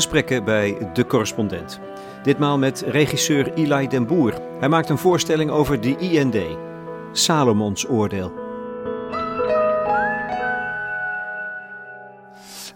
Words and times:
Gesprekken 0.00 0.44
bij 0.44 0.90
De 0.92 1.06
Correspondent. 1.06 1.80
Ditmaal 2.22 2.58
met 2.58 2.80
regisseur 2.80 3.52
Eli 3.54 3.88
den 3.88 4.06
Boer. 4.06 4.34
Hij 4.60 4.68
maakt 4.68 4.88
een 4.88 4.98
voorstelling 4.98 5.50
over 5.50 5.80
de 5.80 5.96
IND, 5.96 6.36
Salomons 7.12 7.88
oordeel. 7.88 8.32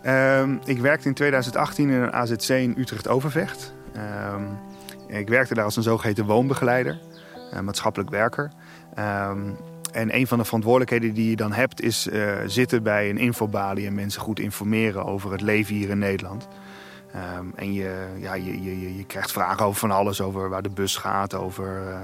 Ehm, 0.03 0.57
ik 0.65 0.79
werkte 0.79 1.09
in 1.09 1.15
2018 1.15 1.89
in 1.89 2.01
een 2.01 2.13
AZC 2.13 2.49
in 2.49 2.75
Utrecht-Overvecht. 2.77 3.75
Ehm, 3.93 4.45
ik 5.07 5.29
werkte 5.29 5.55
daar 5.55 5.65
als 5.65 5.77
een 5.77 5.83
zogeheten 5.83 6.25
woonbegeleider, 6.25 6.99
uh, 7.53 7.61
maatschappelijk 7.61 8.11
werker. 8.11 8.51
Ehm, 8.95 9.51
en 9.93 10.17
een 10.17 10.27
van 10.27 10.39
de 10.39 10.45
verantwoordelijkheden 10.45 11.15
die 11.15 11.31
je 11.31 11.37
dan 11.37 11.53
hebt 11.53 11.83
is 11.83 12.07
uh, 12.07 12.33
zitten 12.47 12.83
bij 12.83 13.11
een 13.11 13.19
infobalie 13.19 13.87
en 13.87 13.95
mensen 13.95 14.21
goed 14.21 14.41
informeren 14.41 15.05
over 15.05 15.33
het 15.33 15.41
leven 15.41 15.75
hier 15.75 15.91
in 15.91 15.99
Nederland. 15.99 16.49
Um, 17.39 17.53
en 17.57 17.73
je, 17.73 18.07
ja, 18.19 18.35
je, 18.35 18.63
je, 18.63 18.97
je 18.97 19.05
krijgt 19.05 19.33
vragen 19.33 19.67
over 19.67 19.81
van 19.81 19.91
alles, 19.91 20.21
over 20.21 20.49
waar 20.49 20.63
de 20.63 20.71
bus 20.71 20.97
gaat, 20.97 21.35
over 21.35 21.89
uh, 21.89 21.99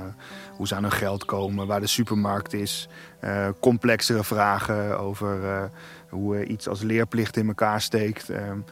hoe 0.57 0.67
ze 0.67 0.75
aan 0.75 0.83
hun 0.83 0.93
geld 0.93 1.25
komen, 1.25 1.67
waar 1.67 1.81
de 1.81 1.87
supermarkt 1.87 2.53
is. 2.53 2.89
Uh, 3.25 3.49
complexere 3.61 4.25
vragen 4.25 4.99
over 4.99 5.71
hoe 6.09 6.45
iets 6.45 6.69
als 6.69 6.83
leerplicht 6.83 7.37
in 7.37 7.47
elkaar 7.49 7.81
steekt. 7.81 8.29
Um, 8.29 8.65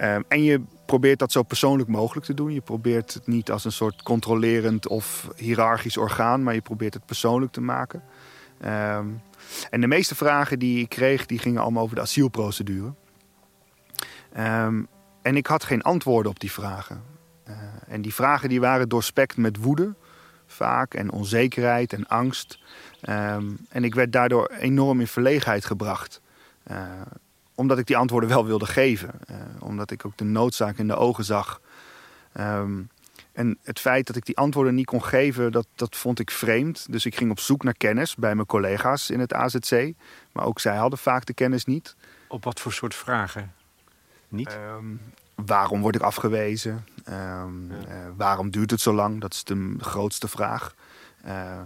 um, 0.00 0.24
en 0.28 0.42
je 0.42 0.62
probeert 0.86 1.18
dat 1.18 1.32
zo 1.32 1.42
persoonlijk 1.42 1.88
mogelijk 1.88 2.26
te 2.26 2.34
doen. 2.34 2.52
Je 2.52 2.60
probeert 2.60 3.14
het 3.14 3.26
niet 3.26 3.50
als 3.50 3.64
een 3.64 3.72
soort 3.72 4.02
controlerend 4.02 4.88
of 4.88 5.28
hiërarchisch 5.36 5.96
orgaan, 5.96 6.42
maar 6.42 6.54
je 6.54 6.60
probeert 6.60 6.94
het 6.94 7.06
persoonlijk 7.06 7.52
te 7.52 7.60
maken. 7.60 8.02
En 9.70 9.80
de 9.80 9.86
meeste 9.86 10.14
vragen 10.14 10.58
die 10.58 10.80
ik 10.80 10.88
kreeg, 10.88 11.26
die 11.26 11.38
gingen 11.38 11.62
allemaal 11.62 11.82
over 11.82 11.94
de 11.94 12.02
asielprocedure. 12.02 12.94
Um, 14.38 14.88
en 15.22 15.36
ik 15.36 15.46
had 15.46 15.64
geen 15.64 15.82
antwoorden 15.82 16.32
op 16.32 16.40
die 16.40 16.52
vragen. 16.52 17.02
Uh, 17.48 17.54
en 17.88 18.02
die 18.02 18.14
vragen 18.14 18.48
die 18.48 18.60
waren 18.60 18.88
doorspekt 18.88 19.36
met 19.36 19.56
woede, 19.56 19.94
vaak, 20.46 20.94
en 20.94 21.10
onzekerheid 21.10 21.92
en 21.92 22.06
angst. 22.06 22.58
Um, 23.08 23.58
en 23.68 23.84
ik 23.84 23.94
werd 23.94 24.12
daardoor 24.12 24.46
enorm 24.46 25.00
in 25.00 25.06
verlegenheid 25.06 25.64
gebracht. 25.64 26.20
Uh, 26.70 26.76
omdat 27.54 27.78
ik 27.78 27.86
die 27.86 27.96
antwoorden 27.96 28.28
wel 28.28 28.46
wilde 28.46 28.66
geven. 28.66 29.10
Uh, 29.30 29.36
omdat 29.58 29.90
ik 29.90 30.06
ook 30.06 30.16
de 30.16 30.24
noodzaak 30.24 30.78
in 30.78 30.86
de 30.86 30.96
ogen 30.96 31.24
zag. 31.24 31.60
Um, 32.40 32.88
en 33.32 33.58
het 33.62 33.80
feit 33.80 34.06
dat 34.06 34.16
ik 34.16 34.26
die 34.26 34.36
antwoorden 34.36 34.74
niet 34.74 34.86
kon 34.86 35.04
geven, 35.04 35.52
dat, 35.52 35.66
dat 35.74 35.96
vond 35.96 36.18
ik 36.18 36.30
vreemd. 36.30 36.86
Dus 36.90 37.06
ik 37.06 37.16
ging 37.16 37.30
op 37.30 37.40
zoek 37.40 37.62
naar 37.62 37.76
kennis 37.76 38.14
bij 38.14 38.34
mijn 38.34 38.46
collega's 38.46 39.10
in 39.10 39.20
het 39.20 39.34
AZC. 39.34 39.92
Maar 40.32 40.44
ook 40.44 40.60
zij 40.60 40.76
hadden 40.76 40.98
vaak 40.98 41.26
de 41.26 41.34
kennis 41.34 41.64
niet. 41.64 41.96
Op 42.28 42.44
wat 42.44 42.60
voor 42.60 42.72
soort 42.72 42.94
vragen? 42.94 43.52
Niet? 44.32 44.58
Um, 44.76 45.00
waarom 45.34 45.80
word 45.80 45.94
ik 45.94 46.02
afgewezen? 46.02 46.84
Um, 47.08 47.70
ja. 47.70 47.76
uh, 47.88 47.94
waarom 48.16 48.50
duurt 48.50 48.70
het 48.70 48.80
zo 48.80 48.92
lang? 48.92 49.20
Dat 49.20 49.32
is 49.32 49.44
de 49.44 49.74
grootste 49.78 50.28
vraag. 50.28 50.74
Uh, 51.26 51.60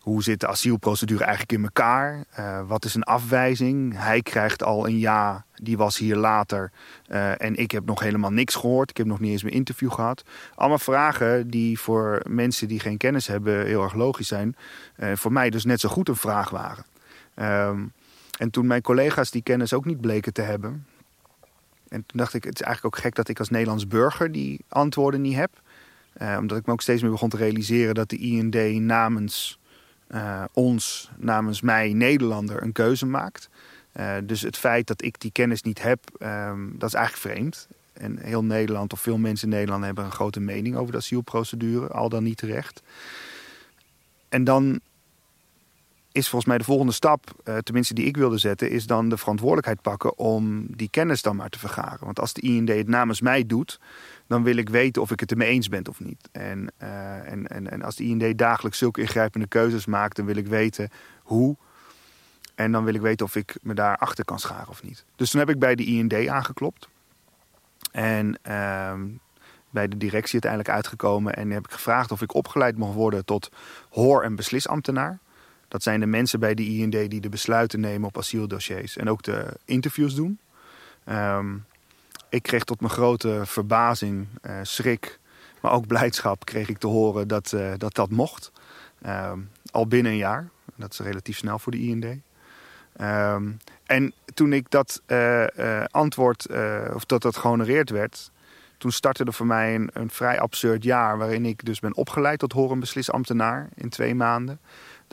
hoe 0.00 0.22
zit 0.22 0.40
de 0.40 0.46
asielprocedure 0.46 1.24
eigenlijk 1.24 1.52
in 1.52 1.64
elkaar? 1.64 2.24
Uh, 2.38 2.60
wat 2.66 2.84
is 2.84 2.94
een 2.94 3.02
afwijzing? 3.02 3.94
Hij 3.96 4.22
krijgt 4.22 4.62
al 4.62 4.86
een 4.86 4.98
ja, 4.98 5.44
die 5.54 5.76
was 5.76 5.98
hier 5.98 6.16
later. 6.16 6.70
Uh, 7.08 7.42
en 7.42 7.56
ik 7.56 7.70
heb 7.70 7.84
nog 7.84 8.00
helemaal 8.00 8.30
niks 8.30 8.54
gehoord. 8.54 8.90
Ik 8.90 8.96
heb 8.96 9.06
nog 9.06 9.20
niet 9.20 9.30
eens 9.30 9.42
mijn 9.42 9.54
interview 9.54 9.92
gehad. 9.92 10.22
Allemaal 10.54 10.78
vragen 10.78 11.50
die 11.50 11.78
voor 11.78 12.22
mensen 12.28 12.68
die 12.68 12.80
geen 12.80 12.96
kennis 12.96 13.26
hebben 13.26 13.66
heel 13.66 13.82
erg 13.82 13.94
logisch 13.94 14.28
zijn. 14.28 14.56
Uh, 14.96 15.12
voor 15.14 15.32
mij 15.32 15.50
dus 15.50 15.64
net 15.64 15.80
zo 15.80 15.88
goed 15.88 16.08
een 16.08 16.16
vraag 16.16 16.50
waren. 16.50 16.84
Um, 17.34 17.92
en 18.38 18.50
toen 18.50 18.66
mijn 18.66 18.82
collega's 18.82 19.30
die 19.30 19.42
kennis 19.42 19.72
ook 19.72 19.84
niet 19.84 20.00
bleken 20.00 20.32
te 20.32 20.42
hebben. 20.42 20.86
En 21.94 22.04
toen 22.06 22.18
dacht 22.18 22.34
ik, 22.34 22.44
het 22.44 22.54
is 22.54 22.66
eigenlijk 22.66 22.96
ook 22.96 23.02
gek 23.02 23.14
dat 23.14 23.28
ik 23.28 23.38
als 23.38 23.50
Nederlands 23.50 23.86
burger 23.86 24.32
die 24.32 24.60
antwoorden 24.68 25.20
niet 25.20 25.34
heb. 25.34 25.50
omdat 26.38 26.58
ik 26.58 26.66
me 26.66 26.72
ook 26.72 26.80
steeds 26.80 27.02
meer 27.02 27.10
begon 27.10 27.28
te 27.28 27.36
realiseren 27.36 27.94
dat 27.94 28.08
de 28.08 28.16
IND 28.16 28.80
namens 28.80 29.58
uh, 30.14 30.44
ons, 30.52 31.10
namens 31.16 31.60
mij, 31.60 31.92
Nederlander, 31.92 32.62
een 32.62 32.72
keuze 32.72 33.06
maakt. 33.06 33.48
Uh, 33.96 34.14
dus 34.24 34.40
het 34.40 34.56
feit 34.56 34.86
dat 34.86 35.02
ik 35.02 35.20
die 35.20 35.32
kennis 35.32 35.62
niet 35.62 35.82
heb, 35.82 36.00
um, 36.22 36.74
dat 36.78 36.88
is 36.88 36.94
eigenlijk 36.94 37.34
vreemd. 37.34 37.68
En 37.92 38.18
heel 38.18 38.44
Nederland, 38.44 38.92
of 38.92 39.00
veel 39.00 39.18
mensen 39.18 39.48
in 39.48 39.54
Nederland, 39.54 39.84
hebben 39.84 40.04
een 40.04 40.12
grote 40.12 40.40
mening 40.40 40.76
over 40.76 40.92
de 40.92 40.98
asielprocedure, 40.98 41.88
al 41.88 42.08
dan 42.08 42.22
niet 42.22 42.36
terecht. 42.36 42.82
En 44.28 44.44
dan 44.44 44.80
is 46.14 46.28
volgens 46.28 46.44
mij 46.44 46.58
de 46.58 46.64
volgende 46.64 46.92
stap, 46.92 47.42
uh, 47.44 47.56
tenminste 47.56 47.94
die 47.94 48.04
ik 48.04 48.16
wilde 48.16 48.38
zetten, 48.38 48.70
is 48.70 48.86
dan 48.86 49.08
de 49.08 49.16
verantwoordelijkheid 49.16 49.82
pakken 49.82 50.18
om 50.18 50.66
die 50.76 50.88
kennis 50.90 51.22
dan 51.22 51.36
maar 51.36 51.48
te 51.48 51.58
vergaren. 51.58 52.04
Want 52.04 52.20
als 52.20 52.32
de 52.32 52.40
IND 52.40 52.68
het 52.68 52.88
namens 52.88 53.20
mij 53.20 53.46
doet, 53.46 53.80
dan 54.26 54.42
wil 54.42 54.56
ik 54.56 54.68
weten 54.68 55.02
of 55.02 55.10
ik 55.10 55.20
het 55.20 55.30
ermee 55.30 55.48
eens 55.48 55.68
ben 55.68 55.88
of 55.88 56.00
niet. 56.00 56.28
En, 56.32 56.72
uh, 56.82 57.32
en, 57.32 57.46
en, 57.46 57.70
en 57.70 57.82
als 57.82 57.96
de 57.96 58.04
IND 58.04 58.38
dagelijks 58.38 58.78
zulke 58.78 59.00
ingrijpende 59.00 59.46
keuzes 59.46 59.86
maakt, 59.86 60.16
dan 60.16 60.26
wil 60.26 60.36
ik 60.36 60.46
weten 60.46 60.90
hoe. 61.22 61.56
En 62.54 62.72
dan 62.72 62.84
wil 62.84 62.94
ik 62.94 63.00
weten 63.00 63.26
of 63.26 63.36
ik 63.36 63.58
me 63.62 63.74
daar 63.74 63.96
achter 63.96 64.24
kan 64.24 64.38
scharen 64.38 64.68
of 64.68 64.82
niet. 64.82 65.04
Dus 65.16 65.30
toen 65.30 65.40
heb 65.40 65.50
ik 65.50 65.58
bij 65.58 65.74
de 65.74 65.84
IND 65.84 66.28
aangeklopt. 66.28 66.88
En 67.92 68.38
uh, 68.48 68.92
bij 69.70 69.88
de 69.88 69.96
directie 69.96 70.32
uiteindelijk 70.32 70.70
uitgekomen. 70.70 71.34
En 71.34 71.50
heb 71.50 71.64
ik 71.64 71.72
gevraagd 71.72 72.12
of 72.12 72.22
ik 72.22 72.34
opgeleid 72.34 72.76
mocht 72.76 72.94
worden 72.94 73.24
tot 73.24 73.50
hoor- 73.90 74.22
en 74.22 74.36
beslisambtenaar. 74.36 75.22
Dat 75.74 75.82
zijn 75.82 76.00
de 76.00 76.06
mensen 76.06 76.40
bij 76.40 76.54
de 76.54 76.66
IND 76.66 76.92
die 76.92 77.20
de 77.20 77.28
besluiten 77.28 77.80
nemen 77.80 78.08
op 78.08 78.18
asieldossiers. 78.18 78.96
En 78.96 79.10
ook 79.10 79.22
de 79.22 79.46
interviews 79.64 80.14
doen. 80.14 80.38
Um, 81.08 81.64
ik 82.28 82.42
kreeg 82.42 82.64
tot 82.64 82.80
mijn 82.80 82.92
grote 82.92 83.42
verbazing, 83.44 84.26
uh, 84.42 84.58
schrik, 84.62 85.18
maar 85.60 85.72
ook 85.72 85.86
blijdschap 85.86 86.44
kreeg 86.44 86.68
ik 86.68 86.78
te 86.78 86.86
horen 86.86 87.28
dat 87.28 87.52
uh, 87.52 87.72
dat, 87.76 87.94
dat 87.94 88.10
mocht. 88.10 88.52
Uh, 89.06 89.32
al 89.70 89.86
binnen 89.86 90.12
een 90.12 90.18
jaar. 90.18 90.48
Dat 90.76 90.92
is 90.92 90.98
relatief 90.98 91.36
snel 91.36 91.58
voor 91.58 91.72
de 91.72 91.80
IND. 91.80 92.04
Um, 92.04 93.58
en 93.86 94.12
toen 94.34 94.52
ik 94.52 94.70
dat 94.70 95.02
uh, 95.06 95.44
antwoord, 95.90 96.46
of 96.94 97.04
dat 97.04 97.22
dat 97.22 97.36
gehonoreerd 97.36 97.90
werd, 97.90 98.30
toen 98.78 98.92
startte 98.92 99.24
er 99.24 99.32
voor 99.32 99.46
mij 99.46 99.74
een, 99.74 99.90
een, 99.92 100.10
vrij 100.10 100.40
absurd 100.40 100.84
jaar 100.84 101.18
waarin 101.18 101.44
ik 101.44 101.64
dus 101.64 101.80
ben 101.80 101.94
opgeleid 101.94 102.38
tot 102.38 102.52
horenbeslisambtenaar 102.52 103.68
in 103.74 103.88
twee 103.88 104.14
maanden. 104.14 104.58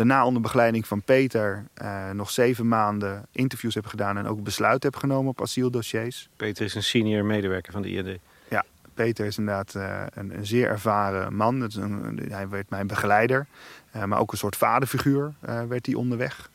Daarna 0.01 0.25
onder 0.25 0.41
begeleiding 0.41 0.87
van 0.87 1.01
Peter 1.01 1.65
uh, 1.81 2.09
nog 2.09 2.29
zeven 2.29 2.67
maanden 2.67 3.25
interviews 3.31 3.75
heb 3.75 3.85
gedaan 3.85 4.17
en 4.17 4.27
ook 4.27 4.43
besluit 4.43 4.83
heb 4.83 4.95
genomen 4.95 5.29
op 5.29 5.41
asieldossiers. 5.41 6.29
Peter 6.35 6.65
is 6.65 6.75
een 6.75 6.83
senior 6.83 7.25
medewerker 7.25 7.71
van 7.71 7.81
de 7.81 7.89
IND. 7.89 8.19
Ja, 8.49 8.65
Peter 8.93 9.25
is 9.25 9.37
inderdaad 9.37 9.75
uh, 9.75 10.03
een, 10.13 10.37
een, 10.37 10.45
zeer 10.45 10.67
ervaren 10.67 11.35
man. 11.35 11.59
Dat 11.59 11.69
is 11.69 11.75
een, 11.75 12.21
hij 12.29 12.49
werd 12.49 12.69
mijn 12.69 12.87
begeleider, 12.87 13.47
uh, 13.95 14.03
maar 14.03 14.19
ook 14.19 14.31
een 14.31 14.37
soort 14.37 14.55
vaderfiguur 14.55 15.33
werd 15.67 15.85
hij 15.85 15.95
onderweg. 15.95 16.49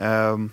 Um, 0.00 0.52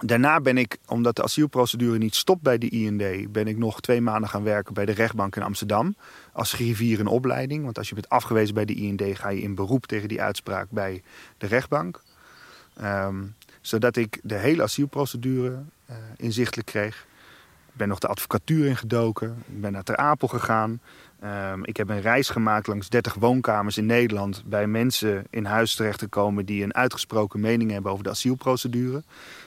Daarna 0.00 0.40
ben 0.40 0.58
ik, 0.58 0.78
omdat 0.86 1.16
de 1.16 1.22
asielprocedure 1.22 1.98
niet 1.98 2.14
stopt 2.14 2.42
bij 2.42 2.58
de 2.58 2.68
IND, 2.68 3.32
ben 3.32 3.46
ik 3.46 3.58
nog 3.58 3.80
twee 3.80 4.00
maanden 4.00 4.28
gaan 4.28 4.42
werken 4.42 4.74
bij 4.74 4.84
de 4.84 4.92
rechtbank 4.92 5.36
in 5.36 5.42
Amsterdam. 5.42 5.96
Als 6.32 6.52
griffier 6.52 6.98
in 6.98 7.06
opleiding. 7.06 7.64
Want 7.64 7.78
als 7.78 7.88
je 7.88 7.94
bent 7.94 8.08
afgewezen 8.08 8.54
bij 8.54 8.64
de 8.64 8.74
IND, 8.74 9.02
ga 9.12 9.28
je 9.28 9.42
in 9.42 9.54
beroep 9.54 9.86
tegen 9.86 10.08
die 10.08 10.22
uitspraak 10.22 10.66
bij 10.70 11.02
de 11.38 11.46
rechtbank. 11.46 12.02
Um, 12.82 13.34
zodat 13.60 13.96
ik 13.96 14.20
de 14.22 14.34
hele 14.34 14.62
asielprocedure 14.62 15.62
uh, 15.90 15.96
inzichtelijk 16.16 16.66
kreeg. 16.66 17.06
Ik 17.72 17.78
ben 17.78 17.88
nog 17.88 17.98
de 17.98 18.06
advocatuur 18.06 18.66
ingedoken. 18.66 19.44
Ik 19.46 19.60
ben 19.60 19.72
naar 19.72 19.82
Ter 19.82 19.96
Apel 19.96 20.28
gegaan. 20.28 20.80
Um, 21.24 21.64
ik 21.64 21.76
heb 21.76 21.88
een 21.88 22.00
reis 22.00 22.28
gemaakt 22.28 22.66
langs 22.66 22.88
30 22.88 23.14
woonkamers 23.14 23.78
in 23.78 23.86
Nederland 23.86 24.42
bij 24.46 24.66
mensen 24.66 25.24
in 25.30 25.44
huis 25.44 25.74
terecht 25.74 25.98
te 25.98 26.06
komen 26.06 26.46
die 26.46 26.62
een 26.62 26.74
uitgesproken 26.74 27.40
mening 27.40 27.70
hebben 27.70 27.92
over 27.92 28.04
de 28.04 28.10
asielprocedure. 28.10 29.02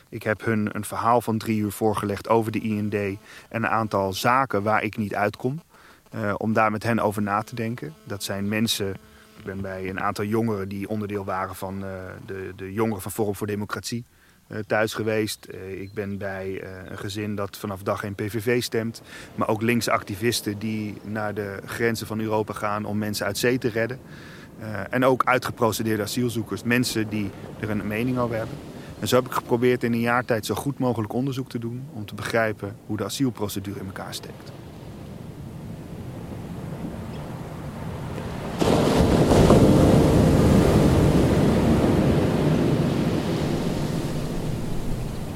Ik 0.10 0.24
heb 0.24 0.46
hun 0.46 0.70
een 0.72 0.86
verhaal 0.86 1.22
van 1.22 1.38
drie 1.38 1.60
uur 1.60 1.72
voorgelegd 1.72 2.30
over 2.30 2.52
de 2.52 2.60
IND 2.60 2.94
en 2.94 3.18
een 3.50 3.68
aantal 3.68 4.14
zaken 4.14 4.64
waar 4.64 4.84
ik 4.84 4.98
niet 4.98 5.16
uitkom. 5.16 5.62
Uh, 6.16 6.34
om 6.38 6.54
daar 6.54 6.72
met 6.72 6.84
hen 6.84 7.00
over 7.00 7.22
na 7.22 7.42
te 7.42 7.56
denken. 7.56 7.94
Dat 8.04 8.24
zijn 8.24 8.48
mensen, 8.48 8.90
ik 9.38 9.44
ben 9.44 9.62
bij 9.62 9.90
een 9.90 10.00
aantal 10.00 10.26
jongeren 10.26 10.70
die 10.70 10.90
onderdeel 10.90 11.26
waren 11.26 11.56
van 11.56 11.84
uh, 11.84 11.90
de, 12.26 12.54
de 12.56 12.74
jongeren 12.74 13.02
van 13.02 13.12
Forum 13.12 13.36
voor 13.36 13.48
Democratie 13.48 14.04
uh, 14.48 14.58
thuis 14.68 14.94
geweest. 14.94 15.48
ik 15.78 15.94
ben 15.94 16.18
bij 16.18 16.64
een 16.90 16.98
gezin 16.98 17.36
dat 17.36 17.58
vanaf 17.58 17.84
dag 17.84 18.00
geen 18.00 18.16
PVV 18.16 18.64
stemt. 18.64 19.02
Maar 19.36 19.48
ook 19.48 19.62
linkse 19.62 19.92
activisten 19.92 20.60
die 20.60 20.98
naar 21.04 21.34
de 21.34 21.60
grenzen 21.66 22.08
van 22.08 22.20
Europa 22.20 22.54
gaan 22.54 22.86
om 22.86 22.98
mensen 22.98 23.26
uit 23.26 23.38
zee 23.38 23.58
te 23.58 23.70
redden. 23.70 24.00
en 24.90 25.06
ook 25.06 25.24
uitgeprocedeerde 25.26 26.04
asielzoekers, 26.04 26.64
mensen 26.64 27.10
die 27.10 27.32
er 27.60 27.70
een 27.70 27.88
mening 27.88 28.18
over 28.18 28.36
hebben. 28.36 28.58
En 29.00 29.08
zo 29.08 29.16
heb 29.16 29.26
ik 29.26 29.32
geprobeerd 29.32 29.84
in 29.84 29.94
een 29.94 30.00
jaar 30.00 30.26
tijd 30.26 30.46
zo 30.46 30.56
goed 30.56 30.80
mogelijk 30.80 31.14
onderzoek 31.14 31.50
te 31.50 31.60
doen 31.60 31.84
om 31.94 32.06
te 32.06 32.16
begrijpen 32.16 32.76
hoe 32.86 32.98
de 32.98 33.04
asielprocedure 33.04 33.80
in 33.80 33.86
elkaar 33.86 34.14
steekt. 34.14 34.52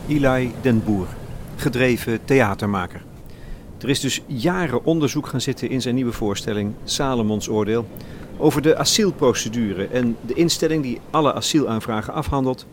Eli 0.08 0.54
den 0.62 0.84
Boer, 0.84 1.08
gedreven 1.56 2.26
theatermaker. 2.26 3.04
Er 3.82 3.90
is 3.90 4.00
dus 4.00 4.22
jaren 4.26 4.86
onderzoek 4.86 5.28
gaan 5.28 5.42
zitten 5.42 5.70
in 5.70 5.82
zijn 5.82 5.96
nieuwe 5.96 6.12
voorstelling 6.12 6.74
Salomons 6.84 7.50
Oordeel 7.50 7.88
over 8.38 8.62
de 8.62 8.78
asielprocedure 8.78 9.88
en 9.88 10.18
de 10.22 10.34
instelling 10.34 10.84
die 10.84 11.00
alle 11.10 11.34
asielaanvragen 11.34 12.14
afhandelt, 12.14 12.66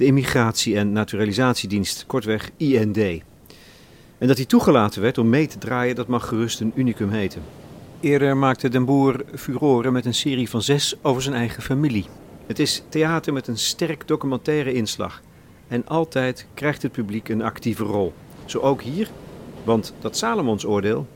de 0.00 0.06
Immigratie- 0.06 0.76
en 0.76 0.92
Naturalisatiedienst, 0.92 2.04
kortweg 2.06 2.50
IND. 2.56 2.96
En 4.18 4.26
dat 4.26 4.36
hij 4.36 4.46
toegelaten 4.46 5.02
werd 5.02 5.18
om 5.18 5.28
mee 5.28 5.46
te 5.46 5.58
draaien, 5.58 5.94
dat 5.94 6.06
mag 6.06 6.28
gerust 6.28 6.60
een 6.60 6.72
unicum 6.74 7.10
heten. 7.10 7.42
Eerder 8.00 8.36
maakte 8.36 8.68
Den 8.68 8.84
Boer 8.84 9.24
furoren 9.34 9.92
met 9.92 10.06
een 10.06 10.14
serie 10.14 10.50
van 10.50 10.62
zes 10.62 10.94
over 11.02 11.22
zijn 11.22 11.34
eigen 11.34 11.62
familie. 11.62 12.06
Het 12.46 12.58
is 12.58 12.82
theater 12.88 13.32
met 13.32 13.46
een 13.46 13.58
sterk 13.58 14.08
documentaire 14.08 14.72
inslag. 14.72 15.22
En 15.68 15.86
altijd 15.86 16.46
krijgt 16.54 16.82
het 16.82 16.92
publiek 16.92 17.28
een 17.28 17.42
actieve 17.42 17.84
rol. 17.84 18.12
Zo 18.44 18.58
ook 18.58 18.82
hier, 18.82 19.08
want 19.64 19.94
dat 19.98 20.16
Salomons 20.16 20.66
oordeel, 20.66 21.06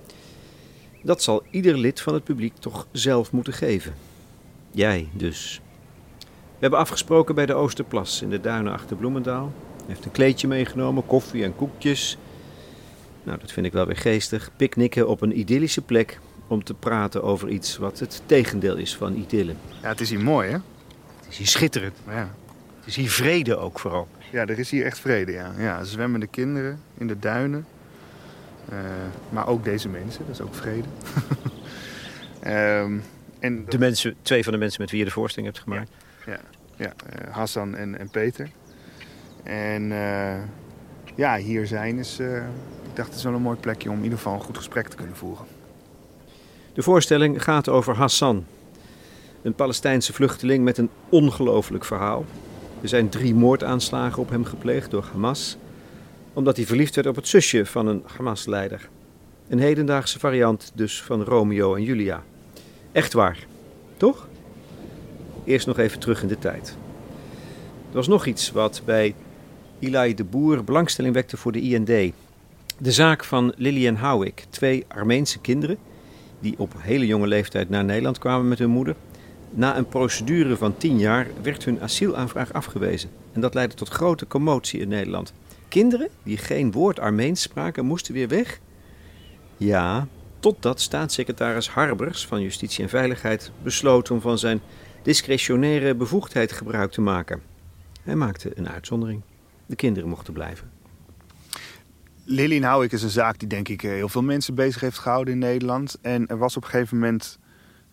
dat 1.02 1.22
zal 1.22 1.42
ieder 1.50 1.78
lid 1.78 2.00
van 2.00 2.14
het 2.14 2.24
publiek 2.24 2.56
toch 2.58 2.86
zelf 2.92 3.32
moeten 3.32 3.52
geven. 3.52 3.94
Jij 4.70 5.08
dus. 5.12 5.60
We 6.64 6.70
hebben 6.70 6.88
afgesproken 6.88 7.34
bij 7.34 7.46
de 7.46 7.54
Oosterplas 7.54 8.22
in 8.22 8.30
de 8.30 8.40
duinen 8.40 8.72
achter 8.72 8.96
Bloemendaal. 8.96 9.52
Hij 9.76 9.84
heeft 9.86 10.04
een 10.04 10.10
kleedje 10.10 10.48
meegenomen, 10.48 11.06
koffie 11.06 11.44
en 11.44 11.56
koekjes. 11.56 12.18
Nou, 13.22 13.38
dat 13.38 13.52
vind 13.52 13.66
ik 13.66 13.72
wel 13.72 13.86
weer 13.86 13.96
geestig. 13.96 14.50
Picknicken 14.56 15.08
op 15.08 15.20
een 15.20 15.38
idyllische 15.38 15.82
plek 15.82 16.18
om 16.46 16.64
te 16.64 16.74
praten 16.74 17.22
over 17.22 17.48
iets 17.48 17.76
wat 17.76 17.98
het 17.98 18.22
tegendeel 18.26 18.76
is 18.76 18.96
van 18.96 19.14
idylle. 19.14 19.54
Ja, 19.82 19.88
het 19.88 20.00
is 20.00 20.10
hier 20.10 20.20
mooi, 20.20 20.48
hè? 20.48 20.56
Het 21.16 21.28
is 21.28 21.36
hier 21.36 21.46
schitterend. 21.46 21.96
Ja. 22.06 22.34
Het 22.78 22.86
is 22.86 22.96
hier 22.96 23.10
vrede 23.10 23.56
ook 23.56 23.78
vooral. 23.78 24.08
Ja, 24.32 24.46
er 24.46 24.58
is 24.58 24.70
hier 24.70 24.84
echt 24.84 24.98
vrede, 24.98 25.32
ja. 25.32 25.52
ja 25.58 25.84
zwemmende 25.84 26.26
kinderen 26.26 26.80
in 26.98 27.06
de 27.06 27.18
duinen. 27.18 27.66
Uh, 28.72 28.78
maar 29.28 29.46
ook 29.46 29.64
deze 29.64 29.88
mensen, 29.88 30.24
dat 30.26 30.34
is 30.34 30.40
ook 30.40 30.54
vrede. 30.54 30.88
um, 32.46 33.02
en 33.38 33.64
de 33.68 33.78
mensen, 33.78 34.14
twee 34.22 34.42
van 34.42 34.52
de 34.52 34.58
mensen 34.58 34.80
met 34.80 34.90
wie 34.90 34.98
je 34.98 35.04
de 35.04 35.10
voorstelling 35.10 35.52
hebt 35.52 35.64
gemaakt. 35.64 35.88
Ja, 36.26 36.32
ja, 36.32 36.40
ja 36.76 36.84
uh, 36.86 37.34
Hassan 37.34 37.74
en, 37.74 37.98
en 37.98 38.08
Peter. 38.08 38.50
En 39.42 39.82
uh, 39.90 40.34
ja, 41.14 41.36
hier 41.36 41.66
zijn 41.66 41.98
is... 41.98 42.18
ik 42.18 42.94
dacht, 42.94 43.08
het 43.08 43.16
is 43.16 43.24
wel 43.24 43.34
een 43.34 43.42
mooi 43.42 43.58
plekje 43.58 43.90
om 43.90 43.96
in 43.96 44.02
ieder 44.02 44.18
geval 44.18 44.34
een 44.34 44.40
goed 44.40 44.56
gesprek 44.56 44.88
te 44.88 44.96
kunnen 44.96 45.16
voeren. 45.16 45.46
De 46.72 46.82
voorstelling 46.82 47.42
gaat 47.42 47.68
over 47.68 47.96
Hassan. 47.96 48.44
Een 49.42 49.54
Palestijnse 49.54 50.12
vluchteling 50.12 50.64
met 50.64 50.78
een 50.78 50.90
ongelooflijk 51.08 51.84
verhaal. 51.84 52.24
Er 52.82 52.88
zijn 52.88 53.08
drie 53.08 53.34
moordaanslagen 53.34 54.22
op 54.22 54.30
hem 54.30 54.44
gepleegd 54.44 54.90
door 54.90 55.08
Hamas, 55.12 55.56
omdat 56.32 56.56
hij 56.56 56.66
verliefd 56.66 56.94
werd 56.94 57.06
op 57.06 57.16
het 57.16 57.28
zusje 57.28 57.66
van 57.66 57.86
een 57.86 58.02
Hamas-leider. 58.16 58.88
Een 59.48 59.58
hedendaagse 59.58 60.18
variant 60.18 60.72
dus 60.74 61.02
van 61.02 61.22
Romeo 61.22 61.74
en 61.74 61.82
Julia. 61.82 62.22
Echt 62.92 63.12
waar, 63.12 63.38
toch? 63.96 64.28
Eerst 65.44 65.66
nog 65.66 65.78
even 65.78 65.98
terug 65.98 66.22
in 66.22 66.28
de 66.28 66.38
tijd. 66.38 66.76
Er 67.88 67.94
was 67.94 68.08
nog 68.08 68.26
iets 68.26 68.50
wat 68.50 68.82
bij 68.84 69.14
Eli 69.78 70.14
de 70.14 70.24
Boer 70.24 70.64
belangstelling 70.64 71.14
wekte 71.14 71.36
voor 71.36 71.52
de 71.52 71.60
IND. 71.60 72.12
De 72.78 72.92
zaak 72.92 73.24
van 73.24 73.52
Lillian 73.56 73.96
Howick, 73.96 74.44
twee 74.50 74.84
Armeense 74.88 75.38
kinderen 75.38 75.78
die 76.40 76.54
op 76.58 76.72
hele 76.78 77.06
jonge 77.06 77.26
leeftijd 77.26 77.68
naar 77.68 77.84
Nederland 77.84 78.18
kwamen 78.18 78.48
met 78.48 78.58
hun 78.58 78.70
moeder. 78.70 78.94
Na 79.50 79.76
een 79.76 79.88
procedure 79.88 80.56
van 80.56 80.76
tien 80.76 80.98
jaar 80.98 81.26
werd 81.42 81.64
hun 81.64 81.80
asielaanvraag 81.80 82.52
afgewezen. 82.52 83.10
En 83.32 83.40
dat 83.40 83.54
leidde 83.54 83.76
tot 83.76 83.88
grote 83.88 84.26
commotie 84.26 84.80
in 84.80 84.88
Nederland. 84.88 85.32
Kinderen 85.68 86.08
die 86.22 86.36
geen 86.36 86.72
woord 86.72 86.98
Armeens 86.98 87.42
spraken, 87.42 87.84
moesten 87.84 88.14
weer 88.14 88.28
weg. 88.28 88.60
Ja, 89.56 90.06
totdat 90.40 90.80
staatssecretaris 90.80 91.68
Harbers 91.68 92.26
van 92.26 92.42
Justitie 92.42 92.82
en 92.82 92.90
Veiligheid 92.90 93.50
besloot 93.62 94.10
om 94.10 94.20
van 94.20 94.38
zijn 94.38 94.60
discretionaire 95.04 95.94
bevoegdheid 95.94 96.52
gebruik 96.52 96.90
te 96.90 97.00
maken. 97.00 97.42
Hij 98.02 98.14
maakte 98.14 98.52
een 98.54 98.68
uitzondering. 98.68 99.22
De 99.66 99.76
kinderen 99.76 100.08
mochten 100.08 100.32
blijven. 100.32 100.70
Lily 102.24 102.60
Houwik 102.60 102.92
is 102.92 103.02
een 103.02 103.10
zaak 103.10 103.38
die 103.38 103.48
denk 103.48 103.68
ik 103.68 103.82
eh, 103.82 103.90
heel 103.90 104.08
veel 104.08 104.22
mensen 104.22 104.54
bezig 104.54 104.80
heeft 104.80 104.98
gehouden 104.98 105.34
in 105.34 105.38
Nederland. 105.38 105.98
En 106.00 106.26
er 106.26 106.38
was 106.38 106.56
op 106.56 106.64
een 106.64 106.70
gegeven 106.70 106.98
moment, 106.98 107.38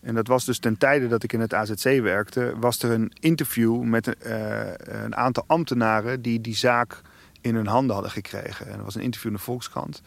en 0.00 0.14
dat 0.14 0.26
was 0.26 0.44
dus 0.44 0.58
ten 0.58 0.78
tijde 0.78 1.08
dat 1.08 1.22
ik 1.22 1.32
in 1.32 1.40
het 1.40 1.54
AZC 1.54 2.00
werkte, 2.00 2.54
was 2.60 2.82
er 2.82 2.90
een 2.90 3.12
interview 3.20 3.82
met 3.82 4.06
een, 4.06 4.16
uh, 4.26 4.72
een 4.76 5.16
aantal 5.16 5.44
ambtenaren 5.46 6.22
die 6.22 6.40
die 6.40 6.56
zaak 6.56 7.00
in 7.40 7.54
hun 7.54 7.66
handen 7.66 7.94
hadden 7.94 8.12
gekregen. 8.12 8.66
En 8.66 8.78
er 8.78 8.84
was 8.84 8.94
een 8.94 9.02
interview 9.02 9.30
in 9.30 9.36
de 9.36 9.42
Volkskrant. 9.42 10.02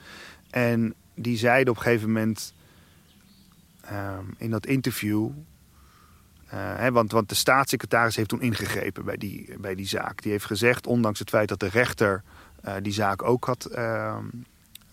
En 0.49 0.93
die 1.15 1.37
zeiden 1.37 1.69
op 1.69 1.77
een 1.77 1.83
gegeven 1.85 2.07
moment 2.07 2.53
um, 3.91 4.35
in 4.37 4.51
dat 4.51 4.65
interview. 4.65 5.29
Hè, 6.45 6.91
want, 6.91 7.11
want 7.11 7.29
de 7.29 7.35
staatssecretaris 7.35 8.15
heeft 8.15 8.29
toen 8.29 8.41
ingegrepen 8.41 9.05
bij 9.05 9.17
die, 9.17 9.55
bij 9.59 9.75
die 9.75 9.87
zaak. 9.87 10.21
Die 10.21 10.31
heeft 10.31 10.45
gezegd, 10.45 10.87
ondanks 10.87 11.19
het 11.19 11.29
feit 11.29 11.47
dat 11.47 11.59
de 11.59 11.69
rechter 11.69 12.23
uh, 12.65 12.73
die 12.81 12.93
zaak 12.93 13.23
ook 13.23 13.45
had, 13.45 13.67
uh, 13.71 14.17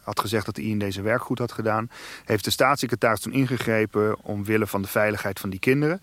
had 0.01 0.21
gezegd 0.21 0.47
dat 0.47 0.55
de 0.55 0.63
IND 0.63 0.93
zijn 0.93 1.05
werk 1.05 1.23
goed 1.23 1.39
had 1.39 1.53
gedaan. 1.53 1.91
Heeft 2.25 2.45
de 2.45 2.51
staatssecretaris 2.51 3.21
toen 3.21 3.33
ingegrepen 3.33 4.23
omwille 4.23 4.67
van 4.67 4.83
de 4.83 4.89
veiligheid 4.89 5.41
van 5.41 5.51
die 5.51 5.61
kinderen. 5.61 6.01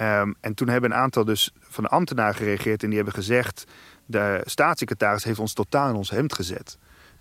Um, 0.00 0.34
en 0.40 0.54
toen 0.54 0.68
hebben 0.68 0.90
een 0.90 0.96
aantal 0.96 1.24
dus 1.24 1.54
van 1.60 1.84
de 1.84 1.90
ambtenaren 1.90 2.34
gereageerd 2.34 2.82
en 2.82 2.88
die 2.88 2.96
hebben 2.96 3.14
gezegd... 3.14 3.64
de 4.06 4.40
staatssecretaris 4.44 5.24
heeft 5.24 5.38
ons 5.38 5.52
totaal 5.52 5.88
in 5.88 5.94
ons 5.94 6.10
hemd 6.10 6.34
gezet. 6.34 6.78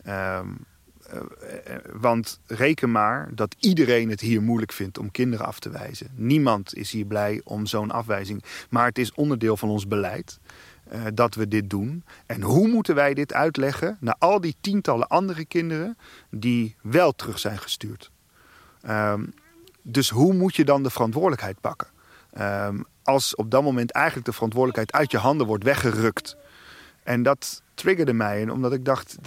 Um, 0.08 0.66
want 1.94 2.39
reken 2.45 2.91
maar 2.91 3.29
dat 3.31 3.56
iedereen 3.59 4.09
het 4.09 4.19
hier 4.19 4.41
moeilijk 4.41 4.71
vindt 4.71 4.97
om 4.97 5.11
kinderen 5.11 5.45
af 5.45 5.59
te 5.59 5.69
wijzen. 5.69 6.07
Niemand 6.15 6.75
is 6.75 6.91
hier 6.91 7.06
blij 7.06 7.41
om 7.44 7.65
zo'n 7.65 7.91
afwijzing. 7.91 8.44
Maar 8.69 8.85
het 8.85 8.97
is 8.97 9.13
onderdeel 9.13 9.57
van 9.57 9.69
ons 9.69 9.88
beleid 9.88 10.39
uh, 10.94 11.01
dat 11.13 11.35
we 11.35 11.47
dit 11.47 11.69
doen. 11.69 12.03
En 12.25 12.41
hoe 12.41 12.67
moeten 12.67 12.95
wij 12.95 13.13
dit 13.13 13.33
uitleggen 13.33 13.97
naar 14.00 14.15
al 14.19 14.41
die 14.41 14.56
tientallen 14.61 15.07
andere 15.07 15.45
kinderen 15.45 15.97
die 16.29 16.75
wel 16.81 17.11
terug 17.11 17.39
zijn 17.39 17.57
gestuurd? 17.57 18.11
Um, 18.89 19.33
dus 19.81 20.09
hoe 20.09 20.33
moet 20.33 20.56
je 20.56 20.65
dan 20.65 20.83
de 20.83 20.89
verantwoordelijkheid 20.89 21.61
pakken? 21.61 21.87
Um, 22.39 22.85
als 23.04 23.35
op 23.35 23.51
dat 23.51 23.63
moment 23.63 23.92
eigenlijk 23.92 24.25
de 24.25 24.33
verantwoordelijkheid 24.33 24.92
uit 24.92 25.11
je 25.11 25.18
handen 25.18 25.47
wordt 25.47 25.63
weggerukt. 25.63 26.37
En 27.04 27.23
dat 27.23 27.61
triggerde 27.73 28.13
mij. 28.13 28.49
Omdat 28.49 28.73
ik 28.73 28.85
dacht, 28.85 29.18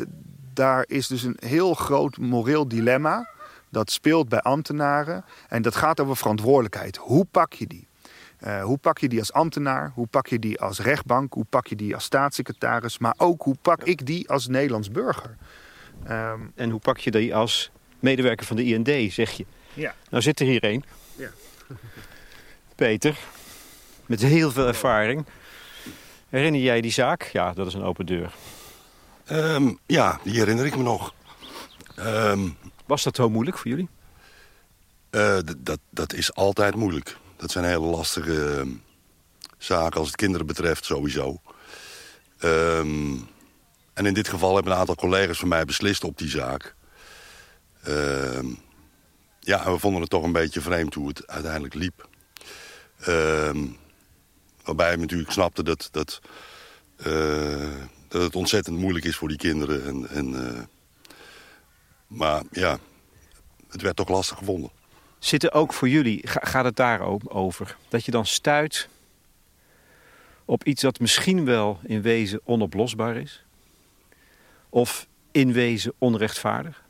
daar 0.54 0.84
is 0.88 1.06
dus 1.06 1.22
een 1.22 1.36
heel 1.40 1.74
groot 1.74 2.16
moreel 2.16 2.68
dilemma. 2.68 3.28
Dat 3.68 3.90
speelt 3.90 4.28
bij 4.28 4.40
ambtenaren. 4.40 5.24
En 5.48 5.62
dat 5.62 5.76
gaat 5.76 6.00
over 6.00 6.16
verantwoordelijkheid. 6.16 6.96
Hoe 6.96 7.26
pak 7.30 7.52
je 7.52 7.66
die? 7.66 7.86
Uh, 8.46 8.62
hoe 8.62 8.78
pak 8.78 8.98
je 8.98 9.08
die 9.08 9.18
als 9.18 9.32
ambtenaar? 9.32 9.92
Hoe 9.94 10.06
pak 10.06 10.26
je 10.26 10.38
die 10.38 10.60
als 10.60 10.80
rechtbank? 10.80 11.32
Hoe 11.32 11.44
pak 11.44 11.66
je 11.66 11.76
die 11.76 11.94
als 11.94 12.04
staatssecretaris? 12.04 12.98
Maar 12.98 13.14
ook 13.16 13.42
hoe 13.42 13.56
pak 13.62 13.82
ik 13.82 14.06
die 14.06 14.28
als 14.28 14.48
Nederlands 14.48 14.90
burger? 14.90 15.36
Um, 16.10 16.52
en 16.54 16.70
hoe 16.70 16.80
pak 16.80 16.98
je 16.98 17.10
die 17.10 17.34
als 17.34 17.70
medewerker 18.00 18.46
van 18.46 18.56
de 18.56 18.64
IND, 18.64 19.12
zeg 19.12 19.30
je? 19.30 19.44
Ja. 19.74 19.94
Nou 20.10 20.22
zit 20.22 20.40
er 20.40 20.46
hier 20.46 20.64
een. 20.64 20.84
Ja. 21.16 21.30
Peter, 22.74 23.18
met 24.06 24.22
heel 24.22 24.50
veel 24.50 24.66
ervaring. 24.66 25.24
Herinner 26.28 26.60
jij 26.60 26.80
die 26.80 26.92
zaak? 26.92 27.22
Ja, 27.22 27.52
dat 27.52 27.66
is 27.66 27.74
een 27.74 27.82
open 27.82 28.06
deur. 28.06 28.34
Um, 29.30 29.78
ja, 29.86 30.20
die 30.24 30.38
herinner 30.38 30.66
ik 30.66 30.76
me 30.76 30.82
nog. 30.82 31.14
Um, 31.98 32.56
Was 32.86 33.02
dat 33.02 33.16
zo 33.16 33.30
moeilijk 33.30 33.58
voor 33.58 33.70
jullie? 33.70 33.88
Uh, 35.10 35.38
dat, 35.56 35.78
dat 35.90 36.12
is 36.12 36.34
altijd 36.34 36.74
moeilijk. 36.74 37.16
Dat 37.36 37.50
zijn 37.50 37.64
hele 37.64 37.86
lastige 37.86 38.64
uh, 38.64 38.72
zaken 39.58 39.98
als 39.98 40.06
het 40.06 40.16
kinderen 40.16 40.46
betreft 40.46 40.84
sowieso. 40.84 41.40
Um, 42.44 43.28
en 43.92 44.06
in 44.06 44.14
dit 44.14 44.28
geval 44.28 44.54
hebben 44.54 44.72
een 44.72 44.78
aantal 44.78 44.94
collega's 44.94 45.38
van 45.38 45.48
mij 45.48 45.64
beslist 45.64 46.04
op 46.04 46.18
die 46.18 46.28
zaak. 46.28 46.74
Um, 47.88 48.58
ja, 49.40 49.64
en 49.64 49.72
we 49.72 49.78
vonden 49.78 50.00
het 50.00 50.10
toch 50.10 50.22
een 50.22 50.32
beetje 50.32 50.60
vreemd 50.60 50.94
hoe 50.94 51.08
het 51.08 51.26
uiteindelijk 51.26 51.74
liep. 51.74 52.08
Um, 53.08 53.76
waarbij 54.64 54.94
we 54.94 55.00
natuurlijk 55.00 55.30
snapten 55.30 55.64
dat, 55.64 55.88
dat, 55.92 56.20
uh, 57.06 57.68
dat 58.12 58.22
het 58.22 58.36
ontzettend 58.36 58.78
moeilijk 58.78 59.04
is 59.04 59.16
voor 59.16 59.28
die 59.28 59.36
kinderen. 59.36 59.84
En, 59.86 60.08
en, 60.08 60.32
uh, 60.32 60.60
maar 62.06 62.42
ja, 62.50 62.78
het 63.70 63.82
werd 63.82 63.96
toch 63.96 64.08
lastig 64.08 64.38
gevonden. 64.38 64.70
Zit 65.18 65.42
er 65.42 65.52
ook 65.52 65.72
voor 65.72 65.88
jullie, 65.88 66.20
gaat 66.24 66.64
het 66.64 66.76
daar 66.76 67.00
over? 67.28 67.76
Dat 67.88 68.04
je 68.04 68.10
dan 68.10 68.26
stuit 68.26 68.88
op 70.44 70.64
iets 70.64 70.82
dat 70.82 71.00
misschien 71.00 71.44
wel 71.44 71.78
in 71.82 72.02
wezen 72.02 72.40
onoplosbaar 72.44 73.16
is? 73.16 73.44
Of 74.68 75.06
in 75.30 75.52
wezen 75.52 75.92
onrechtvaardig? 75.98 76.82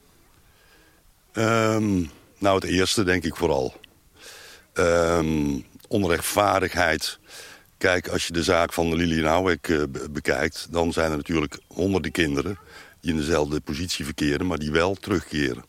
Um, 1.33 2.11
nou, 2.39 2.55
het 2.55 2.65
eerste 2.65 3.05
denk 3.05 3.25
ik 3.25 3.37
vooral. 3.37 3.75
Um, 4.75 5.67
onrechtvaardigheid. 5.89 7.19
Kijk, 7.83 8.09
als 8.09 8.27
je 8.27 8.33
de 8.33 8.43
zaak 8.43 8.73
van 8.73 8.95
Lilian 8.95 9.27
Houwek 9.27 9.69
uh, 9.69 9.83
bekijkt... 10.11 10.67
dan 10.71 10.93
zijn 10.93 11.11
er 11.11 11.17
natuurlijk 11.17 11.59
honderden 11.67 12.11
kinderen 12.11 12.59
die 13.01 13.11
in 13.11 13.17
dezelfde 13.17 13.61
positie 13.61 14.05
verkeren... 14.05 14.47
maar 14.47 14.59
die 14.59 14.71
wel 14.71 14.95
terugkeren. 14.95 15.65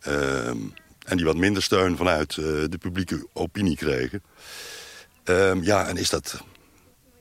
Ehm, 0.00 0.56
en 1.04 1.16
die 1.16 1.24
wat 1.24 1.36
minder 1.36 1.62
steun 1.62 1.96
vanuit 1.96 2.34
de 2.34 2.78
publieke 2.80 3.26
opinie 3.32 3.76
kregen. 3.76 4.22
Ehm, 5.24 5.62
ja, 5.62 5.86
en 5.86 5.96
is 5.96 6.10
dat 6.10 6.40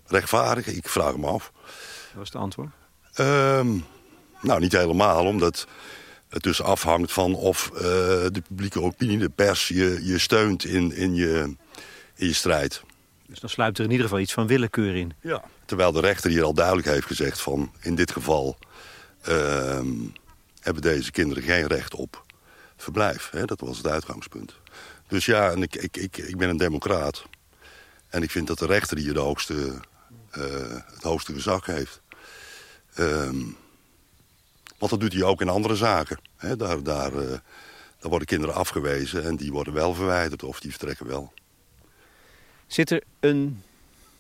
rechtvaardig? 0.05 0.67
Ik 0.67 0.89
vraag 0.89 1.17
me 1.17 1.27
af. 1.27 1.51
Dat 1.53 2.13
was 2.13 2.27
het 2.27 2.41
antwoord? 2.41 2.69
Ehm, 3.13 3.77
nou, 4.41 4.59
niet 4.59 4.73
helemaal, 4.73 5.25
omdat 5.25 5.67
het 6.29 6.43
dus 6.43 6.61
afhangt 6.61 7.11
van 7.11 7.35
of 7.35 7.69
uh, 7.73 7.81
de 7.81 8.43
publieke 8.47 8.81
opinie, 8.81 9.17
de 9.17 9.29
pers, 9.29 9.67
je, 9.67 9.99
je 10.03 10.17
steunt 10.17 10.65
in, 10.65 10.95
in, 10.95 11.15
je, 11.15 11.55
in 12.15 12.27
je 12.27 12.33
strijd. 12.33 12.83
Dus 13.33 13.41
dan 13.41 13.49
sluipt 13.49 13.77
er 13.77 13.83
in 13.83 13.91
ieder 13.91 14.05
geval 14.05 14.21
iets 14.21 14.33
van 14.33 14.47
willekeur 14.47 14.95
in. 14.95 15.13
Ja. 15.21 15.43
Terwijl 15.65 15.91
de 15.91 15.99
rechter 15.99 16.29
hier 16.29 16.43
al 16.43 16.53
duidelijk 16.53 16.87
heeft 16.87 17.05
gezegd 17.05 17.41
van 17.41 17.71
in 17.81 17.95
dit 17.95 18.11
geval 18.11 18.57
uh, 19.29 19.81
hebben 20.59 20.81
deze 20.81 21.11
kinderen 21.11 21.43
geen 21.43 21.67
recht 21.67 21.95
op 21.95 22.25
verblijf. 22.77 23.29
Hè? 23.31 23.45
Dat 23.45 23.59
was 23.59 23.77
het 23.77 23.87
uitgangspunt. 23.87 24.55
Dus 25.07 25.25
ja, 25.25 25.51
en 25.51 25.61
ik, 25.61 25.75
ik, 25.75 25.97
ik, 25.97 26.17
ik 26.17 26.37
ben 26.37 26.49
een 26.49 26.57
democraat. 26.57 27.23
En 28.07 28.23
ik 28.23 28.31
vind 28.31 28.47
dat 28.47 28.59
de 28.59 28.65
rechter 28.65 28.97
hier 28.97 29.13
de 29.13 29.19
hoogste, 29.19 29.53
uh, 29.53 30.43
het 30.93 31.03
hoogste 31.03 31.33
gezag 31.33 31.65
heeft. 31.65 32.01
Um, 32.99 33.57
want 34.77 34.91
dat 34.91 34.99
doet 34.99 35.13
hij 35.13 35.23
ook 35.23 35.41
in 35.41 35.49
andere 35.49 35.75
zaken. 35.75 36.19
Daar, 36.57 36.83
daar, 36.83 37.13
uh, 37.13 37.29
daar 37.99 38.09
worden 38.09 38.27
kinderen 38.27 38.55
afgewezen 38.55 39.23
en 39.23 39.35
die 39.35 39.51
worden 39.51 39.73
wel 39.73 39.93
verwijderd 39.93 40.43
of 40.43 40.59
die 40.59 40.71
vertrekken 40.71 41.07
wel. 41.07 41.33
Zit 42.73 42.91
er 42.91 43.03
een, 43.19 43.63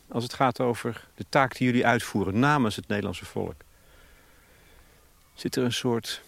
als 0.07 0.23
het 0.23 0.33
gaat 0.33 0.59
over 0.59 1.07
de 1.15 1.25
taak 1.29 1.57
die 1.57 1.67
jullie 1.67 1.85
uitvoeren 1.85 2.39
namens 2.39 2.75
het 2.75 2.87
Nederlandse 2.87 3.25
volk... 3.25 3.55
zit 5.33 5.55
er 5.55 5.63
een 5.63 5.73
soort 5.73 6.21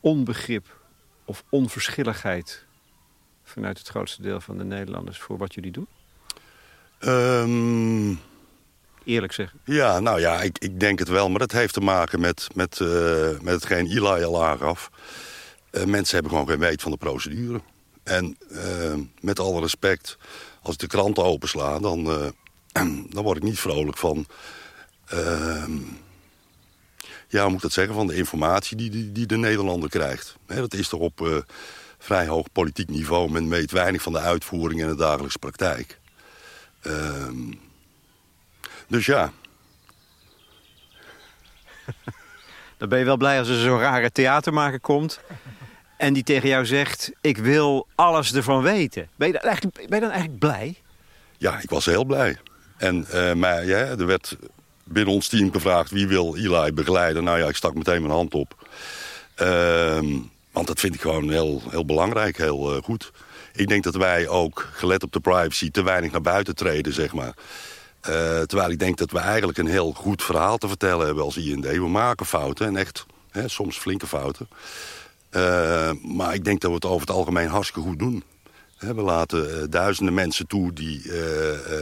onbegrip 0.00 0.80
of 1.24 1.44
onverschilligheid... 1.48 2.64
vanuit 3.44 3.78
het 3.78 3.88
grootste 3.88 4.22
deel 4.22 4.40
van 4.40 4.58
de 4.58 4.64
Nederlanders 4.64 5.18
voor 5.18 5.38
wat 5.38 5.54
jullie 5.54 5.72
doen? 5.72 5.88
Um, 7.00 8.20
eerlijk 9.04 9.32
zeggen. 9.32 9.60
Ja, 9.64 10.00
nou 10.00 10.20
ja, 10.20 10.42
ik, 10.42 10.58
ik 10.58 10.80
denk 10.80 10.98
het 10.98 11.08
wel. 11.08 11.28
Maar 11.28 11.38
dat 11.38 11.52
heeft 11.52 11.74
te 11.74 11.80
maken 11.80 12.20
met, 12.20 12.48
met, 12.54 12.78
uh, 12.80 13.40
met 13.40 13.54
hetgeen 13.54 13.86
Eli 13.86 14.24
al 14.24 14.44
aangaf. 14.44 14.90
Uh, 15.70 15.84
mensen 15.84 16.14
hebben 16.14 16.32
gewoon 16.32 16.48
geen 16.48 16.58
weet 16.58 16.82
van 16.82 16.90
de 16.90 16.96
procedure. 16.96 17.60
En 18.08 18.36
uh, 18.50 18.94
met 19.20 19.40
alle 19.40 19.60
respect, 19.60 20.18
als 20.62 20.74
ik 20.74 20.80
de 20.80 20.86
kranten 20.86 21.24
opensla... 21.24 21.78
dan, 21.78 22.04
dan 23.14 23.22
word 23.22 23.36
ik 23.36 23.42
niet 23.42 23.58
vrolijk 23.58 23.96
van... 23.96 24.26
Ehm, 25.06 25.76
ja, 27.28 27.40
hoe 27.40 27.48
moet 27.48 27.56
ik 27.56 27.62
dat 27.62 27.72
zeggen? 27.72 27.94
Van 27.94 28.06
de 28.06 28.14
informatie 28.14 28.76
die, 28.76 28.90
die, 28.90 29.12
die 29.12 29.26
de 29.26 29.36
Nederlander 29.36 29.88
krijgt. 29.88 30.36
dat 30.46 30.74
is 30.74 30.88
toch 30.88 31.00
op 31.00 31.44
vrij 31.98 32.26
hoog 32.26 32.52
politiek 32.52 32.88
niveau. 32.88 33.30
Men 33.30 33.48
weet 33.48 33.70
weinig 33.70 34.02
van 34.02 34.12
de 34.12 34.18
uitvoering 34.18 34.82
en 34.82 34.88
de 34.88 34.96
dagelijkse 34.96 35.38
praktijk. 35.38 35.98
Ehm 36.82 37.52
dus 38.88 39.06
ja. 39.06 39.32
Dan 42.78 42.88
ben 42.88 42.98
je 42.98 43.04
wel 43.04 43.16
blij 43.16 43.38
als 43.38 43.48
er 43.48 43.60
zo'n 43.60 43.78
rare 43.78 44.12
theatermaker 44.12 44.80
komt... 44.80 45.20
en 45.98 46.12
die 46.12 46.22
tegen 46.22 46.48
jou 46.48 46.66
zegt, 46.66 47.12
ik 47.20 47.36
wil 47.38 47.86
alles 47.94 48.34
ervan 48.34 48.62
weten. 48.62 49.08
Ben 49.16 49.26
je 49.26 49.32
dan 49.32 49.42
eigenlijk, 49.42 49.88
ben 49.88 50.00
dan 50.00 50.10
eigenlijk 50.10 50.38
blij? 50.38 50.74
Ja, 51.36 51.58
ik 51.60 51.70
was 51.70 51.84
heel 51.84 52.04
blij. 52.04 52.36
En 52.76 53.06
uh, 53.14 53.32
maar, 53.32 53.66
ja, 53.66 53.78
er 53.78 54.06
werd 54.06 54.36
binnen 54.84 55.14
ons 55.14 55.28
team 55.28 55.52
gevraagd... 55.52 55.90
wie 55.90 56.08
wil 56.08 56.36
Eli 56.36 56.72
begeleiden? 56.72 57.24
Nou 57.24 57.38
ja, 57.38 57.48
ik 57.48 57.56
stak 57.56 57.74
meteen 57.74 58.02
mijn 58.02 58.14
hand 58.14 58.34
op. 58.34 58.68
Uh, 59.42 59.98
want 60.50 60.66
dat 60.66 60.80
vind 60.80 60.94
ik 60.94 61.00
gewoon 61.00 61.30
heel, 61.30 61.62
heel 61.70 61.84
belangrijk, 61.84 62.36
heel 62.36 62.76
uh, 62.76 62.82
goed. 62.82 63.12
Ik 63.52 63.68
denk 63.68 63.84
dat 63.84 63.94
wij 63.94 64.28
ook, 64.28 64.68
gelet 64.72 65.02
op 65.02 65.12
de 65.12 65.20
privacy... 65.20 65.70
te 65.70 65.82
weinig 65.82 66.12
naar 66.12 66.20
buiten 66.20 66.54
treden, 66.54 66.92
zeg 66.92 67.12
maar... 67.12 67.34
Uh, 68.08 68.40
terwijl 68.40 68.70
ik 68.70 68.78
denk 68.78 68.98
dat 68.98 69.10
we 69.10 69.18
eigenlijk 69.18 69.58
een 69.58 69.66
heel 69.66 69.92
goed 69.92 70.22
verhaal 70.22 70.58
te 70.58 70.68
vertellen 70.68 71.06
hebben 71.06 71.24
als 71.24 71.36
IND. 71.36 71.66
We 71.66 71.88
maken 71.88 72.26
fouten 72.26 72.66
en 72.66 72.76
echt 72.76 73.06
hè, 73.30 73.48
soms 73.48 73.78
flinke 73.78 74.06
fouten. 74.06 74.48
Uh, 75.38 75.90
maar 76.16 76.34
ik 76.34 76.44
denk 76.44 76.60
dat 76.60 76.70
we 76.70 76.76
het 76.76 76.84
over 76.84 77.00
het 77.00 77.16
algemeen 77.16 77.48
hartstikke 77.48 77.88
goed 77.88 77.98
doen. 77.98 78.22
we 78.78 79.02
laten 79.02 79.50
uh, 79.50 79.64
duizenden 79.70 80.14
mensen 80.14 80.46
toe 80.46 80.72
die, 80.72 81.02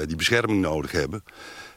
die 0.06 0.16
bescherming 0.16 0.60
nodig 0.60 0.92
hebben. 0.92 1.25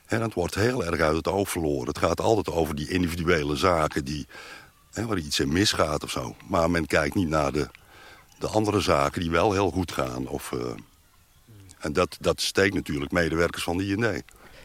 En 0.06 0.22
het 0.22 0.34
wordt 0.34 0.56
heel 0.56 0.86
erg 0.86 1.00
uit 1.00 1.16
het 1.16 1.28
oog 1.28 1.50
verloren. 1.50 1.88
Het 1.88 1.98
gaat 1.98 2.22
altijd 2.22 2.56
over 2.56 2.76
die 2.76 2.90
individuele 2.90 3.56
zaken 3.56 4.06
die, 4.06 4.28
hè, 4.92 5.06
waar 5.06 5.18
iets 5.18 5.40
in 5.40 5.54
misgaat 5.54 6.04
of 6.04 6.12
zo. 6.12 6.36
Maar 6.48 6.72
men 6.72 6.86
kijkt 6.86 7.16
niet 7.16 7.30
naar 7.30 7.52
de, 7.52 7.70
de 8.40 8.48
andere 8.48 8.80
zaken 8.80 9.22
die 9.22 9.32
wel 9.32 9.52
heel 9.52 9.72
goed 9.72 9.92
gaan. 9.92 10.28
Of, 10.28 10.54
en 11.80 11.94
dat, 11.94 12.18
dat 12.20 12.42
steekt 12.42 12.74
natuurlijk 12.74 13.12
medewerkers 13.12 13.64
van 13.64 13.78
de 13.78 13.88
IND. 13.88 14.24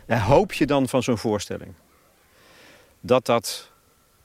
Hoop 0.08 0.52
je 0.52 0.66
dan 0.66 0.88
van 0.88 1.02
zo'n 1.02 1.18
voorstelling? 1.18 1.74
Dat 3.00 3.26
dat 3.26 3.70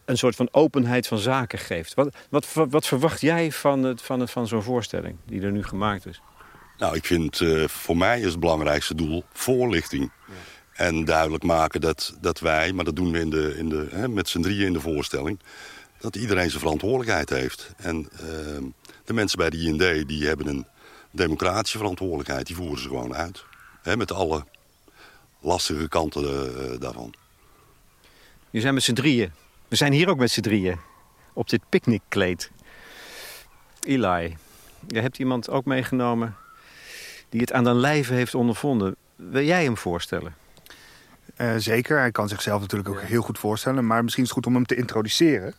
een 0.10 0.18
soort 0.18 0.36
van 0.36 0.48
openheid 0.52 1.08
van 1.08 1.18
zaken 1.18 1.60
geeft. 1.60 1.94
Wat, 1.94 2.16
wat, 2.30 2.54
wat 2.54 2.88
verwacht 2.88 3.22
jij 3.22 3.52
van, 3.52 3.84
het, 3.84 4.02
van, 4.02 4.20
het, 4.20 4.32
van 4.32 4.48
zo'n 4.48 4.64
voorstelling 4.64 5.18
die 5.26 5.42
er 5.42 5.52
nu 5.52 5.64
gemaakt 5.64 6.06
is? 6.06 6.22
Nou, 6.78 6.96
ik 6.96 7.06
vind 7.06 7.40
uh, 7.40 7.68
voor 7.68 7.98
mij 7.98 8.20
is 8.20 8.32
het 8.32 8.40
belangrijkste 8.40 8.96
doel 8.96 9.24
voorlichting. 9.34 10.12
Ja. 10.28 10.34
En 10.74 11.06
duidelijk 11.06 11.44
maken 11.44 11.82
dat, 11.82 12.18
dat 12.22 12.40
wij, 12.40 12.74
maar 12.74 12.86
dat 12.86 12.96
doen 12.96 13.12
we 13.12 13.20
in 13.20 13.30
de, 13.30 13.58
in 13.58 13.70
de, 13.70 13.88
hè, 13.92 14.08
met 14.08 14.30
z'n 14.30 14.42
drieën 14.42 14.66
in 14.66 14.74
de 14.74 14.82
voorstelling... 14.82 15.40
dat 16.00 16.16
iedereen 16.16 16.50
zijn 16.50 16.62
verantwoordelijkheid 16.62 17.30
heeft. 17.30 17.72
En 17.78 18.10
uh, 18.14 18.20
de 19.06 19.14
mensen 19.14 19.38
bij 19.38 19.50
de 19.50 19.58
IND 19.58 20.08
die 20.08 20.28
hebben 20.28 20.48
een 20.48 20.66
democratische 21.12 21.78
verantwoordelijkheid. 21.78 22.48
Die 22.48 22.56
voeren 22.56 22.80
ze 22.80 22.88
gewoon 22.88 23.16
uit. 23.16 23.44
Hè, 23.82 23.98
met 23.98 24.12
alle 24.12 24.46
lastige 25.40 25.88
kanten 25.88 26.24
uh, 26.24 26.80
daarvan. 26.80 27.14
Je 28.50 28.60
zijn 28.60 28.74
met 28.74 28.84
z'n 28.84 28.94
drieën. 28.94 29.32
We 29.70 29.76
zijn 29.76 29.94
hier 29.94 30.10
ook 30.10 30.18
met 30.18 30.32
z'n 30.32 30.42
drieën. 30.42 30.80
Op 31.34 31.50
dit 31.50 31.62
picknickkleed. 31.70 32.52
Eli, 33.80 34.38
je 34.88 35.00
hebt 35.00 35.20
iemand 35.20 35.50
ook 35.50 35.66
meegenomen 35.66 36.36
die 37.30 37.42
het 37.42 37.54
aan 37.54 37.64
de 37.64 37.74
lijve 37.74 38.14
heeft 38.14 38.36
ondervonden. 38.36 38.96
Wil 39.16 39.44
jij 39.44 39.64
hem 39.64 39.78
voorstellen? 39.78 40.36
Uh, 41.38 41.54
zeker, 41.58 42.00
hij 42.00 42.12
kan 42.12 42.28
zichzelf 42.28 42.62
natuurlijk 42.62 42.90
ook 42.90 43.02
ja. 43.02 43.06
heel 43.06 43.22
goed 43.22 43.40
voorstellen. 43.40 43.86
Maar 43.88 44.04
misschien 44.04 44.24
is 44.24 44.30
het 44.30 44.38
goed 44.38 44.48
om 44.48 44.56
hem 44.56 44.66
te 44.66 44.76
introduceren. 44.76 45.54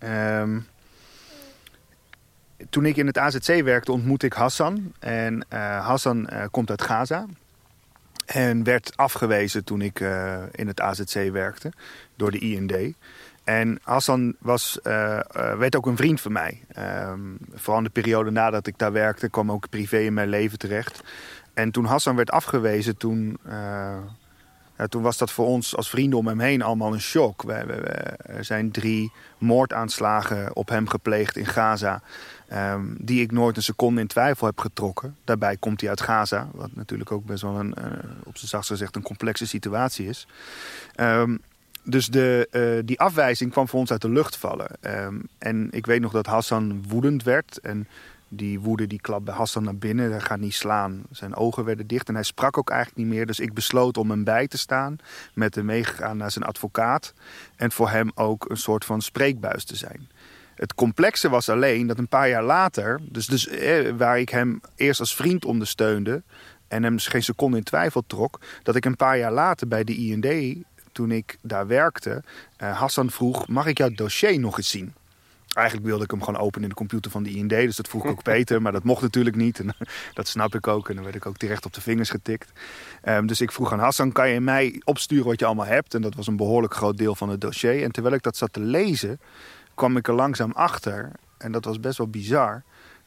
Ja. 0.00 0.40
Um, 0.40 0.66
toen 2.70 2.86
ik 2.86 2.96
in 2.96 3.06
het 3.06 3.18
AZC 3.18 3.62
werkte 3.62 3.92
ontmoette 3.92 4.26
ik 4.26 4.32
Hassan. 4.32 4.92
En 4.98 5.46
uh, 5.52 5.86
Hassan 5.86 6.28
uh, 6.32 6.44
komt 6.50 6.70
uit 6.70 6.82
Gaza. 6.82 7.26
En 8.26 8.64
werd 8.64 8.96
afgewezen 8.96 9.64
toen 9.64 9.80
ik 9.80 10.00
in 10.50 10.66
het 10.66 10.80
AZC 10.80 11.30
werkte 11.32 11.72
door 12.16 12.30
de 12.30 12.38
IND. 12.38 12.94
En 13.44 13.78
Hassan 13.82 14.34
was, 14.38 14.78
werd 15.58 15.76
ook 15.76 15.86
een 15.86 15.96
vriend 15.96 16.20
van 16.20 16.32
mij. 16.32 16.62
Um, 17.08 17.38
vooral 17.52 17.78
in 17.78 17.84
de 17.84 17.90
periode 17.90 18.30
nadat 18.30 18.66
ik 18.66 18.78
daar 18.78 18.92
werkte 18.92 19.28
kwam 19.28 19.52
ook 19.52 19.68
privé 19.68 19.98
in 19.98 20.14
mijn 20.14 20.28
leven 20.28 20.58
terecht. 20.58 21.02
En 21.54 21.70
toen 21.70 21.84
Hassan 21.84 22.16
werd 22.16 22.30
afgewezen, 22.30 22.96
toen 22.96 23.38
ja, 24.76 24.86
toen 24.88 25.02
was 25.02 25.18
dat 25.18 25.30
voor 25.30 25.46
ons 25.46 25.76
als 25.76 25.90
vrienden 25.90 26.18
om 26.18 26.26
hem 26.26 26.40
heen 26.40 26.62
allemaal 26.62 26.92
een 26.92 27.00
shock. 27.00 27.42
We, 27.42 27.52
er 28.22 28.44
zijn 28.44 28.70
drie 28.70 29.12
moordaanslagen 29.38 30.56
op 30.56 30.68
hem 30.68 30.88
gepleegd 30.88 31.36
in 31.36 31.46
Gaza. 31.46 32.02
Um, 32.52 32.96
die 33.00 33.22
ik 33.22 33.32
nooit 33.32 33.56
een 33.56 33.62
seconde 33.62 34.00
in 34.00 34.06
twijfel 34.06 34.46
heb 34.46 34.58
getrokken. 34.58 35.16
Daarbij 35.24 35.56
komt 35.56 35.80
hij 35.80 35.90
uit 35.90 36.00
Gaza. 36.00 36.48
Wat 36.52 36.70
natuurlijk 36.72 37.12
ook 37.12 37.24
best 37.24 37.42
wel 37.42 37.58
een, 37.58 37.74
op 38.24 38.36
zijn 38.36 38.48
zachtst 38.48 38.70
gezegd 38.70 38.96
een 38.96 39.02
complexe 39.02 39.46
situatie 39.46 40.06
is. 40.08 40.26
Um, 41.00 41.40
dus 41.84 42.06
de, 42.06 42.48
uh, 42.50 42.86
die 42.86 43.00
afwijzing 43.00 43.50
kwam 43.50 43.68
voor 43.68 43.80
ons 43.80 43.90
uit 43.90 44.00
de 44.00 44.10
lucht 44.10 44.36
vallen. 44.36 44.70
Um, 44.80 45.22
en 45.38 45.68
ik 45.70 45.86
weet 45.86 46.00
nog 46.00 46.12
dat 46.12 46.26
Hassan 46.26 46.84
woedend 46.88 47.22
werd. 47.22 47.58
En 47.58 47.88
die 48.28 48.60
woede 48.60 48.86
die 48.86 49.00
klapt 49.00 49.24
bij 49.24 49.34
Hassan 49.34 49.64
naar 49.64 49.76
binnen. 49.76 50.10
Hij 50.10 50.20
gaat 50.20 50.38
niet 50.38 50.54
slaan. 50.54 51.02
Zijn 51.10 51.34
ogen 51.34 51.64
werden 51.64 51.86
dicht 51.86 52.08
en 52.08 52.14
hij 52.14 52.22
sprak 52.22 52.58
ook 52.58 52.70
eigenlijk 52.70 52.98
niet 52.98 53.14
meer. 53.16 53.26
Dus 53.26 53.40
ik 53.40 53.52
besloot 53.52 53.96
om 53.96 54.10
hem 54.10 54.24
bij 54.24 54.46
te 54.46 54.58
staan. 54.58 54.96
Met 55.34 55.54
hem 55.54 55.64
meegegaan 55.64 56.16
naar 56.16 56.30
zijn 56.30 56.44
advocaat. 56.44 57.14
En 57.56 57.72
voor 57.72 57.90
hem 57.90 58.10
ook 58.14 58.50
een 58.50 58.56
soort 58.56 58.84
van 58.84 59.02
spreekbuis 59.02 59.64
te 59.64 59.76
zijn. 59.76 60.08
Het 60.54 60.74
complexe 60.74 61.28
was 61.28 61.48
alleen 61.48 61.86
dat 61.86 61.98
een 61.98 62.08
paar 62.08 62.28
jaar 62.28 62.44
later, 62.44 63.00
dus, 63.02 63.26
dus 63.26 63.48
eh, 63.48 63.90
waar 63.96 64.18
ik 64.18 64.28
hem 64.28 64.60
eerst 64.76 65.00
als 65.00 65.14
vriend 65.14 65.44
ondersteunde 65.44 66.22
en 66.68 66.82
hem 66.82 66.98
geen 66.98 67.22
seconde 67.22 67.56
in 67.56 67.62
twijfel 67.62 68.02
trok, 68.06 68.40
dat 68.62 68.76
ik 68.76 68.84
een 68.84 68.96
paar 68.96 69.18
jaar 69.18 69.32
later 69.32 69.68
bij 69.68 69.84
de 69.84 69.96
IND, 69.96 70.64
toen 70.94 71.10
ik 71.10 71.38
daar 71.40 71.66
werkte, 71.66 72.22
uh, 72.62 72.78
Hassan 72.78 73.10
vroeg: 73.10 73.48
Mag 73.48 73.66
ik 73.66 73.78
jouw 73.78 73.90
dossier 73.90 74.38
nog 74.38 74.56
eens 74.56 74.70
zien? 74.70 74.94
Eigenlijk 75.54 75.86
wilde 75.86 76.04
ik 76.04 76.10
hem 76.10 76.22
gewoon 76.22 76.40
openen 76.40 76.62
in 76.62 76.68
de 76.68 76.74
computer 76.74 77.10
van 77.10 77.22
de 77.22 77.30
IND. 77.30 77.48
Dus 77.48 77.76
dat 77.76 77.88
vroeg 77.88 78.04
ik 78.04 78.10
ook 78.10 78.22
Peter. 78.32 78.62
Maar 78.62 78.72
dat 78.72 78.84
mocht 78.84 79.02
natuurlijk 79.02 79.36
niet. 79.36 79.58
En 79.58 79.74
dat 80.14 80.28
snap 80.28 80.54
ik 80.54 80.66
ook. 80.66 80.88
En 80.88 80.94
dan 80.94 81.04
werd 81.04 81.16
ik 81.16 81.26
ook 81.26 81.38
direct 81.38 81.66
op 81.66 81.74
de 81.74 81.80
vingers 81.80 82.10
getikt. 82.10 82.52
Um, 83.04 83.26
dus 83.26 83.40
ik 83.40 83.52
vroeg 83.52 83.72
aan 83.72 83.78
Hassan, 83.78 84.12
kan 84.12 84.28
je 84.28 84.40
mij 84.40 84.80
opsturen 84.84 85.26
wat 85.26 85.40
je 85.40 85.46
allemaal 85.46 85.66
hebt? 85.66 85.94
En 85.94 86.02
dat 86.02 86.14
was 86.14 86.26
een 86.26 86.36
behoorlijk 86.36 86.74
groot 86.74 86.98
deel 86.98 87.14
van 87.14 87.28
het 87.28 87.40
dossier. 87.40 87.82
En 87.82 87.92
terwijl 87.92 88.14
ik 88.14 88.22
dat 88.22 88.36
zat 88.36 88.52
te 88.52 88.60
lezen, 88.60 89.20
kwam 89.74 89.96
ik 89.96 90.08
er 90.08 90.14
langzaam 90.14 90.50
achter 90.52 91.10
en 91.38 91.52
dat 91.52 91.64
was 91.64 91.80
best 91.80 91.98
wel 91.98 92.08
bizar, 92.08 92.62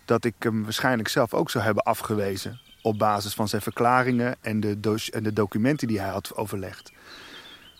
dat 0.06 0.26
ik 0.26 0.34
hem 0.40 0.64
waarschijnlijk 0.64 1.08
zelf 1.08 1.34
ook 1.34 1.50
zou 1.50 1.64
hebben 1.64 1.84
afgewezen. 1.84 2.60
Op 2.82 2.98
basis 2.98 3.34
van 3.34 3.48
zijn 3.48 3.62
verklaringen 3.62 4.36
en 4.42 4.60
de, 4.60 5.08
en 5.12 5.24
de 5.24 5.34
documenten 5.34 5.88
die 5.88 6.00
hij 6.00 6.10
had 6.10 6.36
overlegd. 6.36 6.92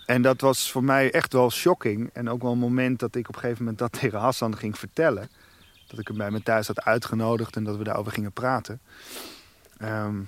En 0.08 0.22
dat 0.22 0.42
was 0.42 0.72
voor 0.72 0.84
mij 0.84 1.12
echt 1.12 1.34
wel 1.34 1.52
shocking. 1.52 2.10
En 2.14 2.30
ook 2.30 2.42
wel 2.42 2.52
een 2.52 2.58
moment 2.58 3.00
dat 3.00 3.16
ik 3.16 3.28
op 3.28 3.36
een 3.36 3.42
gegeven 3.42 3.64
moment 3.64 3.80
dat 3.80 3.92
tegen 4.02 4.20
Hassan 4.20 4.58
ging 4.58 4.78
vertellen. 4.78 5.30
Dat 5.88 6.00
ik 6.00 6.08
hem 6.08 6.18
bij 6.18 6.32
me 6.32 6.44
thuis 6.44 6.68
had 6.68 6.84
uitgenodigd 6.84 7.56
en 7.56 7.64
dat 7.64 7.78
we 7.78 7.84
daarover 7.84 8.12
gingen 8.12 8.32
praten. 8.32 8.80
Ehm, 9.78 10.20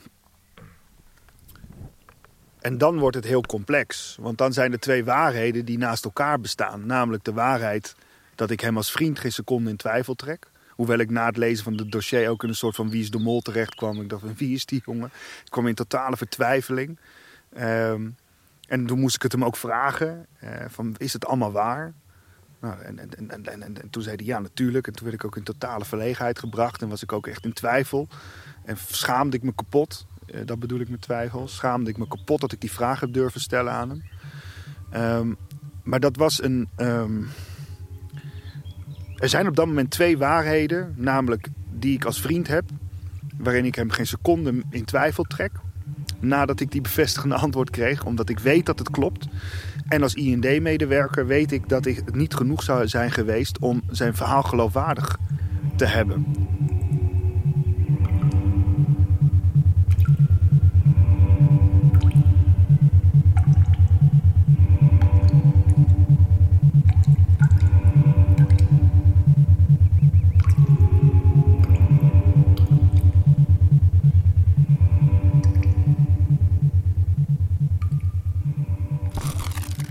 en 2.60 2.78
dan 2.78 3.00
wordt 3.00 3.16
het 3.16 3.26
heel 3.26 3.42
complex. 3.42 4.18
Want 4.20 4.38
dan 4.38 4.54
zijn 4.54 4.72
er 4.72 4.80
twee 4.80 5.06
waarheden 5.06 5.66
die 5.66 5.78
naast 5.78 6.06
elkaar 6.06 6.40
bestaan. 6.40 6.86
Namelijk 6.86 7.24
de 7.24 7.34
waarheid 7.34 7.96
dat 8.36 8.50
ik 8.50 8.60
hem 8.60 8.78
als 8.78 8.92
vriend 8.92 9.20
geen 9.20 9.32
seconde 9.32 9.70
in 9.70 9.78
twijfel 9.78 10.16
trek. 10.16 10.48
Hoewel 10.70 10.98
ik 10.98 11.10
na 11.10 11.26
het 11.26 11.38
lezen 11.38 11.64
van 11.64 11.78
het 11.78 11.92
dossier 11.92 12.30
ook 12.30 12.44
in 12.44 12.50
een 12.50 12.56
soort 12.56 12.76
van 12.76 12.90
wie 12.90 13.02
is 13.02 13.12
de 13.12 13.20
mol 13.20 13.42
terecht 13.42 13.76
kwam. 13.76 14.02
Ik 14.02 14.10
dacht, 14.10 14.22
van, 14.22 14.36
wie 14.38 14.54
is 14.54 14.66
die 14.66 14.82
jongen? 14.86 15.12
Ik 15.46 15.52
kwam 15.52 15.68
in 15.68 15.76
totale 15.76 16.18
vertwijfeling. 16.18 17.00
Ehm, 17.54 18.10
en 18.70 18.86
toen 18.86 19.00
moest 19.00 19.16
ik 19.16 19.22
het 19.22 19.32
hem 19.32 19.44
ook 19.44 19.56
vragen. 19.56 20.26
eh, 20.40 20.66
van, 20.68 20.96
is 20.98 21.14
het 21.14 21.26
allemaal 21.26 21.52
waar? 21.52 21.94
Nou, 22.62 22.82
en, 22.82 23.00
en, 23.00 23.10
en, 23.18 23.30
en, 23.46 23.62
en, 23.64 23.82
en 23.82 23.90
toen 23.90 24.04
zei 24.04 24.16
hij 24.16 24.26
ja, 24.26 24.40
natuurlijk. 24.40 24.88
En 24.88 24.94
toen 24.94 25.04
werd 25.04 25.20
ik 25.20 25.26
ook 25.26 25.38
in 25.38 25.44
totale 25.44 25.86
verlegenheid 25.86 26.40
gebracht. 26.40 26.82
En 26.82 26.90
was 26.90 27.04
ik 27.04 27.12
ook 27.14 27.28
echt 27.28 27.46
in 27.46 27.54
twijfel. 27.54 28.08
En 28.66 28.78
schaamde 28.78 29.38
ik 29.38 29.44
me 29.44 29.54
kapot. 29.56 30.06
Eh, 30.26 30.42
dat 30.46 30.60
bedoel 30.60 30.80
ik 30.80 30.90
met 30.90 31.02
twijfel. 31.02 31.48
Schaamde 31.48 31.90
ik 31.90 31.98
me 31.98 32.08
kapot 32.08 32.42
dat 32.42 32.52
ik 32.52 32.62
die 32.62 32.72
vraag 32.72 33.00
heb 33.00 33.14
durven 33.14 33.42
stellen 33.42 33.74
aan 33.74 33.90
hem. 33.90 34.04
Ehm, 34.90 35.34
maar 35.84 36.00
dat 36.00 36.16
was 36.16 36.44
een. 36.44 36.70
ehm, 36.76 37.22
er 39.16 39.30
zijn 39.30 39.48
op 39.48 39.56
dat 39.56 39.66
moment 39.68 39.92
twee 39.92 40.18
waarheden. 40.18 40.94
Namelijk 40.98 41.48
die 41.72 41.94
ik 41.96 42.06
als 42.06 42.22
vriend 42.22 42.48
heb. 42.48 42.70
Waarin 43.38 43.66
ik 43.66 43.76
hem 43.76 43.90
geen 43.90 44.08
seconde 44.08 44.62
in 44.70 44.86
twijfel 44.86 45.24
trek. 45.24 45.52
Nadat 46.20 46.60
ik 46.60 46.72
die 46.72 46.82
bevestigende 46.82 47.36
antwoord 47.36 47.70
kreeg. 47.70 48.06
Omdat 48.06 48.30
ik 48.30 48.40
weet 48.40 48.66
dat 48.66 48.80
het 48.80 48.90
klopt. 48.90 49.28
En 49.88 50.04
als 50.04 50.14
IND-medewerker 50.14 51.28
weet 51.28 51.52
ik 51.52 51.70
dat 51.70 51.86
ik 51.86 51.96
het 52.06 52.16
niet 52.16 52.34
genoeg 52.34 52.64
zou 52.64 52.88
zijn 52.88 53.12
geweest 53.12 53.60
om 53.60 53.82
zijn 53.90 54.16
verhaal 54.16 54.44
geloofwaardig 54.44 55.18
te 55.76 55.86
hebben. 55.86 56.26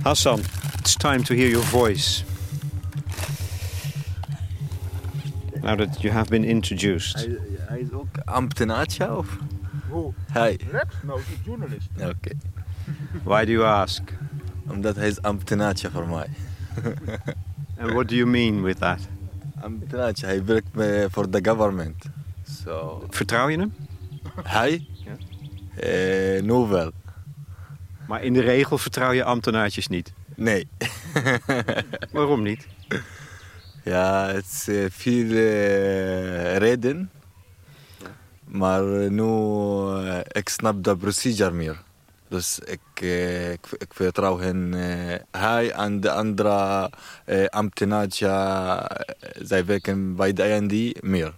Hassan, 0.08 0.40
it's 0.78 0.94
time 0.96 1.22
to 1.24 1.34
hear 1.34 1.48
your 1.48 1.64
voice. 1.64 2.24
Now 5.62 5.76
that 5.76 6.02
you 6.02 6.10
have 6.10 6.30
been 6.30 6.44
introduced. 6.44 7.16
Hij, 7.16 7.38
hij 7.56 7.78
is 7.80 7.92
ook 7.92 8.06
ambtenaartje 8.24 9.16
of? 9.16 9.36
Hoe? 9.88 10.12
Hij. 10.32 10.58
Rap? 10.72 10.92
No, 11.02 11.18
journalist. 11.44 11.88
Oké. 11.96 12.30
Why 13.30 13.44
do 13.44 13.52
you 13.52 13.64
ask? 13.64 14.02
Omdat 14.68 14.96
hij 14.96 15.08
is 15.08 15.22
ambtenaartje 15.22 15.90
voor 15.90 16.08
mij. 16.08 16.28
And 17.80 17.92
what 17.92 18.08
do 18.08 18.14
you 18.14 18.26
mean 18.28 18.62
with 18.62 18.78
that? 18.78 19.00
Ambtenaartje, 19.60 20.26
hij 20.26 20.44
werkt 20.44 20.74
me- 20.74 21.06
voor 21.10 21.30
de 21.30 21.38
government. 21.42 22.04
So, 22.64 23.04
Vertrouw 23.10 23.48
je 23.48 23.58
hem? 23.58 23.74
hij? 24.42 24.86
Ja. 25.04 25.16
Eh, 25.82 26.42
nu 26.42 26.52
wel. 26.52 26.92
Maar 28.08 28.22
in 28.22 28.32
de 28.32 28.40
regel 28.40 28.78
vertrouw 28.78 29.12
je 29.12 29.24
ambtenaartjes 29.24 29.88
niet. 29.88 30.12
Nee. 30.36 30.68
Waarom 32.12 32.42
niet? 32.42 32.66
ja, 33.84 34.26
het 34.26 34.44
is 34.44 34.92
veel 34.92 35.30
eh, 35.30 36.56
reden. 36.56 37.10
Maar 38.44 38.92
eh, 38.92 39.10
nu, 39.10 39.24
eh, 40.06 40.18
ik 40.28 40.48
snap 40.48 40.84
de 40.84 40.96
procedure 40.96 41.50
meer. 41.50 41.82
Dus 42.28 42.58
ik, 42.58 43.00
ik, 43.00 43.66
ik 43.78 43.94
vertrouw 43.94 44.38
hen. 44.38 44.72
hij 45.30 45.72
en 45.72 46.00
de 46.00 46.10
andere 46.10 46.90
ambtenaren, 47.48 48.10
zij 49.42 49.64
werken 49.64 50.16
bij 50.16 50.32
de 50.32 50.48
IND 50.48 51.02
meer. 51.02 51.34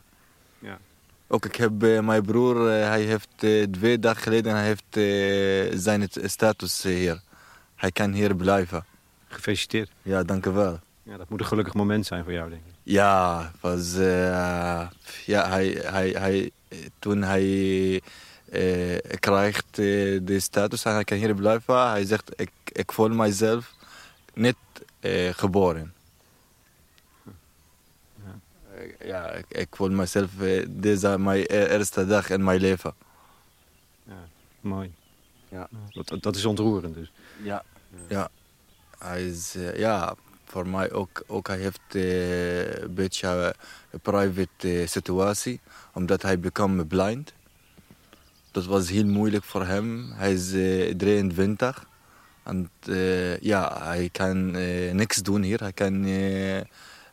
Ook 1.33 1.45
ik 1.45 1.57
heb 1.57 1.83
eh, 1.83 2.01
mijn 2.01 2.23
broer, 2.23 2.69
eh, 2.69 2.89
hij 2.89 3.03
heeft 3.03 3.29
eh, 3.39 3.63
twee 3.63 3.99
dagen 3.99 4.23
geleden 4.23 4.55
hij 4.55 4.65
heeft, 4.65 5.83
zijn 5.83 6.09
status 6.25 6.83
hier. 6.83 7.21
Hij 7.77 7.91
kan 7.93 8.13
hier 8.13 8.37
blijven. 8.37 8.85
Gefeliciteerd. 9.29 9.91
Ja, 10.03 10.23
dank 10.23 10.47
u 10.47 10.51
wel. 10.51 10.81
Ja, 11.03 11.17
dat 11.17 11.29
moet 11.29 11.41
een 11.41 11.47
gelukkig 11.47 11.75
moment 11.75 12.07
zijn 12.07 12.25
voor 12.25 12.33
jou, 12.33 12.51
denk 12.51 12.63
ik. 12.67 12.73
Ja, 12.83 13.51
was, 13.61 13.95
ja 15.25 15.49
hij, 15.49 15.81
hij, 15.83 16.11
hij, 16.11 16.51
toen 16.99 17.23
hij 17.23 18.01
eh, 18.51 18.99
krijgt 19.19 19.77
de 19.77 20.37
status 20.41 20.85
en 20.85 20.93
hij 20.93 21.05
kan 21.05 21.17
hier 21.17 21.35
blijven, 21.35 21.91
hij 21.91 22.05
zegt, 22.05 22.33
ik, 22.37 22.51
ik 22.65 22.93
voel 22.93 23.09
mijzelf 23.09 23.75
net 24.35 24.57
geboren. 25.33 25.95
Ja, 29.05 29.31
ik, 29.31 29.45
ik 29.49 29.69
voel 29.71 29.91
mezelf, 29.91 30.41
eh, 30.41 30.67
deze 30.69 31.19
mijn 31.19 31.41
e- 31.41 31.67
eerste 31.67 32.07
dag 32.07 32.31
in 32.31 32.45
mijn 32.45 32.61
leven. 32.61 32.95
Mooi. 34.61 34.93
Ja. 35.49 35.69
Dat, 35.91 36.23
dat 36.23 36.37
is 36.37 36.45
ontroerend 36.45 36.95
dus. 36.95 37.13
Ja. 37.43 37.65
Ja. 38.09 38.31
Hij 38.99 39.27
is, 39.27 39.55
eh, 39.55 39.79
ja, 39.79 40.15
voor 40.45 40.69
mij 40.69 40.93
ook, 40.93 41.23
ook 41.27 41.47
hij 41.49 41.59
heeft 41.59 41.81
eh, 41.89 42.83
een 42.83 42.95
beetje 42.95 43.55
een 43.91 44.01
private 44.01 44.85
situatie, 44.87 45.61
omdat 45.93 46.23
hij 46.23 46.41
become 46.41 46.85
blind. 46.85 47.33
Dat 48.51 48.67
was 48.67 48.89
heel 48.89 49.07
moeilijk 49.07 49.45
voor 49.45 49.67
hem. 49.67 50.13
Hij 50.13 50.33
is 50.33 50.53
eh, 50.53 50.95
23. 50.97 51.89
En 52.43 52.71
ja, 53.41 53.83
hij 53.83 54.09
kan 54.13 54.51
niks 54.97 55.17
doen 55.17 55.43
hier. 55.43 55.61
Hij 55.61 55.73
kan 55.73 56.05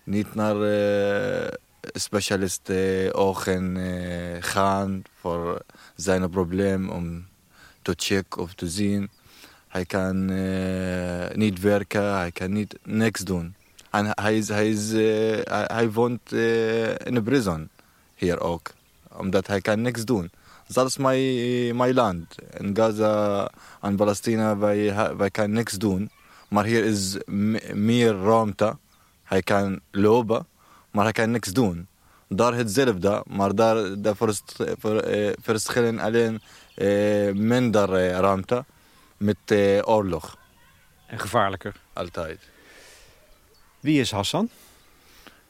niet 0.08 0.36
naar 0.36 0.62
eh 0.62 1.54
specialist 1.94 2.70
eh, 2.70 3.10
ogen 3.12 3.78
eh, 3.78 4.38
gaan 4.40 5.04
voor 5.20 5.62
zijn 5.96 6.30
probleem 6.30 6.90
om 6.90 7.26
te 7.82 7.94
checken 7.98 8.42
of 8.42 8.54
te 8.54 8.70
zien. 8.70 9.10
Hij 9.68 9.86
kan 9.86 10.26
niet 11.38 11.60
werken, 11.60 12.18
hij 12.18 12.32
kan 12.32 12.52
niet 12.52 12.78
niks 12.84 13.22
doen. 13.24 13.56
En 13.92 14.08
hij, 14.22 14.38
is, 14.38 14.48
hij, 14.48 14.70
is, 14.70 14.92
hij, 15.50 15.92
woont 15.92 16.32
in 16.32 17.16
een 17.16 17.24
prison 17.24 17.70
hier 18.16 18.40
ook, 18.40 18.74
omdat 19.12 19.48
hij 19.48 19.62
kan 19.62 19.82
niks 19.82 20.06
doen. 20.06 20.32
Dat 20.68 20.88
is 20.88 20.98
mijn 20.98 21.94
land. 21.94 22.36
In 22.58 22.76
Gaza 22.76 23.52
en 23.82 23.96
Palestina, 23.96 24.58
wij, 24.58 25.16
wij 25.18 25.30
kan 25.30 25.52
niks 25.52 25.74
doen. 25.74 26.10
Maar 26.48 26.66
hier 26.66 26.84
is 26.84 27.18
me- 27.26 27.74
meer 27.74 28.16
ruimte. 28.18 28.78
Hij 29.28 29.42
kan 29.42 29.80
lopen, 29.92 30.48
maar 30.92 31.04
hij 31.04 31.14
kan 31.14 31.32
niks 31.32 31.52
doen. 31.52 31.88
Daar 32.30 32.54
hetzelfde, 32.54 33.24
maar 33.28 33.56
daar 33.56 33.76
de 34.02 34.16
vers- 34.16 34.42
ver- 34.80 35.04
eh, 35.04 35.34
verschillen 35.42 36.00
alleen 36.00 36.42
eh, 36.76 37.32
minder 37.34 37.94
eh, 37.94 38.20
ruimte 38.20 38.66
met 39.18 39.38
eh, 39.46 39.80
oorlog. 39.88 40.38
En 41.08 41.20
gevaarlijker. 41.20 41.76
Altijd. 41.94 42.40
Wie 43.80 44.00
is 44.00 44.12
Hassan? 44.12 44.50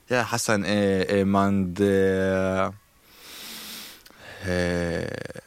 Ja, 0.05 0.21
Hassan 0.21 0.63
eh, 0.63 1.17
iemand... 1.17 1.79
eh, 1.79 2.63
eh, 2.65 2.71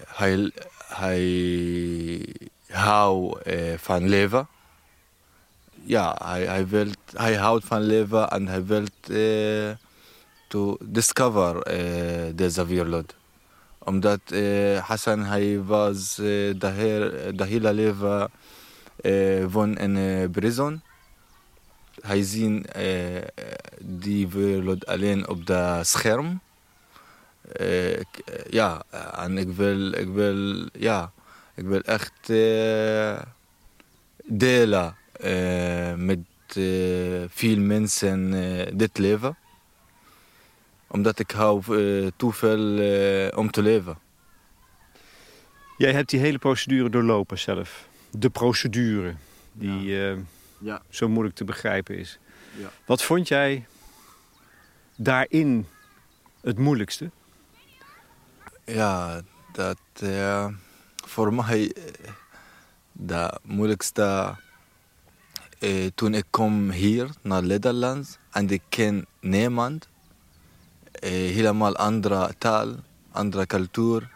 hij, 0.06 0.52
hij 0.88 2.34
houdt 2.68 3.42
eh, 3.42 3.78
van 3.78 4.08
leven. 4.08 4.48
Ja, 5.82 6.16
hij, 6.24 6.46
hij, 6.46 6.66
wil, 6.68 6.86
hij 7.12 7.34
houdt 7.34 7.64
van 7.64 7.80
leven 7.82 8.28
en 8.30 8.46
hij 8.48 8.64
wil 8.64 8.84
eh, 9.08 9.76
to 10.48 10.76
discover 10.80 11.62
eh, 11.62 12.32
deze 12.34 12.66
wereld. 12.66 13.14
Omdat 13.78 14.20
eh, 14.26 14.78
Hassan 14.78 15.24
hij 15.24 15.62
was 15.62 16.18
eh, 16.18 16.24
de, 16.58 16.66
heer, 16.74 17.36
de 17.36 17.44
hele 17.44 17.72
leven 17.72 18.30
eh, 18.96 19.44
woon 19.50 19.76
in 19.76 19.96
eh, 19.96 20.30
prison. 20.30 20.82
Hij 22.00 22.22
ziet 22.22 22.66
eh, 22.66 22.84
die 23.80 24.28
wereld 24.28 24.86
alleen 24.86 25.28
op 25.28 25.46
de 25.46 25.80
scherm. 25.82 26.40
Eh, 27.52 27.98
eh, 27.98 28.04
ja, 28.50 28.82
en 29.16 29.38
ik 29.38 29.48
wil, 29.48 29.92
ik 29.92 30.08
wil, 30.08 30.68
ja, 30.72 31.12
ik 31.54 31.64
wil 31.66 31.80
echt 31.80 32.30
eh, 32.30 33.20
delen 34.24 34.84
eh, 34.84 34.99
met 35.96 36.18
eh, 36.56 37.24
veel 37.28 37.59
mensen 37.59 38.33
eh, 38.35 38.72
dit 38.74 38.98
leven. 38.98 39.37
Omdat 40.87 41.18
ik 41.18 41.30
hou 41.30 41.62
te 42.16 42.33
veel 42.33 43.30
om 43.38 43.50
te 43.50 43.62
leven. 43.62 43.98
Jij 45.76 45.92
hebt 45.92 46.11
die 46.11 46.20
hele 46.20 46.38
procedure 46.38 46.90
doorlopen 46.90 47.38
zelf. 47.38 47.88
De 48.11 48.30
procedure 48.30 49.14
die 49.52 49.83
ja. 49.83 50.16
Ja. 50.59 50.83
zo 50.88 51.09
moeilijk 51.09 51.37
te 51.37 51.44
begrijpen 51.44 51.98
is. 51.98 52.18
Ja. 52.56 52.70
Wat 52.85 53.02
vond 53.02 53.28
jij 53.28 53.66
daarin 54.96 55.66
het 56.40 56.59
moeilijkste? 56.59 57.11
Ja, 58.64 59.20
dat 59.52 59.78
uh, 60.02 60.46
voor 61.06 61.35
mij 61.35 61.72
de 62.92 63.38
moeilijkste 63.42 64.35
uh, 65.61 65.87
toen 65.94 66.14
ik 66.14 66.25
kom 66.31 66.70
hier 66.70 67.09
naar 67.23 67.42
Nederland 67.42 68.18
en 68.31 68.51
ik 68.51 68.62
ken 68.68 69.07
niemand. 69.20 69.88
Uh, 71.03 71.11
helemaal 71.11 71.77
andere 71.77 72.35
taal, 72.38 72.75
andere 73.12 73.46
cultuur, 73.46 74.11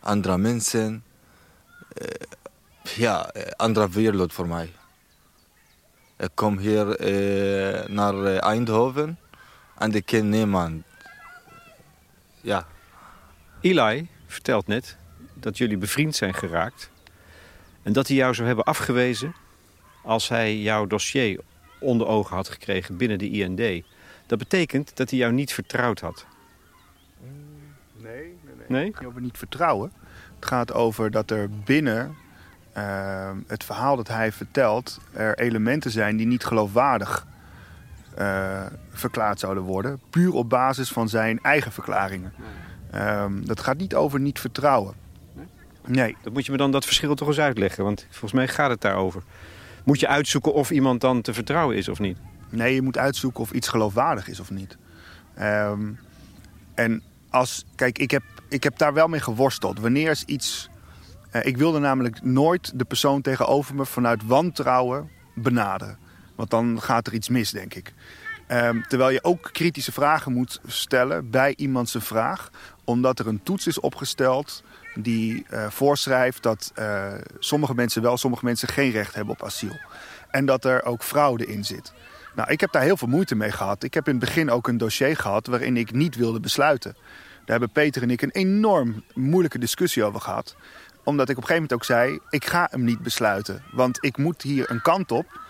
andere 0.00 0.38
mensen. 0.38 1.04
Uh, 2.02 2.08
ja, 2.82 3.30
andere 3.56 3.88
wereld 3.88 4.32
voor 4.32 4.48
mij. 4.48 4.72
Ik 6.18 6.30
kom 6.34 6.58
hier 6.58 6.86
naar 7.90 8.24
Eindhoven 8.24 9.18
en 9.78 9.92
ik 9.92 10.06
ken 10.06 10.28
niemand. 10.28 10.84
Ja. 12.40 12.66
Eli 13.60 14.08
vertelt 14.26 14.66
net 14.66 14.96
dat 15.34 15.58
jullie 15.58 15.78
bevriend 15.78 16.16
zijn 16.16 16.34
geraakt. 16.34 16.90
En 17.82 17.92
dat 17.92 18.06
hij 18.06 18.16
jou 18.16 18.34
zou 18.34 18.46
hebben 18.46 18.64
afgewezen 18.64 19.34
als 20.06 20.28
hij 20.28 20.58
jouw 20.58 20.86
dossier 20.86 21.40
onder 21.78 22.06
ogen 22.06 22.36
had 22.36 22.48
gekregen 22.48 22.96
binnen 22.96 23.18
de 23.18 23.30
IND. 23.30 23.84
Dat 24.26 24.38
betekent 24.38 24.96
dat 24.96 25.10
hij 25.10 25.18
jou 25.18 25.32
niet 25.32 25.52
vertrouwd 25.52 26.00
had. 26.00 26.26
Nee, 27.96 28.12
nee, 28.12 28.34
nee. 28.44 28.66
nee? 28.68 28.86
Het 28.86 28.96
gaat 28.96 29.06
over 29.06 29.20
niet 29.20 29.38
vertrouwen. 29.38 29.92
Het 30.34 30.46
gaat 30.46 30.72
over 30.72 31.10
dat 31.10 31.30
er 31.30 31.50
binnen 31.64 32.16
uh, 32.76 33.30
het 33.46 33.64
verhaal 33.64 33.96
dat 33.96 34.08
hij 34.08 34.32
vertelt... 34.32 35.00
er 35.12 35.38
elementen 35.38 35.90
zijn 35.90 36.16
die 36.16 36.26
niet 36.26 36.44
geloofwaardig 36.44 37.26
uh, 38.18 38.66
verklaard 38.90 39.40
zouden 39.40 39.62
worden. 39.62 40.00
Puur 40.10 40.32
op 40.32 40.48
basis 40.48 40.90
van 40.90 41.08
zijn 41.08 41.38
eigen 41.42 41.72
verklaringen. 41.72 42.32
Um, 42.94 43.46
dat 43.46 43.60
gaat 43.60 43.76
niet 43.76 43.94
over 43.94 44.20
niet 44.20 44.40
vertrouwen. 44.40 44.94
Nee. 45.86 46.16
Dat 46.22 46.32
moet 46.32 46.46
je 46.46 46.52
me 46.52 46.58
dan 46.58 46.70
dat 46.70 46.84
verschil 46.84 47.14
toch 47.14 47.28
eens 47.28 47.38
uitleggen. 47.38 47.84
Want 47.84 48.06
volgens 48.10 48.32
mij 48.32 48.48
gaat 48.48 48.70
het 48.70 48.80
daarover. 48.80 49.22
Moet 49.86 50.00
je 50.00 50.08
uitzoeken 50.08 50.52
of 50.52 50.70
iemand 50.70 51.00
dan 51.00 51.20
te 51.20 51.34
vertrouwen 51.34 51.76
is 51.76 51.88
of 51.88 51.98
niet? 51.98 52.18
Nee, 52.50 52.74
je 52.74 52.82
moet 52.82 52.98
uitzoeken 52.98 53.40
of 53.40 53.50
iets 53.50 53.68
geloofwaardig 53.68 54.28
is 54.28 54.40
of 54.40 54.50
niet. 54.50 54.76
Um, 55.40 55.98
en 56.74 57.02
als, 57.30 57.64
kijk, 57.74 57.98
ik 57.98 58.10
heb, 58.10 58.22
ik 58.48 58.62
heb 58.62 58.78
daar 58.78 58.92
wel 58.92 59.08
mee 59.08 59.20
geworsteld. 59.20 59.80
Wanneer 59.80 60.10
is 60.10 60.24
iets. 60.24 60.68
Uh, 61.32 61.44
ik 61.44 61.56
wilde 61.56 61.78
namelijk 61.78 62.22
nooit 62.22 62.78
de 62.78 62.84
persoon 62.84 63.22
tegenover 63.22 63.74
me 63.74 63.86
vanuit 63.86 64.22
wantrouwen 64.24 65.10
benaderen. 65.34 65.98
Want 66.34 66.50
dan 66.50 66.82
gaat 66.82 67.06
er 67.06 67.14
iets 67.14 67.28
mis, 67.28 67.50
denk 67.50 67.74
ik. 67.74 67.94
Um, 68.48 68.84
terwijl 68.88 69.10
je 69.10 69.24
ook 69.24 69.48
kritische 69.52 69.92
vragen 69.92 70.32
moet 70.32 70.60
stellen 70.66 71.30
bij 71.30 71.54
iemand 71.56 71.88
zijn 71.88 72.02
vraag. 72.02 72.50
Omdat 72.84 73.18
er 73.18 73.26
een 73.26 73.42
toets 73.42 73.66
is 73.66 73.80
opgesteld 73.80 74.62
die 74.98 75.46
uh, 75.50 75.66
voorschrijft 75.70 76.42
dat 76.42 76.72
uh, 76.78 77.12
sommige 77.38 77.74
mensen 77.74 78.02
wel, 78.02 78.16
sommige 78.16 78.44
mensen 78.44 78.68
geen 78.68 78.90
recht 78.90 79.14
hebben 79.14 79.34
op 79.34 79.44
asiel. 79.44 79.76
En 80.30 80.46
dat 80.46 80.64
er 80.64 80.84
ook 80.84 81.02
fraude 81.02 81.46
in 81.46 81.64
zit. 81.64 81.92
Nou, 82.34 82.50
ik 82.50 82.60
heb 82.60 82.72
daar 82.72 82.82
heel 82.82 82.96
veel 82.96 83.08
moeite 83.08 83.34
mee 83.34 83.52
gehad. 83.52 83.82
Ik 83.82 83.94
heb 83.94 84.08
in 84.08 84.16
het 84.16 84.24
begin 84.24 84.50
ook 84.50 84.68
een 84.68 84.78
dossier 84.78 85.16
gehad 85.16 85.46
waarin 85.46 85.76
ik 85.76 85.92
niet 85.92 86.16
wilde 86.16 86.40
besluiten. 86.40 86.96
Daar 87.44 87.58
hebben 87.58 87.70
Peter 87.70 88.02
en 88.02 88.10
ik 88.10 88.22
een 88.22 88.30
enorm 88.30 89.04
moeilijke 89.14 89.58
discussie 89.58 90.04
over 90.04 90.20
gehad. 90.20 90.56
Omdat 91.04 91.28
ik 91.28 91.36
op 91.36 91.42
een 91.42 91.48
gegeven 91.48 91.54
moment 91.54 91.72
ook 91.72 91.84
zei, 91.84 92.18
ik 92.30 92.44
ga 92.44 92.68
hem 92.70 92.84
niet 92.84 93.02
besluiten. 93.02 93.62
Want 93.72 94.04
ik 94.04 94.16
moet 94.16 94.42
hier 94.42 94.70
een 94.70 94.82
kant 94.82 95.10
op 95.10 95.40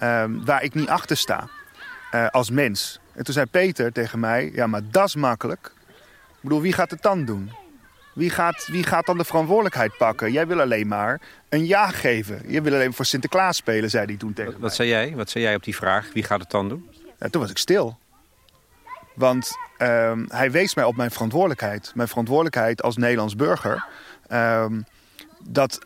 uh, 0.00 0.24
waar 0.44 0.62
ik 0.62 0.74
niet 0.74 0.88
achter 0.88 1.16
sta. 1.16 1.48
Uh, 2.14 2.28
als 2.28 2.50
mens. 2.50 3.00
En 3.12 3.24
toen 3.24 3.34
zei 3.34 3.46
Peter 3.46 3.92
tegen 3.92 4.20
mij, 4.20 4.50
ja 4.54 4.66
maar 4.66 4.82
dat 4.90 5.06
is 5.06 5.14
makkelijk. 5.14 5.72
Ik 6.28 6.40
bedoel, 6.40 6.60
wie 6.60 6.72
gaat 6.72 6.90
het 6.90 7.02
dan 7.02 7.24
doen? 7.24 7.50
Wie 8.14 8.30
gaat, 8.30 8.66
wie 8.66 8.82
gaat 8.82 9.06
dan 9.06 9.18
de 9.18 9.24
verantwoordelijkheid 9.24 9.96
pakken? 9.96 10.32
Jij 10.32 10.46
wil 10.46 10.60
alleen 10.60 10.86
maar 10.86 11.20
een 11.48 11.66
ja 11.66 11.88
geven. 11.88 12.42
Je 12.46 12.62
wil 12.62 12.74
alleen 12.74 12.92
voor 12.92 13.04
Sinterklaas 13.04 13.56
spelen, 13.56 13.90
zei 13.90 14.06
hij 14.06 14.16
toen 14.16 14.32
tegen 14.32 14.52
wat, 14.52 14.60
Wat 14.60 14.74
zei 14.74 14.88
jij? 14.88 15.12
Wat 15.16 15.30
zei 15.30 15.44
jij 15.44 15.54
op 15.54 15.64
die 15.64 15.76
vraag? 15.76 16.12
Wie 16.12 16.22
gaat 16.22 16.40
het 16.40 16.50
dan 16.50 16.68
doen? 16.68 16.90
Ja, 17.18 17.28
toen 17.28 17.40
was 17.40 17.50
ik 17.50 17.58
stil. 17.58 17.98
Want 19.14 19.52
um, 19.78 20.26
hij 20.28 20.50
wees 20.50 20.74
mij 20.74 20.84
op 20.84 20.96
mijn 20.96 21.10
verantwoordelijkheid. 21.10 21.92
Mijn 21.94 22.08
verantwoordelijkheid 22.08 22.82
als 22.82 22.96
Nederlands 22.96 23.36
burger. 23.36 23.84
Um, 24.32 24.84
dat 25.48 25.78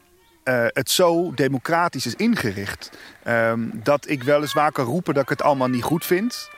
uh, 0.45 0.65
het 0.67 0.91
zo 0.91 1.35
democratisch 1.35 2.07
is 2.07 2.15
ingericht. 2.15 2.91
Um, 3.29 3.71
dat 3.83 4.09
ik 4.09 4.23
weliswaar 4.23 4.73
kan 4.73 4.85
roepen 4.85 5.15
dat 5.15 5.23
ik 5.23 5.29
het 5.29 5.43
allemaal 5.43 5.69
niet 5.69 5.83
goed 5.83 6.05
vind. 6.05 6.51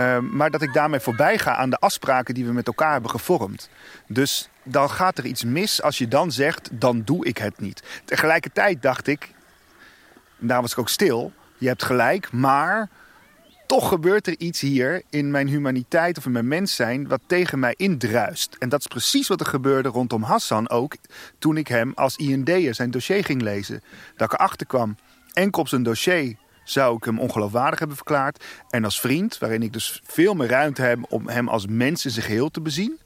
Um, 0.00 0.36
maar 0.36 0.50
dat 0.50 0.62
ik 0.62 0.72
daarmee 0.72 1.00
voorbij 1.00 1.38
ga 1.38 1.56
aan 1.56 1.70
de 1.70 1.78
afspraken 1.78 2.34
die 2.34 2.46
we 2.46 2.52
met 2.52 2.66
elkaar 2.66 2.92
hebben 2.92 3.10
gevormd. 3.10 3.68
Dus 4.06 4.48
dan 4.62 4.90
gaat 4.90 5.18
er 5.18 5.26
iets 5.26 5.44
mis 5.44 5.82
als 5.82 5.98
je 5.98 6.08
dan 6.08 6.32
zegt, 6.32 6.68
dan 6.72 7.02
doe 7.04 7.24
ik 7.24 7.38
het 7.38 7.60
niet. 7.60 7.82
Tegelijkertijd 8.04 8.82
dacht 8.82 9.06
ik, 9.06 9.30
en 10.40 10.46
daar 10.46 10.60
was 10.60 10.72
ik 10.72 10.78
ook 10.78 10.88
stil, 10.88 11.32
je 11.58 11.68
hebt 11.68 11.82
gelijk, 11.82 12.32
maar 12.32 12.88
toch 13.66 13.88
gebeurt 13.88 14.26
er 14.26 14.38
iets 14.38 14.60
hier 14.60 15.02
in 15.10 15.30
mijn 15.30 15.48
humaniteit 15.48 16.18
of 16.18 16.26
in 16.26 16.32
mijn 16.32 16.48
mens 16.48 16.74
zijn 16.74 17.08
wat 17.08 17.20
tegen 17.26 17.58
mij 17.58 17.74
indruist. 17.76 18.56
En 18.58 18.68
dat 18.68 18.80
is 18.80 18.86
precies 18.86 19.28
wat 19.28 19.40
er 19.40 19.46
gebeurde 19.46 19.88
rondom 19.88 20.22
Hassan 20.22 20.68
ook 20.68 20.96
toen 21.38 21.56
ik 21.56 21.68
hem 21.68 21.92
als 21.94 22.16
IND'er 22.16 22.74
zijn 22.74 22.90
dossier 22.90 23.24
ging 23.24 23.42
lezen. 23.42 23.82
Dat 24.16 24.32
ik 24.32 24.38
erachter 24.38 24.66
kwam, 24.66 24.96
enkel 25.32 25.60
op 25.60 25.68
zijn 25.68 25.82
dossier 25.82 26.36
zou 26.68 26.96
ik 26.96 27.04
hem 27.04 27.18
ongeloofwaardig 27.18 27.78
hebben 27.78 27.96
verklaard. 27.96 28.44
En 28.70 28.84
als 28.84 29.00
vriend, 29.00 29.38
waarin 29.38 29.62
ik 29.62 29.72
dus 29.72 30.00
veel 30.04 30.34
meer 30.34 30.48
ruimte 30.48 30.82
heb 30.82 30.98
om 31.08 31.28
hem 31.28 31.48
als 31.48 31.66
mens 31.66 32.04
in 32.04 32.10
zijn 32.10 32.24
geheel 32.24 32.50
te 32.50 32.60
bezien, 32.60 32.98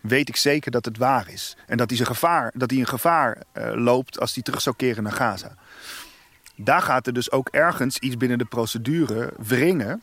weet 0.00 0.28
ik 0.28 0.36
zeker 0.36 0.70
dat 0.70 0.84
het 0.84 0.98
waar 0.98 1.28
is. 1.28 1.56
En 1.66 1.76
dat 1.76 1.88
hij, 1.88 1.96
zijn 1.96 2.08
gevaar, 2.08 2.52
dat 2.54 2.70
hij 2.70 2.80
een 2.80 2.86
gevaar 2.86 3.42
uh, 3.54 3.72
loopt 3.74 4.20
als 4.20 4.34
hij 4.34 4.42
terug 4.42 4.60
zou 4.60 4.76
keren 4.76 5.02
naar 5.02 5.12
Gaza. 5.12 5.54
Daar 6.56 6.82
gaat 6.82 7.06
er 7.06 7.12
dus 7.12 7.30
ook 7.30 7.48
ergens 7.48 7.98
iets 7.98 8.16
binnen 8.16 8.38
de 8.38 8.44
procedure 8.44 9.32
wringen. 9.38 10.02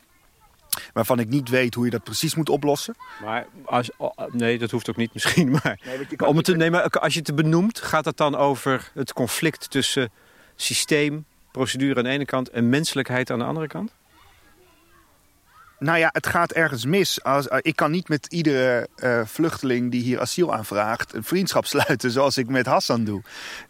Waarvan 0.94 1.20
ik 1.20 1.28
niet 1.28 1.50
weet 1.50 1.74
hoe 1.74 1.86
je 1.86 1.92
dat 1.92 2.04
precies 2.04 2.36
moet 2.36 2.50
oplossen. 2.50 2.96
Maar 3.24 3.48
als, 3.66 3.90
nee, 4.32 4.58
dat 4.58 4.72
hoeft 4.72 4.90
ook 4.90 4.96
niet 4.96 5.14
misschien. 5.14 5.50
Maar, 5.64 5.80
nee, 5.86 6.28
om 6.28 6.36
het 6.36 6.46
te, 6.46 6.56
nemen, 6.56 6.90
als 6.90 7.14
je 7.14 7.20
het 7.20 7.36
benoemt, 7.36 7.80
gaat 7.80 8.06
het 8.06 8.18
dan 8.18 8.36
over 8.36 8.92
het 8.94 9.14
conflict 9.14 9.72
tussen 9.72 10.12
systeem, 10.56 11.26
procedure 11.58 11.96
aan 11.98 12.04
de 12.04 12.10
ene 12.10 12.26
kant 12.26 12.50
en 12.50 12.70
menselijkheid 12.70 13.32
aan 13.32 13.40
de 13.40 13.46
andere 13.46 13.68
kant? 13.68 13.96
Nou 15.80 15.98
ja, 15.98 16.10
het 16.12 16.28
gaat 16.28 16.52
ergens 16.52 16.86
mis. 16.86 17.24
Als, 17.24 17.48
uh, 17.48 17.58
ik 17.62 17.76
kan 17.76 17.92
niet 17.92 18.10
met 18.10 18.26
iedere 18.26 18.88
uh, 19.04 19.22
vluchteling 19.26 19.92
die 19.92 20.02
hier 20.02 20.20
asiel 20.20 20.54
aanvraagt... 20.54 21.14
een 21.14 21.24
vriendschap 21.24 21.66
sluiten 21.76 22.12
zoals 22.12 22.38
ik 22.38 22.48
met 22.48 22.66
Hassan 22.66 23.04
doe. 23.04 23.22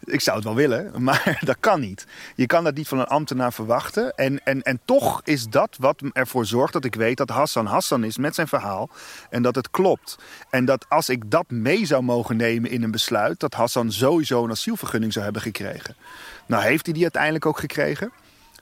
Ik 0.04 0.20
zou 0.20 0.36
het 0.36 0.44
wel 0.44 0.54
willen, 0.54 0.92
maar 1.02 1.38
dat 1.44 1.56
kan 1.60 1.80
niet. 1.80 2.06
Je 2.34 2.46
kan 2.46 2.64
dat 2.64 2.74
niet 2.74 2.88
van 2.88 2.98
een 2.98 3.06
ambtenaar 3.06 3.52
verwachten. 3.52 4.14
En, 4.16 4.44
en, 4.44 4.62
en 4.62 4.80
toch 4.84 5.20
is 5.24 5.44
dat 5.44 5.76
wat 5.78 6.02
ervoor 6.12 6.46
zorgt 6.46 6.72
dat 6.72 6.84
ik 6.84 6.94
weet 6.94 7.16
dat 7.16 7.28
Hassan 7.28 7.66
Hassan 7.66 8.04
is 8.04 8.18
met 8.18 8.34
zijn 8.34 8.48
verhaal. 8.48 8.90
En 9.30 9.42
dat 9.42 9.54
het 9.54 9.70
klopt. 9.70 10.18
En 10.50 10.64
dat 10.64 10.86
als 10.88 11.08
ik 11.08 11.30
dat 11.30 11.50
mee 11.50 11.86
zou 11.86 12.02
mogen 12.02 12.36
nemen 12.36 12.70
in 12.70 12.82
een 12.82 12.90
besluit... 12.90 13.40
dat 13.40 13.54
Hassan 13.54 13.92
sowieso 13.92 14.44
een 14.44 14.50
asielvergunning 14.50 15.12
zou 15.12 15.24
hebben 15.24 15.42
gekregen. 15.42 15.96
Nou 16.46 16.62
heeft 16.62 16.84
hij 16.84 16.94
die 16.94 17.02
uiteindelijk 17.02 17.46
ook 17.46 17.58
gekregen 17.58 18.12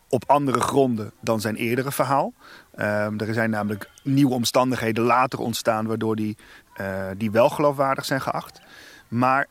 op 0.09 0.25
andere 0.27 0.61
gronden 0.61 1.13
dan 1.21 1.41
zijn 1.41 1.57
eerdere 1.57 1.93
verhaal. 1.93 2.33
Um, 2.79 3.21
er 3.21 3.35
zijn 3.35 3.51
namelijk 3.51 3.91
nieuwe 4.03 4.35
omstandigheden 4.35 5.05
later 5.05 5.39
ontstaan... 5.39 5.87
waardoor 5.87 6.17
die, 6.17 6.37
uh, 6.81 7.07
die 7.17 7.31
wel 7.31 7.49
geloofwaardig 7.49 8.05
zijn 8.05 8.21
geacht. 8.21 8.61
Maar 9.09 9.47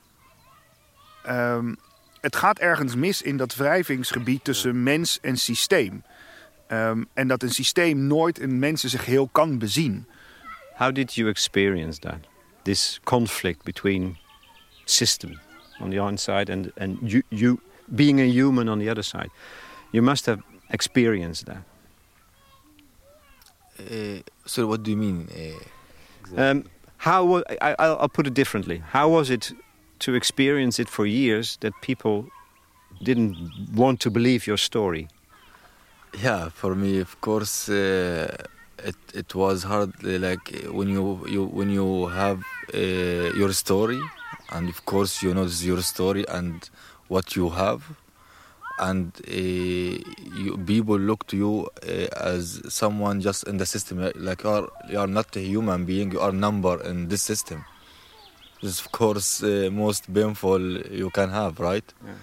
um, 1.29 1.77
het 2.21 2.35
gaat 2.35 2.59
ergens 2.59 2.95
mis 2.95 3.21
in 3.21 3.37
dat 3.37 3.55
wrijvingsgebied 3.55 4.43
tussen 4.43 4.83
mens 4.83 5.19
en 5.21 5.37
systeem. 5.37 6.03
Um, 6.67 7.07
en 7.13 7.27
dat 7.27 7.43
een 7.43 7.49
systeem 7.49 8.07
nooit 8.07 8.39
een 8.39 8.59
mensen 8.59 8.89
zich 8.89 9.05
heel 9.05 9.27
kan 9.27 9.57
bezien. 9.57 10.07
How 10.75 10.95
did 10.95 11.13
you 11.13 11.29
experience 11.29 11.99
that? 11.99 12.17
This 12.61 12.99
conflict 13.03 13.63
between 13.63 14.17
system 14.85 15.39
on 15.79 15.89
the 15.89 16.01
one 16.01 16.17
side 16.17 16.51
and, 16.51 16.67
and 16.77 16.97
you, 17.01 17.23
you 17.27 17.59
being 17.85 18.19
a 18.19 18.23
human 18.23 18.69
on 18.69 18.79
the 18.79 18.89
other 18.89 19.03
side. 19.03 19.29
You 19.95 20.01
must 20.01 20.25
have 20.25 20.41
experienced 20.69 21.45
that. 21.45 21.63
Uh, 23.79 24.19
so 24.45 24.67
what 24.67 24.83
do 24.83 24.91
you 24.91 24.97
mean? 24.97 25.27
Uh, 25.31 25.59
exactly? 26.19 26.43
um, 26.43 26.63
how 26.97 27.43
I, 27.61 27.75
I'll 27.79 28.09
put 28.09 28.27
it 28.27 28.33
differently. 28.33 28.83
How 28.97 29.07
was 29.07 29.29
it 29.29 29.53
to 29.99 30.15
experience 30.15 30.81
it 30.83 30.89
for 30.89 31.05
years 31.05 31.57
that 31.61 31.73
people 31.81 32.25
didn't 33.01 33.37
want 33.73 34.01
to 34.01 34.09
believe 34.09 34.47
your 34.47 34.57
story? 34.57 35.07
Yeah, 36.21 36.49
for 36.49 36.75
me, 36.75 36.99
of 36.99 37.21
course, 37.21 37.69
uh, 37.69 38.35
it 38.89 38.97
it 39.13 39.33
was 39.33 39.63
hard 39.63 39.91
like 40.03 40.45
when 40.77 40.89
you 40.89 41.25
you 41.35 41.45
when 41.45 41.69
you 41.69 42.07
have 42.07 42.39
uh, 42.73 43.37
your 43.41 43.53
story 43.53 44.01
and 44.49 44.69
of 44.69 44.79
course 44.85 45.25
you 45.25 45.33
know 45.33 45.47
your 45.71 45.81
story 45.81 46.25
and 46.27 46.69
what 47.07 47.35
you 47.37 47.49
have 47.49 47.81
and 48.79 49.11
uh, 49.27 49.31
you, 49.31 50.57
people 50.65 50.97
look 50.97 51.25
to 51.27 51.37
you 51.37 51.67
uh, 51.83 52.07
as 52.33 52.61
someone 52.67 53.21
just 53.21 53.47
in 53.47 53.57
the 53.57 53.65
system 53.65 53.99
like 54.15 54.43
you 54.43 54.49
are 54.49 54.67
you 54.89 54.99
are 54.99 55.07
not 55.07 55.35
a 55.35 55.39
human 55.39 55.85
being 55.85 56.11
you 56.11 56.19
are 56.19 56.31
number 56.33 56.81
in 56.83 57.07
this 57.07 57.21
system 57.21 57.63
this 58.61 58.71
is 58.73 58.79
of 58.81 58.91
course 58.91 59.41
uh, 59.43 59.69
most 59.71 60.13
painful 60.13 60.59
you 60.91 61.09
can 61.11 61.29
have 61.29 61.59
right 61.59 61.93
Yeah. 62.05 62.13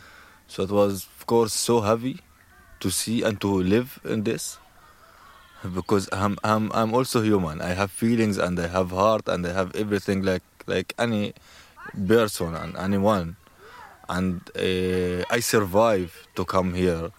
so 0.46 0.62
it 0.64 0.70
was 0.70 1.06
of 1.18 1.26
course 1.26 1.52
so 1.54 1.80
heavy 1.80 2.20
to 2.80 2.90
see 2.90 3.22
and 3.22 3.40
to 3.40 3.62
live 3.62 3.98
in 4.04 4.24
this 4.24 4.58
because 5.74 6.08
I'm 6.12 6.36
I'm 6.42 6.72
I'm 6.74 6.92
also 6.92 7.22
human. 7.22 7.60
I 7.62 7.68
have 7.74 7.92
feelings 7.92 8.36
and 8.36 8.58
I 8.58 8.66
have 8.66 8.90
heart 8.90 9.28
and 9.28 9.46
I 9.46 9.52
have 9.52 9.70
everything 9.76 10.22
like 10.22 10.42
like 10.66 10.92
any 10.98 11.34
person 12.08 12.54
and 12.56 12.76
anyone. 12.76 13.36
And 14.16 14.40
uh, 14.56 15.24
I 15.36 15.40
survive 15.40 16.12
to 16.36 16.44
come 16.44 16.70
here. 16.74 17.10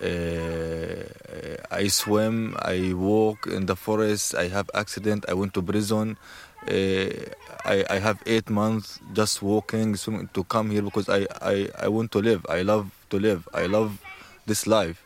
Uh, 0.00 1.04
I 1.70 1.88
swim. 1.88 2.56
I 2.74 2.92
walk 2.94 3.46
in 3.46 3.66
the 3.66 3.76
forest. 3.76 4.34
I 4.34 4.48
have 4.48 4.68
accident. 4.82 5.20
I 5.28 5.34
went 5.34 5.52
to 5.54 5.62
prison. 5.62 6.16
Uh, 6.66 7.12
I, 7.72 7.76
I 7.94 7.98
have 8.06 8.18
eight 8.26 8.48
months 8.48 9.00
just 9.12 9.42
walking 9.42 9.96
swimming, 9.96 10.28
to 10.32 10.42
come 10.44 10.70
here 10.70 10.82
because 10.82 11.08
I, 11.08 11.26
I, 11.52 11.68
I 11.84 11.88
want 11.88 12.10
to 12.12 12.18
live. 12.18 12.46
I 12.48 12.62
love 12.62 12.86
to 13.10 13.18
live. 13.18 13.48
I 13.52 13.66
love 13.66 13.90
this 14.46 14.66
life 14.66 15.02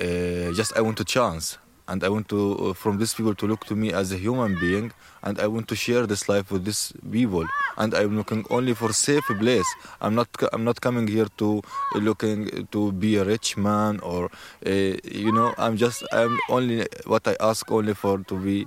uh, 0.00 0.52
just 0.52 0.76
I 0.76 0.80
want 0.80 1.00
a 1.00 1.04
chance, 1.04 1.58
and 1.90 2.04
I 2.04 2.08
want 2.08 2.28
to 2.28 2.40
uh, 2.70 2.74
from 2.82 2.98
these 2.98 3.14
people 3.14 3.34
to 3.34 3.46
look 3.46 3.64
to 3.66 3.74
me 3.74 3.92
as 3.92 4.12
a 4.12 4.16
human 4.16 4.58
being, 4.60 4.92
and 5.22 5.40
I 5.40 5.46
want 5.48 5.66
to 5.68 5.76
share 5.76 6.06
this 6.06 6.28
life 6.28 6.50
with 6.52 6.64
these 6.64 6.92
people, 7.10 7.46
and 7.76 7.94
I'm 7.94 8.16
looking 8.16 8.44
only 8.48 8.74
for 8.74 8.92
safe 8.92 9.26
place. 9.42 9.66
I'm 10.00 10.14
not 10.14 10.28
I'm 10.52 10.64
not 10.64 10.80
coming 10.80 11.06
here 11.16 11.26
to 11.38 11.62
looking 11.94 12.68
to 12.70 12.92
be 12.92 13.16
a 13.16 13.24
rich 13.24 13.56
man 13.56 14.00
or 14.00 14.30
uh, 14.64 14.70
you 14.70 15.32
know 15.32 15.52
I'm 15.58 15.76
just 15.76 16.04
I'm 16.12 16.38
only 16.48 16.86
what 17.06 17.26
I 17.26 17.36
ask 17.40 17.70
only 17.70 17.94
for 17.94 18.18
to 18.18 18.38
be 18.38 18.66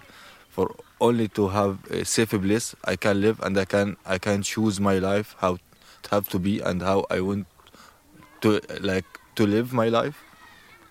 for 0.49 0.75
only 0.99 1.27
to 1.29 1.47
have 1.47 1.79
a 1.89 2.03
safe 2.05 2.29
place 2.29 2.75
I 2.83 2.95
can 2.95 3.21
live 3.21 3.41
and 3.41 3.57
I 3.57 3.65
can 3.65 3.97
I 4.05 4.17
can 4.17 4.43
choose 4.43 4.79
my 4.79 4.99
life 4.99 5.35
how 5.39 5.53
it 5.55 6.07
have 6.11 6.27
to 6.29 6.39
be 6.39 6.59
and 6.59 6.81
how 6.81 7.05
I 7.09 7.21
want 7.21 7.47
to 8.41 8.59
like 8.81 9.07
to 9.35 9.47
live 9.47 9.73
my 9.73 9.87
life. 9.87 10.17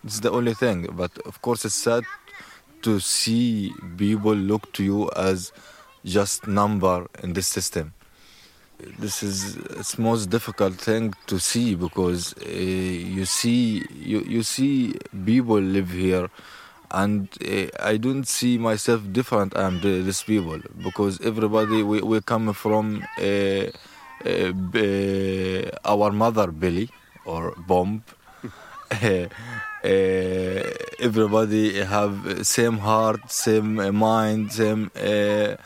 It's 0.05 0.21
the 0.21 0.33
only 0.33 0.55
thing. 0.55 0.89
But 0.93 1.17
of 1.27 1.41
course, 1.43 1.65
it's 1.65 1.77
sad 1.77 2.03
to 2.83 3.01
see 3.01 3.73
people 3.97 4.35
look 4.35 4.73
to 4.75 4.85
you 4.85 5.11
as 5.17 5.53
just 6.05 6.47
number 6.47 7.07
in 7.23 7.33
this 7.33 7.47
system. 7.47 7.95
This 8.99 9.23
is 9.23 9.57
it's 9.79 9.97
most 9.97 10.27
difficult 10.31 10.75
thing 10.75 11.15
to 11.27 11.39
see 11.39 11.77
because 11.77 12.35
uh, 12.45 12.49
you 12.49 13.25
see 13.25 13.85
you, 13.95 14.21
you 14.21 14.43
see 14.43 14.95
people 15.25 15.61
live 15.61 15.91
here 15.91 16.29
and 16.91 17.29
uh, 17.45 17.67
I 17.81 17.97
don't 17.97 18.27
see 18.27 18.59
myself 18.59 19.01
different 19.13 19.57
I'm 19.57 19.81
these 19.81 20.23
people 20.23 20.61
because 20.83 21.21
everybody 21.21 21.83
we, 21.83 22.01
we 22.01 22.21
come 22.23 22.53
from 22.53 23.05
uh, 23.19 23.67
our 25.85 26.13
mother 26.13 26.49
belly 26.51 26.91
or 27.25 27.55
bomb 27.57 28.03
everybody 30.99 31.83
have 31.83 32.47
same 32.47 32.79
heart 32.79 33.21
same 33.31 33.79
uh, 33.79 33.91
mind 33.93 34.53
same 34.53 34.91
uh, 34.97 35.57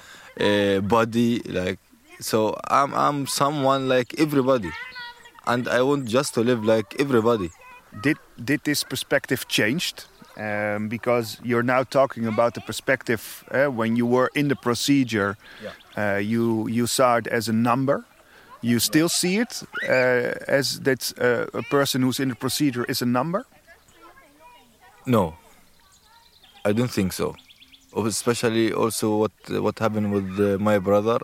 uh, 0.41 0.81
body 0.81 1.41
like 1.59 1.79
so 2.21 2.57
i'm 2.69 2.95
i'm 2.95 3.27
someone 3.27 3.89
like 3.89 4.15
everybody 4.19 4.71
and 5.47 5.69
i 5.69 5.81
want 5.83 6.05
just 6.07 6.35
to 6.35 6.41
live 6.41 6.65
like 6.65 6.95
everybody 6.99 7.51
Did, 8.03 8.19
did 8.51 8.61
this 8.65 8.85
perspective 8.85 9.47
changed? 9.49 10.05
Um, 10.37 10.89
because 10.89 11.39
you're 11.43 11.63
now 11.65 11.83
talking 11.85 12.27
about 12.27 12.53
the 12.53 12.61
perspective 12.61 13.23
uh, 13.51 13.73
when 13.79 13.97
you 13.97 14.07
were 14.17 14.29
in 14.35 14.49
the 14.49 14.57
procedure, 14.57 15.37
uh, 15.97 16.21
you 16.21 16.69
you 16.69 16.87
saw 16.87 17.17
it 17.21 17.27
as 17.39 17.49
a 17.49 17.53
number. 17.53 18.05
You 18.61 18.79
still 18.81 19.09
see 19.09 19.35
it 19.45 19.63
uh, 19.89 20.59
as 20.59 20.81
that 20.81 21.01
uh, 21.19 21.61
a 21.61 21.63
person 21.77 22.03
who's 22.03 22.21
in 22.21 22.29
the 22.29 22.35
procedure 22.37 22.85
is 22.89 23.01
a 23.03 23.07
number. 23.07 23.45
No, 25.07 25.35
I 26.65 26.73
don't 26.73 26.91
think 26.91 27.13
so. 27.13 27.37
Especially 27.95 28.73
also 28.73 29.17
what 29.17 29.33
what 29.49 29.79
happened 29.79 30.13
with 30.13 30.29
uh, 30.41 30.59
my 30.59 30.79
brother. 30.81 31.19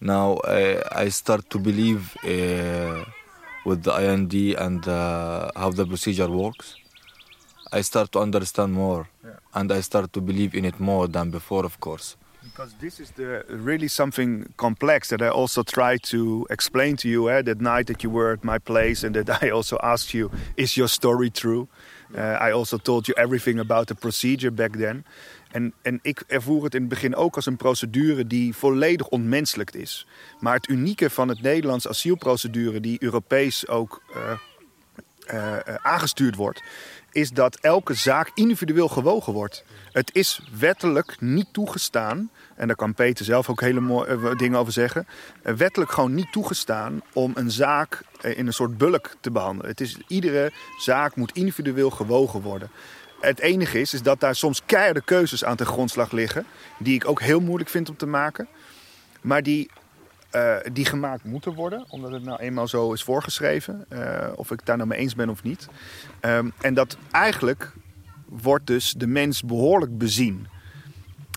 Now 0.00 0.38
I, 0.44 0.82
I 1.04 1.08
start 1.08 1.48
to 1.50 1.58
believe 1.58 2.14
uh, 2.22 3.04
with 3.64 3.82
the 3.82 3.92
IND 3.92 4.34
and 4.58 4.86
uh, 4.86 5.50
how 5.56 5.70
the 5.70 5.86
procedure 5.86 6.30
works. 6.30 6.76
I 7.72 7.80
start 7.80 8.12
to 8.12 8.20
understand 8.20 8.74
more, 8.74 9.08
and 9.54 9.72
I 9.72 9.80
start 9.80 10.12
to 10.12 10.20
believe 10.20 10.54
in 10.54 10.64
it 10.64 10.78
more 10.78 11.08
than 11.08 11.30
before, 11.30 11.64
of 11.64 11.80
course. 11.80 12.16
Because 12.44 12.74
this 12.74 13.00
is 13.00 13.10
the 13.12 13.42
really 13.48 13.88
something 13.88 14.52
complex 14.58 15.08
that 15.08 15.22
I 15.22 15.28
also 15.28 15.62
tried 15.62 16.02
to 16.04 16.46
explain 16.50 16.96
to 16.98 17.08
you 17.08 17.30
eh, 17.30 17.42
that 17.42 17.60
night 17.60 17.86
that 17.86 18.04
you 18.04 18.10
were 18.10 18.32
at 18.32 18.44
my 18.44 18.58
place, 18.58 19.02
and 19.02 19.16
that 19.16 19.42
I 19.42 19.50
also 19.50 19.78
asked 19.82 20.12
you, 20.12 20.30
"Is 20.56 20.76
your 20.76 20.88
story 20.88 21.30
true?" 21.30 21.66
Uh, 22.10 22.48
I 22.48 22.52
also 22.52 22.76
told 22.76 23.06
you 23.06 23.18
everything 23.18 23.58
about 23.60 23.86
the 23.86 23.94
procedure 23.94 24.52
back 24.52 24.76
then. 24.76 25.04
En, 25.54 25.72
en 25.82 25.98
ik 26.02 26.22
ervoer 26.26 26.64
het 26.64 26.74
in 26.74 26.80
het 26.80 26.88
begin 26.88 27.14
ook 27.14 27.36
als 27.36 27.46
een 27.46 27.56
procedure 27.56 28.26
die 28.26 28.54
volledig 28.54 29.08
ontmenselijkt 29.08 29.74
is. 29.74 30.06
Maar 30.40 30.54
het 30.54 30.68
unieke 30.68 31.10
van 31.10 31.28
het 31.28 31.42
Nederlands 31.42 31.88
asielprocedure, 31.88 32.80
die 32.80 33.02
Europees 33.02 33.68
ook 33.68 34.02
eh, 34.14 34.32
eh, 35.26 35.68
eh, 35.68 35.74
aangestuurd 35.82 36.36
wordt, 36.36 36.62
is 37.14 37.30
dat 37.30 37.58
elke 37.60 37.94
zaak 37.94 38.30
individueel 38.34 38.88
gewogen 38.88 39.32
wordt. 39.32 39.64
Het 39.92 40.10
is 40.14 40.48
wettelijk 40.58 41.20
niet 41.20 41.46
toegestaan, 41.52 42.30
en 42.56 42.66
daar 42.66 42.76
kan 42.76 42.94
Peter 42.94 43.24
zelf 43.24 43.48
ook 43.48 43.60
hele 43.60 43.80
mooie 43.80 44.36
dingen 44.36 44.58
over 44.58 44.72
zeggen, 44.72 45.06
eh, 45.42 45.54
wettelijk 45.54 45.92
gewoon 45.92 46.14
niet 46.14 46.32
toegestaan 46.32 47.02
om 47.12 47.32
een 47.34 47.50
zaak 47.50 48.02
eh, 48.20 48.38
in 48.38 48.46
een 48.46 48.52
soort 48.52 48.78
bulk 48.78 49.16
te 49.20 49.30
behandelen. 49.30 49.70
Het 49.70 49.80
is, 49.80 49.98
iedere 50.06 50.52
zaak 50.78 51.16
moet 51.16 51.32
individueel 51.32 51.90
gewogen 51.90 52.40
worden. 52.40 52.70
Het 53.20 53.40
enige 53.40 53.80
is, 53.80 53.94
is 53.94 54.02
dat 54.02 54.20
daar 54.20 54.34
soms 54.34 54.62
keiharde 54.66 55.02
keuzes 55.04 55.44
aan 55.44 55.56
ten 55.56 55.66
grondslag 55.66 56.12
liggen, 56.12 56.46
die 56.78 56.94
ik 56.94 57.08
ook 57.08 57.20
heel 57.20 57.40
moeilijk 57.40 57.70
vind 57.70 57.88
om 57.88 57.96
te 57.96 58.06
maken, 58.06 58.48
maar 59.20 59.42
die 59.42 59.70
eh, 60.34 60.56
die 60.72 60.84
gemaakt 60.84 61.24
moeten 61.24 61.54
worden, 61.54 61.84
omdat 61.88 62.12
het 62.12 62.24
nou 62.24 62.40
eenmaal 62.40 62.68
zo 62.68 62.92
is 62.92 63.02
voorgeschreven. 63.02 63.84
eh, 63.88 64.28
of 64.36 64.50
ik 64.50 64.66
daar 64.66 64.76
nou 64.76 64.88
mee 64.88 64.98
eens 64.98 65.14
ben 65.14 65.28
of 65.28 65.42
niet. 65.42 65.68
Ehm, 66.20 66.48
en 66.60 66.74
dat 66.74 66.96
eigenlijk 67.10 67.72
wordt 68.24 68.66
dus 68.66 68.92
de 68.92 69.06
mens 69.06 69.42
behoorlijk 69.42 69.98
bezien. 69.98 70.46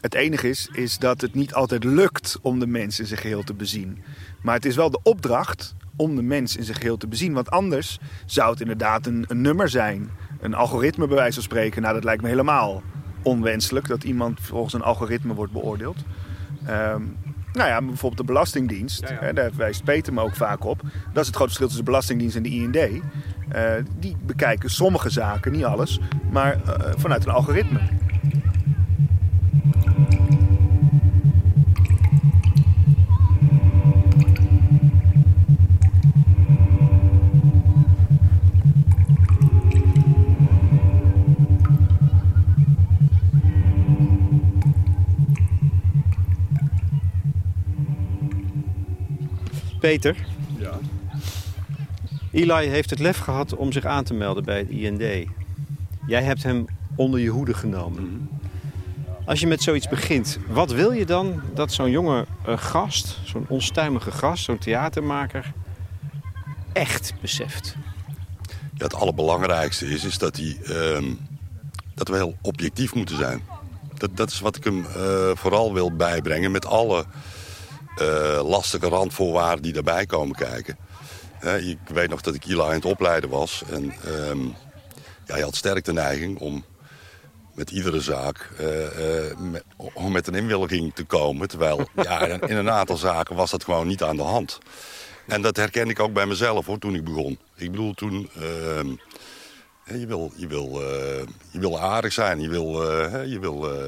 Het 0.02 0.14
enige 0.14 0.50
is, 0.50 0.70
is 0.72 0.98
dat 0.98 1.22
het 1.22 1.34
niet 1.34 1.54
altijd 1.54 1.84
lukt 1.84 2.38
om 2.42 2.60
de 2.60 2.68
mens 2.68 3.00
in 3.00 3.06
zijn 3.06 3.20
geheel 3.20 3.44
te 3.44 3.54
bezien. 3.54 4.04
Maar 4.42 4.56
het 4.56 4.66
is 4.66 4.76
wel 4.76 4.90
de 4.90 5.00
opdracht 5.04 5.76
om 5.96 6.16
de 6.16 6.22
mens 6.22 6.56
in 6.56 6.64
zijn 6.64 6.78
geheel 6.78 6.98
te 6.98 7.08
bezien. 7.08 7.34
Want 7.34 7.50
anders 7.50 8.00
zou 8.26 8.52
het 8.52 8.62
inderdaad 8.62 9.06
een, 9.06 9.26
een 9.28 9.42
nummer 9.42 9.70
zijn. 9.70 10.10
Een 10.40 10.54
algoritme 10.54 11.08
bij 11.08 11.18
wijze 11.18 11.34
van 11.34 11.44
spreken. 11.44 11.82
Nou, 11.82 11.94
dat 11.94 12.04
lijkt 12.04 12.22
me 12.22 12.28
helemaal 12.28 12.82
onwenselijk 13.22 13.88
dat 13.88 14.04
iemand 14.04 14.40
volgens 14.42 14.74
een 14.74 14.82
algoritme 14.82 15.34
wordt 15.34 15.52
beoordeeld. 15.54 15.98
Ehm, 16.66 17.02
nou 17.58 17.70
ja, 17.70 17.82
bijvoorbeeld 17.82 18.28
de 18.28 18.34
Belastingdienst, 18.34 19.10
Hè, 19.10 19.34
daar 19.34 19.52
wijst 19.56 19.84
Peter 19.84 20.14
me 20.14 20.22
ook 20.22 20.36
vaak 20.36 20.66
op. 20.66 20.82
Dat 21.14 21.22
is 21.22 21.28
het 21.28 21.36
grote 21.36 21.54
verschil 21.54 21.66
tussen 21.66 21.86
de 21.86 21.92
Belastingdienst 21.92 22.36
en 22.36 22.44
de 22.44 22.50
IND. 22.50 22.76
Eh, 23.50 23.72
die 24.00 24.16
bekijken 24.26 24.70
sommige 24.70 25.10
zaken, 25.10 25.52
niet 25.52 25.64
alles, 25.64 26.00
maar 26.32 26.54
eh, 26.54 26.92
vanuit 26.98 27.26
een 27.26 27.32
algoritme. 27.32 27.80
Peter, 49.88 50.16
Ja. 50.58 50.80
Eli 52.32 52.68
heeft 52.68 52.90
het 52.90 53.00
lef 53.00 53.18
gehad 53.18 53.56
om 53.56 53.72
zich 53.72 53.86
aan 53.86 54.04
te 54.04 54.14
melden 54.14 54.44
bij 54.44 54.58
het 54.58 54.70
IND. 54.70 55.28
Jij 56.08 56.24
hebt 56.24 56.44
hem 56.44 56.66
onder 56.96 57.20
je 57.20 57.30
hoede 57.30 57.54
genomen. 57.54 58.30
Als 59.26 59.40
je 59.40 59.48
met 59.48 59.64
zoiets 59.64 59.88
begint, 59.88 60.40
wat 60.48 60.72
wil 60.72 60.92
je 60.92 61.06
dan 61.06 61.42
dat 61.54 61.72
zo'n 61.74 61.92
jonge 61.92 62.26
eh, 62.46 62.58
gast, 62.58 63.20
zo'n 63.24 63.46
onstuimige 63.48 64.12
gast, 64.12 64.44
zo'n 64.44 64.58
theatermaker, 64.58 65.54
echt 66.74 67.14
beseft? 67.22 67.76
Ja, 68.74 68.84
het 68.84 68.94
allerbelangrijkste 68.94 69.86
is, 69.86 70.04
is 70.04 70.18
dat, 70.18 70.38
hij, 70.38 70.58
ehm, 70.64 71.14
dat 71.94 72.08
we 72.08 72.16
heel 72.16 72.36
objectief 72.42 72.96
moeten 72.96 73.18
zijn. 73.18 73.42
Dat, 73.94 74.18
dat 74.18 74.30
is 74.32 74.40
wat 74.40 74.56
ik 74.56 74.64
hem 74.64 74.86
eh, 74.86 75.32
vooral 75.34 75.74
wil 75.74 75.96
bijbrengen 75.96 76.52
met 76.52 76.66
alle 76.66 77.06
uh, 78.02 78.50
lastige 78.50 78.88
randvoorwaarden 78.88 79.64
die 79.64 79.74
daarbij 79.74 80.06
komen 80.06 80.36
kijken. 80.36 80.78
ik 81.60 81.78
weet 81.94 82.10
nog 82.10 82.22
dat 82.22 82.36
ik 82.36 82.46
Eli 82.46 82.62
aan 82.62 82.72
het 82.72 82.86
opleiden 82.86 83.30
was. 83.30 83.64
En 83.70 83.94
ehm, 84.04 84.46
ja, 85.26 85.34
hij 85.34 85.42
had 85.42 85.56
sterk 85.56 85.86
de 85.86 85.94
neiging 85.94 86.40
om 86.40 86.66
met 87.54 87.72
iedere 87.72 88.02
zaak 88.02 88.50
uh, 88.62 88.68
met, 89.38 89.64
om 89.94 90.12
met 90.12 90.28
een 90.28 90.36
inwilliging 90.36 90.94
te 90.96 91.04
komen. 91.04 91.48
Terwijl 91.48 91.88
ja, 91.96 92.20
in 92.28 92.56
een 92.56 92.70
aantal 92.70 92.98
zaken 92.98 93.36
was 93.36 93.52
dat 93.52 93.64
gewoon 93.64 93.88
niet 93.88 94.04
aan 94.04 94.16
de 94.16 94.24
hand. 94.24 94.60
En 95.28 95.42
dat 95.42 95.58
herken 95.58 95.90
ik 95.90 96.00
ook 96.00 96.14
bij 96.14 96.26
mezelf 96.26 96.66
hoor, 96.66 96.78
toen 96.78 96.96
ik 96.96 97.04
begon. 97.04 97.40
Ik 97.56 97.72
bedoel, 97.72 97.94
toen... 97.94 98.30
Je 99.94 100.08
wil, 100.08 100.32
je, 100.36 100.48
wil, 100.48 100.82
uh, 100.82 100.88
je 101.52 101.60
wil 101.60 101.80
aardig 101.80 102.14
zijn, 102.14 102.42
je 102.42 102.50
wil, 102.50 102.92
uh, 102.92 103.26
je 103.26 103.40
wil 103.40 103.74
uh, 103.74 103.80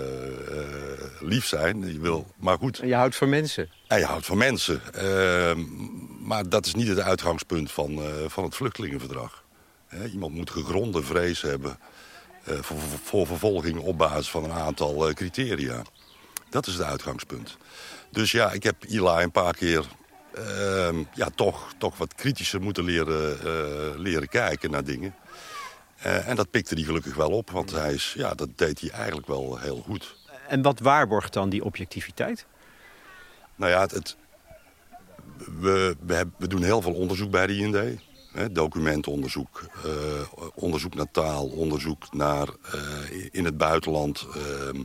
lief 1.19 1.45
zijn, 1.45 1.93
je 1.93 1.99
wil, 1.99 2.27
maar 2.38 2.57
goed. 2.57 2.79
En 2.79 2.88
je 2.88 2.95
houdt 2.95 3.15
van 3.15 3.29
mensen. 3.29 3.69
En 3.88 3.99
je 3.99 4.05
houdt 4.05 4.25
van 4.25 4.38
mensen. 4.38 4.81
Maar 6.19 6.49
dat 6.49 6.65
is 6.65 6.75
niet 6.75 6.88
het 6.88 6.99
uitgangspunt 6.99 7.71
van, 7.71 7.99
van 8.27 8.43
het 8.43 8.55
vluchtelingenverdrag. 8.55 9.43
iemand 10.12 10.33
moet 10.33 10.49
gegronde 10.49 11.03
vrees 11.03 11.41
hebben 11.41 11.79
voor, 12.43 12.77
voor, 13.03 13.27
vervolging 13.27 13.79
op 13.79 13.97
basis 13.97 14.29
van 14.29 14.43
een 14.43 14.51
aantal 14.51 15.13
criteria. 15.13 15.81
Dat 16.49 16.67
is 16.67 16.73
het 16.73 16.83
uitgangspunt. 16.83 17.57
Dus 18.12 18.31
ja, 18.31 18.51
ik 18.51 18.63
heb 18.63 18.75
Eli 18.88 19.23
een 19.23 19.31
paar 19.31 19.55
keer 19.55 19.85
ja, 21.13 21.29
toch, 21.35 21.73
toch 21.77 21.97
wat 21.97 22.15
kritischer 22.15 22.62
moeten 22.62 22.83
leren, 22.83 23.38
leren 23.99 24.29
kijken 24.29 24.71
naar 24.71 24.83
dingen. 24.83 25.15
Uh, 26.05 26.27
en 26.27 26.35
dat 26.35 26.49
pikte 26.49 26.73
hij 26.73 26.83
gelukkig 26.83 27.15
wel 27.15 27.29
op, 27.29 27.49
want 27.49 27.71
hij 27.71 27.93
is, 27.93 28.13
ja, 28.17 28.33
dat 28.33 28.49
deed 28.55 28.79
hij 28.79 28.89
eigenlijk 28.89 29.27
wel 29.27 29.57
heel 29.57 29.77
goed. 29.77 30.15
En 30.47 30.62
wat 30.62 30.79
waarborgt 30.79 31.33
dan 31.33 31.49
die 31.49 31.63
objectiviteit? 31.63 32.45
Nou 33.55 33.71
ja, 33.71 33.81
het, 33.81 34.15
we, 35.59 35.95
we, 35.99 36.13
hebben, 36.13 36.35
we, 36.38 36.47
doen 36.47 36.63
heel 36.63 36.81
veel 36.81 36.93
onderzoek 36.93 37.31
bij 37.31 37.47
de 37.47 37.55
IND. 37.55 38.01
Hè, 38.31 38.51
documentonderzoek, 38.51 39.65
uh, 39.85 39.91
onderzoek 40.55 40.95
naar 40.95 41.12
taal, 41.12 41.45
onderzoek 41.45 42.13
naar 42.13 42.47
uh, 42.75 43.27
in 43.31 43.45
het 43.45 43.57
buitenland. 43.57 44.27
Ehm, 44.35 44.83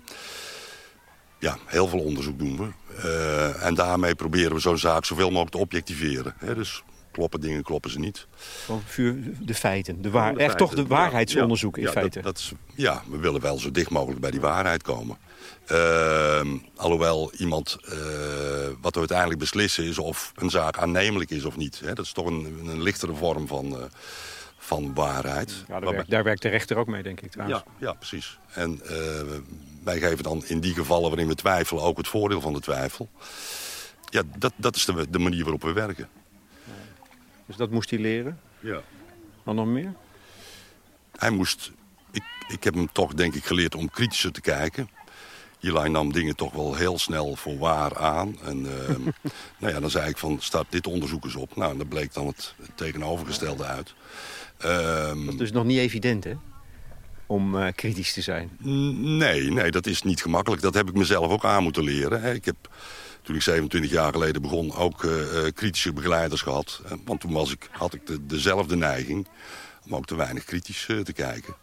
ja, 1.39 1.59
heel 1.67 1.89
veel 1.89 2.01
onderzoek 2.01 2.39
doen 2.39 2.57
we. 2.57 2.73
en 3.61 3.75
daarmee 3.75 4.15
proberen 4.15 4.55
we 4.55 4.61
zo'n 4.61 4.79
zaak 4.79 5.05
zoveel 5.05 5.29
mogelijk 5.29 5.51
te 5.51 5.59
objectiveren. 5.59 6.35
Hè, 6.39 6.55
dus 6.55 6.83
kloppen 7.15 7.41
dingen, 7.41 7.63
kloppen 7.63 7.91
ze 7.91 7.99
niet. 7.99 8.27
Gewoon 8.65 8.83
de 9.41 9.55
feiten, 9.55 10.03
de 10.03 10.11
waar, 10.11 10.37
echt 10.37 10.59
toch 10.59 10.75
de 10.75 10.87
waarheidsonderzoek 10.87 11.79
in 11.79 11.89
feite. 11.89 12.21
Dat, 12.21 12.25
dat 12.25 12.39
is, 12.39 12.53
ja, 12.75 13.03
we 13.11 13.19
willen 13.19 13.41
wel 13.41 13.59
zo 13.59 13.71
dicht 13.71 13.91
mogelijk 13.91 14.21
bij 14.21 14.31
die 14.31 14.41
waarheid 14.41 14.83
komen. 14.83 15.17
Uh, 15.73 16.41
alhoewel 16.77 17.33
iemand, 17.33 17.77
uh, 17.85 17.95
wat 18.81 18.93
we 18.93 18.99
uiteindelijk 18.99 19.39
beslissen 19.39 19.85
is 19.85 19.99
of 19.99 20.33
een 20.35 20.51
zaak 20.51 20.79
aannemelijk 20.79 21.31
is 21.31 21.45
of 21.45 21.57
niet. 21.57 21.81
Hè? 21.85 21.93
Dat 21.93 22.05
is 22.05 22.13
toch 22.13 22.27
een, 22.27 22.61
een 22.65 22.83
lichtere 22.83 23.15
vorm 23.15 23.47
van, 23.47 23.67
uh, 23.67 23.85
van 24.65 24.95
waarheid. 24.95 25.65
Ja, 25.69 25.81
daar, 25.81 25.93
werkt, 25.93 26.11
daar, 26.11 26.25
werkt, 26.25 26.43
de 26.43 26.49
rechter 26.49 26.77
ook 26.77 26.87
mee, 26.87 27.03
denk 27.03 27.21
ik 27.21 27.31
trouwens. 27.31 27.63
Ja, 27.79 27.87
ja 27.87 27.93
precies. 27.93 28.39
En 28.53 28.81
eh, 28.85 28.97
wij 29.85 29.99
geven 29.99 30.23
dan 30.23 30.45
in 30.47 30.61
die 30.61 30.75
gevallen 30.75 31.09
waarin 31.09 31.29
we 31.29 31.35
twijfelen 31.35 31.83
ook 31.83 31.97
het 31.97 32.09
voordeel 32.09 32.41
van 32.41 32.53
de 32.53 32.61
twijfel. 32.61 33.09
Ja, 34.11 34.23
dat, 34.39 34.53
dat 34.57 34.77
is 34.77 34.85
de, 34.85 35.11
de 35.11 35.19
manier 35.19 35.43
waarop 35.43 35.63
we 35.63 35.73
werken. 35.73 36.09
Dus 37.47 37.57
dat 37.57 37.71
moest 37.71 37.91
hij 37.91 37.99
leren? 37.99 38.41
Ja. 38.61 38.83
Wat 39.43 39.55
nog 39.55 39.67
meer? 39.67 39.95
Hij 41.17 41.31
moest... 41.31 41.73
Ik, 42.11 42.23
ik 42.49 42.65
heb 42.65 42.75
hem 42.75 42.93
toch 42.93 43.15
denk 43.15 43.35
ik 43.35 43.45
geleerd 43.45 43.75
om 43.75 43.91
kritischer 43.91 44.33
te 44.33 44.41
kijken. 44.41 44.89
Eli 45.61 45.89
nam 45.89 46.13
dingen 46.13 46.37
toch 46.37 46.53
wel 46.53 46.75
heel 46.75 46.99
snel 46.99 47.37
voor 47.37 47.59
waar 47.59 47.97
aan. 47.97 48.39
En 48.43 48.59
uh, 48.59 48.89
nou 49.59 49.73
ja, 49.73 49.81
dan 49.81 49.91
zei 49.91 50.09
ik 50.09 50.19
van, 50.19 50.37
start 50.41 50.67
dit 50.69 50.87
onderzoek 50.87 51.25
eens 51.25 51.35
op. 51.35 51.57
Nou, 51.57 51.73
en 51.73 51.79
dan 51.79 51.89
bleek 51.89 52.13
dan 52.13 52.27
het, 52.27 52.55
tegenovergestelde 52.75 53.65
uit. 53.65 53.95
Um, 54.65 55.25
dat 55.25 55.35
is 55.35 55.41
dus 55.41 55.53
nog 55.53 55.65
niet 55.65 55.79
evident, 55.79 56.25
hè? 56.25 56.35
Om 57.27 57.55
uh, 57.55 57.67
kritisch 57.75 58.13
te 58.13 58.21
zijn. 58.21 58.51
Nee, 59.19 59.51
nee, 59.51 59.71
dat 59.71 59.87
is 59.87 60.03
niet 60.03 60.23
gemakkelijk. 60.23 60.63
Dat 60.63 60.75
heb 60.75 60.89
ik 60.89 60.95
mezelf 60.95 61.31
ook 61.31 61.45
aan 61.45 61.63
moeten 61.63 61.85
leren. 61.85 62.35
Ik 62.35 62.45
heb 62.45 62.57
toen 63.25 63.35
ik 63.35 63.43
27 63.43 63.91
jaar 63.91 64.13
geleden 64.13 64.43
begon, 64.43 64.75
ook 64.75 65.03
uh, 65.03 65.13
kritische 65.55 65.93
begeleiders 65.93 66.43
gehad. 66.43 66.81
Uh, 66.85 66.93
want 67.05 67.21
toen 67.21 67.33
was 67.33 67.53
ik, 67.53 67.69
had 67.71 67.95
ik 67.95 68.07
de, 68.07 68.27
dezelfde 68.27 68.77
neiging 68.77 69.27
om 69.87 69.95
ook 69.95 70.07
te 70.07 70.17
weinig 70.17 70.45
kritisch 70.45 70.85
te 71.05 71.13
kijken. 71.13 71.55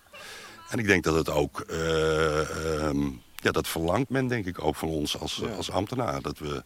En 0.70 0.80
ik 0.80 0.88
denk 0.88 1.04
dat 1.04 1.16
het 1.16 1.30
ook... 1.30 1.60
Ehm, 1.60 3.08
ja, 3.36 3.52
dat 3.52 3.68
verlangt 3.68 4.10
men 4.10 4.28
denk 4.28 4.46
ik 4.46 4.64
ook 4.64 4.76
van 4.76 4.90
ons 4.90 5.20
als, 5.20 5.44
als 5.58 5.72
ambtenaar. 5.72 6.22
Dat 6.22 6.40
we, 6.40 6.64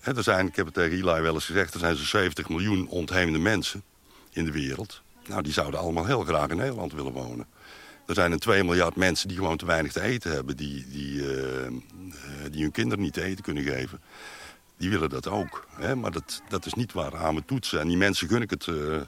hè, 0.00 0.16
er 0.16 0.22
zijn, 0.22 0.46
ik 0.46 0.56
heb 0.56 0.64
het 0.64 0.74
tegen 0.74 0.92
Eli 0.92 1.20
wel 1.20 1.34
eens 1.34 1.44
gezegd... 1.44 1.74
er 1.74 1.80
zijn 1.80 1.96
zo'n 1.96 2.04
70 2.04 2.48
miljoen 2.48 2.88
ontheemde 2.88 3.38
mensen 3.38 3.82
in 4.32 4.44
de 4.44 4.52
wereld. 4.52 5.02
Nou, 5.26 5.42
die 5.42 5.52
zouden 5.52 5.80
allemaal 5.80 6.06
heel 6.06 6.24
graag 6.24 6.48
in 6.48 6.56
Nederland 6.56 6.92
willen 6.92 7.12
wonen. 7.12 7.46
Er 8.08 8.14
zijn 8.14 8.32
een 8.32 8.38
2 8.38 8.64
miljard 8.64 8.96
mensen 8.96 9.28
die 9.28 9.36
gewoon 9.36 9.56
te 9.56 9.66
weinig 9.66 9.92
te 9.92 10.00
eten 10.00 10.32
hebben. 10.32 10.56
Die, 10.56 10.86
die, 10.88 11.14
uh, 11.14 11.66
die 12.50 12.62
hun 12.62 12.70
kinderen 12.70 13.04
niet 13.04 13.12
te 13.12 13.22
eten 13.22 13.44
kunnen 13.44 13.62
geven. 13.62 14.00
Die 14.76 14.90
willen 14.90 15.08
dat 15.08 15.26
ook. 15.26 15.66
Hè? 15.70 15.96
Maar 15.96 16.10
dat, 16.10 16.42
dat 16.48 16.66
is 16.66 16.74
niet 16.74 16.92
waar 16.92 17.16
aan 17.16 17.34
we 17.34 17.44
toetsen. 17.44 17.80
En 17.80 17.88
die 17.88 17.96
mensen 17.96 18.28
gun 18.28 18.42
ik 18.42 18.50
het 18.50 18.66
uh, 18.66 19.00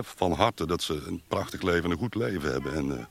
van 0.00 0.32
harte 0.32 0.66
dat 0.66 0.82
ze 0.82 1.02
een 1.06 1.22
prachtig 1.28 1.62
leven 1.62 1.84
en 1.84 1.90
een 1.90 1.98
goed 1.98 2.14
leven 2.14 2.52
hebben. 2.52 2.74
En, 2.74 3.08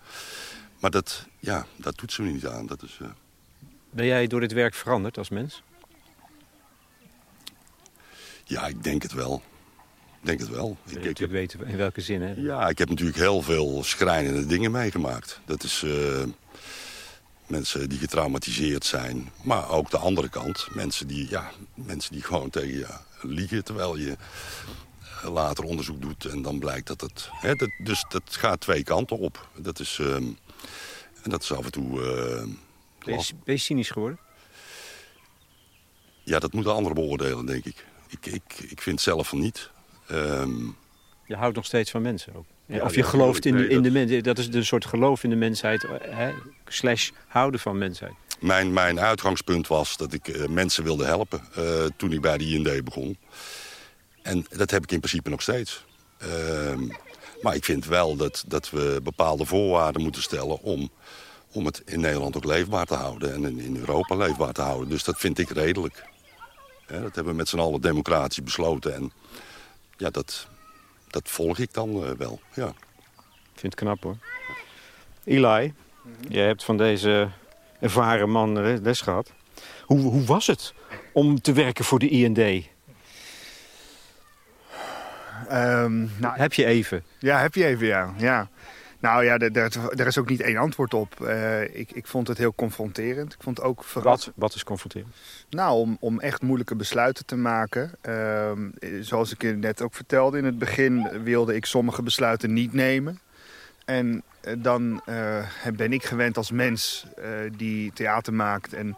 maar 0.79 0.91
dat, 0.91 1.27
ja, 1.39 1.65
dat 1.75 1.97
toetsen 1.97 2.23
we 2.23 2.29
niet 2.29 2.47
aan. 2.47 2.65
Dat 2.65 2.83
is, 2.83 2.99
Ben 3.89 4.05
jij 4.05 4.27
door 4.27 4.39
dit 4.39 4.51
werk 4.51 4.73
veranderd 4.73 5.17
als 5.17 5.29
mens? 5.29 5.63
Ja, 8.43 8.67
ik 8.67 8.83
denk 8.83 9.01
het 9.01 9.13
wel 9.13 9.41
denk 10.21 10.39
het 10.39 10.49
wel. 10.49 10.77
Ik, 10.86 10.91
ik 10.91 11.03
natuurlijk 11.03 11.31
weten 11.31 11.67
in 11.67 11.77
welke 11.77 12.01
zin, 12.01 12.21
hè? 12.21 12.34
Ja, 12.38 12.69
ik 12.69 12.77
heb 12.77 12.89
natuurlijk 12.89 13.17
heel 13.17 13.41
veel 13.41 13.84
schrijnende 13.84 14.45
dingen 14.45 14.71
meegemaakt. 14.71 15.39
Dat 15.45 15.63
is 15.63 15.81
uh, 15.86 16.23
mensen 17.47 17.89
die 17.89 17.99
getraumatiseerd 17.99 18.86
zijn. 18.86 19.29
Maar 19.43 19.69
ook 19.69 19.89
de 19.89 19.97
andere 19.97 20.29
kant. 20.29 20.67
Mensen 20.73 21.07
die, 21.07 21.29
ja, 21.29 21.51
mensen 21.73 22.13
die 22.13 22.23
gewoon 22.23 22.49
tegen 22.49 22.77
je 22.77 22.88
liegen 23.21 23.63
terwijl 23.63 23.97
je 23.97 24.15
eh, 25.21 25.31
later 25.34 25.63
onderzoek 25.63 26.01
doet. 26.01 26.25
En 26.25 26.41
dan 26.41 26.60
blijkt 26.60 26.88
dat 26.88 27.01
het... 27.01 27.29
Hè, 27.31 27.55
dat, 27.55 27.69
dus 27.84 28.05
dat 28.10 28.23
gaat 28.25 28.60
twee 28.60 28.84
kanten 28.84 29.17
op. 29.17 29.49
Dat 29.55 29.79
is, 29.79 29.97
uh, 30.01 30.15
en 30.15 30.38
dat 31.23 31.43
is 31.43 31.51
af 31.51 31.65
en 31.65 31.71
toe... 31.71 31.89
ben, 33.05 33.17
je, 33.17 33.34
ben 33.43 33.53
je 33.53 33.57
cynisch 33.57 33.89
geworden? 33.89 34.19
Ja, 36.23 36.39
dat 36.39 36.53
moeten 36.53 36.73
anderen 36.73 36.95
beoordelen, 36.95 37.45
denk 37.45 37.65
ik. 37.65 37.86
Ik, 38.07 38.25
ik, 38.25 38.43
ik 38.69 38.81
vind 38.81 39.01
zelf 39.01 39.27
van 39.27 39.39
niet. 39.39 39.69
Um, 40.12 40.76
je 41.26 41.36
houdt 41.36 41.56
nog 41.56 41.65
steeds 41.65 41.91
van 41.91 42.02
mensen 42.02 42.34
ook. 42.36 42.45
of 42.82 42.95
je 42.95 43.04
gelooft 43.04 43.45
in, 43.45 43.69
in 43.69 43.82
de 43.82 43.91
mens. 43.91 44.21
Dat 44.21 44.38
is 44.38 44.47
een 44.54 44.65
soort 44.65 44.86
geloof 44.86 45.24
in 45.24 45.30
de 45.30 45.36
mensheid. 45.36 45.86
Hè, 46.02 46.32
slash 46.67 47.10
houden 47.28 47.60
van 47.60 47.78
mensheid. 47.78 48.13
Mijn, 48.39 48.74
mijn 48.74 49.00
uitgangspunt 49.00 49.67
was 49.67 49.97
dat 49.97 50.13
ik 50.13 50.28
uh, 50.28 50.47
mensen 50.47 50.84
wilde 50.84 51.06
helpen 51.06 51.41
uh, 51.58 51.86
toen 51.97 52.12
ik 52.12 52.21
bij 52.21 52.38
de 52.38 52.45
IND 52.45 52.84
begon. 52.84 53.17
En 54.21 54.45
dat 54.50 54.71
heb 54.71 54.84
ik 54.84 54.91
in 54.91 55.00
principe 55.00 55.30
nog 55.30 55.41
steeds. 55.41 55.86
Uh, 56.24 56.89
maar 57.41 57.56
ik 57.56 57.65
vind 57.65 57.86
wel 57.86 58.15
dat, 58.15 58.43
dat 58.47 58.69
we 58.69 59.00
bepaalde 59.04 59.45
voorwaarden 59.45 60.02
moeten 60.02 60.21
stellen... 60.21 60.62
om, 60.62 60.89
om 61.51 61.66
het 61.66 61.82
in 61.86 61.99
Nederland 61.99 62.36
ook 62.36 62.45
leefbaar 62.45 62.86
te 62.86 62.93
houden 62.95 63.34
en 63.34 63.45
in, 63.45 63.59
in 63.59 63.78
Europa 63.78 64.16
leefbaar 64.16 64.53
te 64.53 64.62
houden. 64.62 64.89
Dus 64.89 65.03
dat 65.03 65.20
vind 65.20 65.39
ik 65.39 65.49
redelijk. 65.49 66.03
dat 66.88 67.16
hebben 67.16 67.26
we 67.26 67.34
met 67.34 67.49
z'n 67.49 67.59
allen 67.59 67.82
democratisch 67.82 68.43
besloten. 68.43 68.93
En 68.93 69.12
ja, 70.02 70.10
dat, 70.10 70.47
dat 71.08 71.30
volg 71.30 71.58
ik 71.58 71.74
dan 71.74 72.04
uh, 72.04 72.12
wel, 72.12 72.39
ja. 72.54 72.68
Ik 73.54 73.60
vind 73.60 73.74
het 73.74 73.76
knap 73.76 74.04
hoor. 74.04 74.18
Eli, 75.24 75.74
jij 76.28 76.45
hebt 76.45 76.64
van 76.64 76.78
deze 76.78 77.30
ervaren 77.80 78.30
man 78.30 78.82
les 78.82 79.02
gehad. 79.02 79.32
Hoe, 79.86 79.99
hoe 79.99 80.24
was 80.24 80.47
het 80.47 80.74
om 81.14 81.41
te 81.41 81.54
werken 81.54 81.86
voor 81.86 81.99
de 81.99 82.10
IND? 82.10 82.38
Um, 82.38 82.64
ehm, 85.47 86.08
nou, 86.20 86.38
heb 86.38 86.54
je 86.54 86.66
even? 86.66 87.04
Ja, 87.20 87.39
heb 87.39 87.56
je 87.56 87.66
even, 87.66 87.88
ja. 87.88 88.14
ja. 88.18 88.49
Nou 89.02 89.24
ja, 89.24 89.38
daar 89.38 90.08
is 90.08 90.18
ook 90.18 90.30
niet 90.30 90.41
één 90.41 90.58
antwoord 90.58 90.93
op. 90.93 91.16
Uh, 91.22 91.62
ik, 91.62 91.91
ik 91.91 92.08
vond 92.08 92.28
het 92.28 92.38
heel 92.38 92.54
confronterend. 92.56 93.34
Ik 93.34 93.41
vond 93.41 93.58
het 93.58 93.66
ook 93.66 93.86
Wat, 93.93 94.32
wat 94.36 94.54
is 94.54 94.64
confronterend? 94.64 95.16
Nou, 95.49 95.80
om, 95.80 95.97
om 95.99 96.20
echt 96.20 96.41
moeilijke 96.41 96.76
besluiten 96.76 97.26
te 97.26 97.36
maken. 97.36 97.91
Uh, 98.08 98.52
zoals 99.02 99.32
ik 99.32 99.56
net 99.58 99.82
ook 99.82 99.93
vertelde, 99.93 100.38
in 100.38 100.45
het 100.45 100.58
begin 100.58 101.24
wilde 101.24 101.56
ik 101.56 101.66
sommige 101.66 102.02
besluiten 102.02 102.54
niet 102.54 102.74
nemen. 102.74 103.20
En 103.86 104.24
uh, 104.43 104.54
dan 104.58 105.02
uh, 105.10 105.45
ben 105.76 105.93
ik 105.93 106.04
gewend 106.04 106.38
als 106.38 106.52
mens 106.52 107.06
die 107.58 107.93
theater 107.93 108.34
maakt... 108.34 108.74
en 108.74 108.97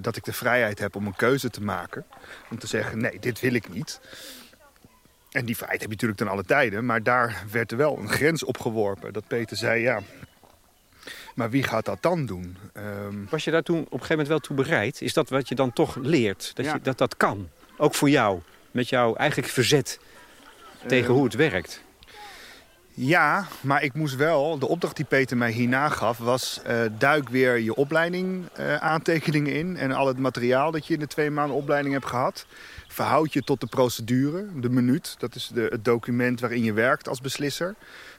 dat 0.00 0.16
ik 0.16 0.24
de 0.24 0.32
vrijheid 0.32 0.78
heb 0.78 0.96
om 0.96 1.06
een 1.06 1.16
keuze 1.16 1.50
te 1.50 1.62
maken. 1.62 2.04
Om 2.50 2.58
te 2.58 2.66
zeggen, 2.66 2.98
nee, 2.98 3.18
dit 3.20 3.40
wil 3.40 3.54
ik 3.54 3.68
niet. 3.72 4.00
En 5.36 5.44
die 5.44 5.56
vrijheid 5.56 5.80
heb 5.80 5.90
je 5.90 5.94
natuurlijk 5.96 6.20
ten 6.20 6.28
alle 6.30 6.44
tijden. 6.44 6.84
Maar 6.86 7.02
daar 7.02 7.44
werd 7.50 7.70
er 7.70 7.76
wel 7.76 7.98
een 7.98 8.08
grens 8.08 8.44
op 8.44 8.58
geworpen. 8.60 9.12
Dat 9.12 9.26
Peter 9.26 9.56
zei, 9.56 9.80
ja, 9.82 10.00
Maar 11.34 11.50
wie 11.50 11.62
gaat 11.62 11.84
dat 11.84 11.98
dan 12.00 12.26
doen? 12.26 12.56
Ehm, 12.72 13.14
Was 13.30 13.44
je 13.44 13.50
daar 13.50 13.62
toen 13.62 13.78
op 13.78 13.84
een 13.84 13.90
gegeven 13.90 14.08
moment 14.10 14.28
wel 14.28 14.38
toe 14.38 14.56
bereid? 14.56 15.00
Is 15.00 15.12
dat 15.12 15.28
wat 15.28 15.48
je 15.48 15.54
dan 15.54 15.72
toch 15.72 15.96
leert? 15.96 16.50
Dat 16.54 16.64
Ja. 16.64 16.72
je, 16.74 16.80
dat, 16.80 16.98
dat 16.98 17.16
kan? 17.16 17.48
Ook 17.76 17.94
voor 17.94 18.10
jou? 18.10 18.40
Met 18.70 18.88
jouw 18.88 19.14
eigenlijk 19.14 19.50
verzet 19.50 19.98
tegen 20.86 21.06
Ehm, 21.06 21.14
hoe 21.14 21.24
het 21.24 21.34
werkt? 21.34 21.82
Ja, 22.94 23.46
maar 23.60 23.82
ik 23.82 23.94
moest 23.94 24.16
wel, 24.16 24.58
de 24.58 24.68
opdracht 24.68 24.96
die 24.96 25.04
Peter 25.04 25.36
mij 25.36 25.50
hierna 25.50 25.88
gaf, 25.88 26.18
was 26.18 26.60
eh, 26.64 26.80
duik 26.98 27.28
weer 27.28 27.58
je 27.58 27.74
opleiding 27.74 28.44
eh, 28.52 28.76
aantekeningen 28.76 29.52
in. 29.52 29.76
En 29.76 29.92
al 29.92 30.06
het 30.06 30.18
materiaal 30.18 30.70
dat 30.70 30.86
je 30.86 30.94
in 30.94 31.00
de 31.00 31.06
twee 31.06 31.30
maanden 31.30 31.56
opleiding 31.56 31.94
hebt 31.94 32.06
gehad. 32.06 32.46
Verhoud 32.88 33.32
je 33.32 33.42
tot 33.42 33.60
de 33.60 33.66
procedure, 33.66 34.46
de 34.60 34.70
minuut. 34.70 35.14
Dat 35.18 35.34
is 35.34 35.50
de, 35.54 35.66
het 35.70 35.84
document 35.84 36.40
waarin 36.40 36.64
je 36.64 36.72
werkt 36.72 37.08
als 37.08 37.20
beslisser. 37.20 37.74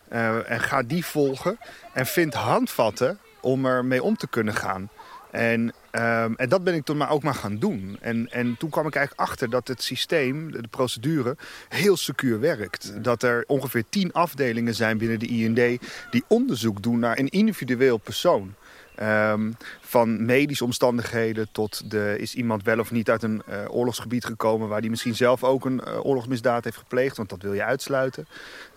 Eh, 0.10 0.52
en 0.52 0.60
ga 0.60 0.84
die 0.84 1.06
volgen. 1.06 1.58
En 1.94 2.06
vind 2.06 2.34
handvatten 2.34 3.20
om 3.42 3.66
ermee 3.66 4.04
om 4.04 4.18
te 4.18 4.28
kunnen 4.28 4.54
gaan. 4.54 4.90
En, 5.32 5.74
ehm, 5.92 6.34
en 6.34 6.50
dat 6.50 6.64
ben 6.64 6.74
ik 6.74 6.86
toen 6.86 6.98
maar 6.98 7.10
ook 7.10 7.24
maar 7.24 7.36
gaan 7.36 7.58
doen. 7.58 7.98
En, 8.02 8.32
en 8.32 8.58
toen 8.58 8.70
kwam 8.70 8.88
ik 8.88 8.96
eigenlijk 8.96 9.30
achter 9.30 9.50
dat 9.50 9.68
het 9.68 9.84
systeem, 9.84 10.52
de, 10.52 10.68
procedure, 10.70 11.38
heel 11.70 11.98
secuur 11.98 12.40
werkt. 12.40 13.04
Dat 13.04 13.24
er 13.24 13.44
ongeveer 13.48 13.84
tien 13.90 14.14
afdelingen 14.14 14.76
zijn 14.76 14.98
binnen 14.98 15.20
de 15.20 15.28
IND 15.28 15.82
die 16.12 16.24
onderzoek 16.28 16.82
doen 16.84 17.00
naar 17.00 17.18
een 17.18 17.30
individueel 17.30 17.98
persoon. 17.98 18.54
Ehm, 18.96 19.52
van 19.88 20.26
medische 20.26 20.64
omstandigheden 20.64 21.48
tot 21.52 21.92
de, 21.92 22.16
is 22.20 22.36
iemand 22.36 22.64
wel 22.64 22.80
of 22.80 22.92
niet 22.92 23.10
uit 23.10 23.24
een 23.24 23.42
eh, 23.46 23.60
oorlogsgebied 23.68 24.26
gekomen... 24.26 24.68
waar 24.68 24.82
die 24.82 24.90
misschien 24.90 25.16
zelf 25.16 25.44
ook 25.44 25.66
een 25.66 25.84
eh, 25.84 26.06
oorlogsmisdaad 26.06 26.64
heeft 26.64 26.78
gepleegd, 26.78 27.18
want 27.18 27.30
dat 27.30 27.42
wil 27.42 27.54
je 27.54 27.64
uitsluiten. 27.64 28.28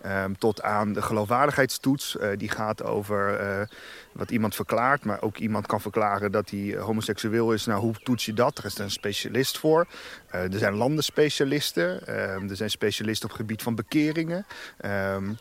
Ehm, 0.03 0.33
tot 0.39 0.63
aan 0.63 0.93
de 0.93 1.03
geloofwaardigheidstoets, 1.03 2.17
eh, 2.17 2.29
die 2.37 2.49
gaat 2.49 2.83
over 2.83 3.69
wat 4.13 4.31
iemand 4.31 4.55
verklaart... 4.55 5.05
maar 5.05 5.23
ook 5.23 5.37
iemand 5.37 5.67
kan 5.67 5.81
verklaren 5.81 6.33
dat 6.33 6.51
hij 6.51 6.77
homoseksueel 6.79 7.53
is. 7.53 7.67
Nou, 7.67 7.81
hoe 7.81 7.95
toets 8.03 8.25
je 8.25 8.33
dat? 8.33 8.59
Er 8.59 8.65
is 8.65 8.79
een 8.79 8.91
specialist 8.91 9.59
voor. 9.59 9.87
Er 10.31 10.59
zijn 10.59 10.75
landenspecialisten. 10.75 12.07
Ehm, 12.07 12.49
er 12.49 12.57
zijn 12.57 12.71
specialisten 12.71 13.25
op 13.25 13.31
het 13.31 13.41
gebied 13.41 13.63
van 13.63 13.75
bekeringen. 13.75 14.47
Ehm, 14.77 15.33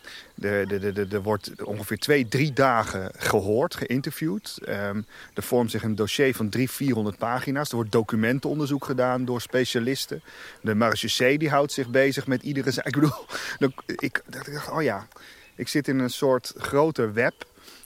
er, 0.41 1.22
wordt 1.22 1.63
ongeveer 1.63 1.97
twee, 1.97 2.28
drie 2.28 2.53
dagen 2.53 3.11
gehoord, 3.17 3.76
geïnterviewd. 3.76 4.59
Er 5.34 5.43
vormt 5.60 5.74
zich 5.74 5.84
een 5.89 5.95
dossier 5.95 6.36
van 6.36 6.49
drie, 6.49 6.70
400 6.70 7.18
pagina's. 7.18 7.70
Er 7.70 7.76
wordt 7.76 7.91
documentenonderzoek 7.91 8.86
gedaan 8.86 9.26
door 9.26 9.41
specialisten. 9.41 10.22
De 10.62 10.76
marechaussee 10.76 11.38
die 11.38 11.49
houdt 11.49 11.72
zich 11.72 11.89
bezig 11.89 12.28
met 12.28 12.43
iedere 12.43 12.72
zaak. 12.72 12.86
Ik 12.86 12.93
bedoel, 12.93 13.26
dan- 13.60 13.74
ik 13.86 14.22
dacht, 14.30 14.47
ik 14.47 14.53
dacht, 14.53 14.70
oh 14.70 14.82
ja, 14.82 15.07
ik 15.55 15.68
zit 15.68 15.88
in 15.88 15.99
een 15.99 16.10
soort 16.10 16.53
groter 16.57 17.14
web. 17.14 17.34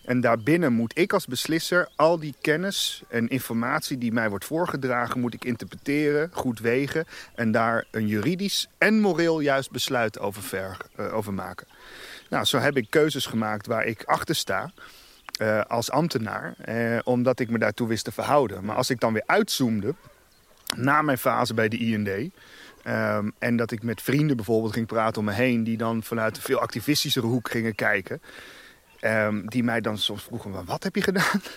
En 0.06 0.22
daarbinnen 0.22 0.74
moet 0.74 0.98
ik 0.98 1.14
als 1.14 1.26
beslisser 1.26 1.90
al 1.96 2.20
die 2.20 2.36
kennis 2.42 3.04
en 3.10 3.28
informatie 3.28 3.98
die 3.98 4.12
mij 4.12 4.30
wordt 4.30 4.46
voorgedragen, 4.46 5.20
moet 5.20 5.34
ik 5.34 5.46
interpreteren, 5.46 6.30
goed 6.34 6.60
wegen 6.60 7.06
en 7.36 7.52
daar 7.52 7.86
een 7.92 8.08
juridisch 8.08 8.68
en 8.78 9.00
moreel 9.00 9.40
juist 9.40 9.72
besluit 9.72 10.20
over, 10.20 10.42
ver, 10.44 10.78
eh, 10.96 11.16
over 11.16 11.34
maken. 11.34 11.68
Nou, 12.30 12.46
zo 12.46 12.58
heb 12.58 12.78
ik 12.78 12.90
keuzes 12.90 13.26
gemaakt 13.26 13.68
waar 13.68 13.86
ik 13.86 14.04
achter 14.04 14.36
sta. 14.36 14.72
Eh, 15.34 15.62
als 15.62 15.92
ambtenaar, 15.92 16.54
eh, 16.58 17.00
omdat 17.04 17.40
ik 17.40 17.50
me 17.50 17.58
daartoe 17.58 17.88
wist 17.88 18.04
te 18.04 18.12
verhouden. 18.12 18.66
Maar 18.66 18.76
als 18.76 18.90
ik 18.90 19.00
dan 19.00 19.14
weer 19.14 19.24
uitzoomde, 19.26 19.96
na 20.76 21.02
mijn 21.02 21.18
fase 21.18 21.54
bij 21.54 21.68
de 21.68 21.78
IND... 21.78 22.32
ehm, 22.84 23.30
en 23.40 23.56
dat 23.56 23.72
ik 23.72 23.84
met 23.84 24.02
vrienden 24.02 24.36
bijvoorbeeld 24.36 24.74
ging 24.74 24.88
praten 24.88 25.20
om 25.20 25.26
me 25.26 25.34
heen... 25.34 25.64
die 25.64 25.78
dan 25.78 26.04
vanuit 26.04 26.36
een 26.36 26.42
veel 26.42 26.60
activistischere 26.60 27.26
hoek 27.26 27.50
gingen 27.50 27.76
kijken... 27.76 28.22
ehm, 29.00 29.46
die 29.46 29.64
mij 29.64 29.82
dan 29.82 29.98
soms 29.98 30.24
vroegen, 30.24 30.52
"Maar 30.52 30.64
wat 30.66 30.84
heb 30.84 30.96
je 30.96 31.02
gedaan? 31.02 31.42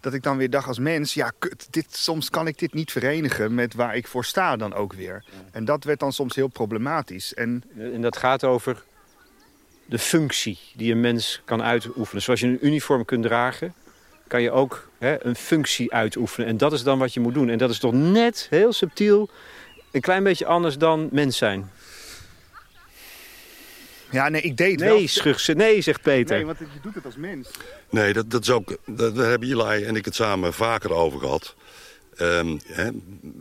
Dat 0.00 0.14
ik 0.14 0.22
dan 0.22 0.36
weer 0.36 0.50
dacht 0.50 0.68
als 0.68 0.78
mens, 0.78 1.14
ja, 1.14 1.32
kut, 1.38 1.66
dit, 1.70 1.96
soms 1.96 2.30
kan 2.30 2.46
ik 2.46 2.58
dit 2.58 2.74
niet 2.74 2.92
verenigen 2.92 3.54
met 3.54 3.74
waar 3.74 3.96
ik 3.96 4.06
voor 4.06 4.24
sta 4.24 4.56
dan 4.56 4.74
ook 4.74 4.92
weer. 4.92 5.24
En 5.50 5.64
dat 5.64 5.84
werd 5.84 6.00
dan 6.00 6.12
soms 6.12 6.34
heel 6.34 6.48
problematisch. 6.48 7.34
En 7.34 7.62
En 7.76 8.02
dat 8.02 8.16
gaat 8.16 8.44
over 8.44 8.82
de 9.88 9.98
functie 9.98 10.58
die 10.74 10.92
een 10.92 11.00
mens 11.00 11.40
kan 11.44 11.62
uitoefenen. 11.62 12.22
Zoals 12.22 12.40
je 12.40 12.46
een 12.46 12.66
uniform 12.66 13.04
kunt 13.04 13.22
dragen, 13.22 13.74
kan 14.26 14.42
je 14.42 14.50
ook 14.50 14.88
hè, 14.98 15.24
een 15.24 15.36
functie 15.36 15.92
uitoefenen. 15.92 16.48
En 16.48 16.56
dat 16.56 16.72
is 16.72 16.82
dan 16.82 16.98
wat 16.98 17.14
je 17.14 17.20
moet 17.20 17.34
doen. 17.34 17.48
En 17.48 17.58
dat 17.58 17.70
is 17.70 17.78
toch 17.78 17.92
net 17.92 18.46
heel 18.50 18.72
subtiel 18.72 19.30
een 19.90 20.00
klein 20.00 20.22
beetje 20.22 20.46
anders 20.46 20.78
dan 20.78 21.08
mens 21.12 21.36
zijn. 21.36 21.70
ja, 24.10 24.28
nee, 24.28 24.42
ik 24.42 24.56
deed 24.56 24.80
wel... 24.80 24.96
Nee, 24.96 25.06
schucht 25.06 25.40
ze. 25.40 25.52
Nee, 25.52 25.80
zegt 25.80 26.02
Peter. 26.02 26.36
Nee, 26.36 26.46
want 26.46 26.58
je 26.58 26.66
doet 26.82 26.94
het 26.94 27.04
als 27.04 27.16
mens. 27.16 27.50
Nee, 27.90 28.12
dat, 28.12 28.30
dat 28.30 28.42
is 28.42 28.50
ook, 28.50 28.76
dat, 28.86 29.16
daar 29.16 29.30
hebben 29.30 29.48
Eli 29.48 29.84
en 29.84 29.96
ik 29.96 30.04
het 30.04 30.14
samen 30.14 30.54
vaker 30.54 30.92
over 30.92 31.20
gehad. 31.20 31.54
Ehm, 32.16 32.58
hè, 32.64 32.90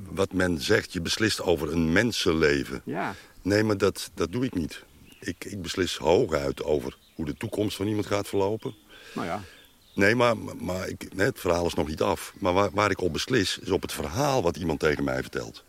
wat 0.10 0.34
men 0.34 0.62
zegt, 0.62 0.94
je 0.94 1.02
beslist 1.02 1.42
over 1.42 1.72
een 1.72 1.92
mensenleven. 1.92 2.82
Ja. 2.86 3.16
Nee, 3.42 3.64
maar 3.64 3.78
dat, 3.78 4.12
dat 4.14 4.32
doe 4.32 4.46
ik 4.46 4.54
niet. 4.54 4.84
Ik, 5.20 5.46
ik 5.46 5.62
beslis 5.62 5.98
hooguit 5.98 6.64
over 6.64 6.98
hoe 7.16 7.26
de 7.26 7.38
toekomst 7.38 7.76
van 7.78 7.88
iemand 7.88 8.06
gaat 8.06 8.28
verlopen. 8.28 8.76
Nou 9.14 9.28
ja. 9.28 9.42
Nee, 9.96 10.16
maar, 10.16 10.38
maar- 10.38 10.88
ik, 10.88 11.10
het 11.16 11.40
verhaal 11.40 11.66
is 11.66 11.74
nog 11.74 11.88
niet 11.88 12.02
af. 12.02 12.34
Maar 12.40 12.54
waar, 12.54 12.72
waar 12.72 12.92
ik 12.92 13.02
op 13.02 13.14
beslis, 13.14 13.58
is 13.60 13.70
op 13.70 13.82
het 13.82 13.92
verhaal 13.92 14.42
wat 14.44 14.58
iemand 14.58 14.80
tegen 14.80 15.04
mij 15.04 15.22
vertelt. 15.22 15.64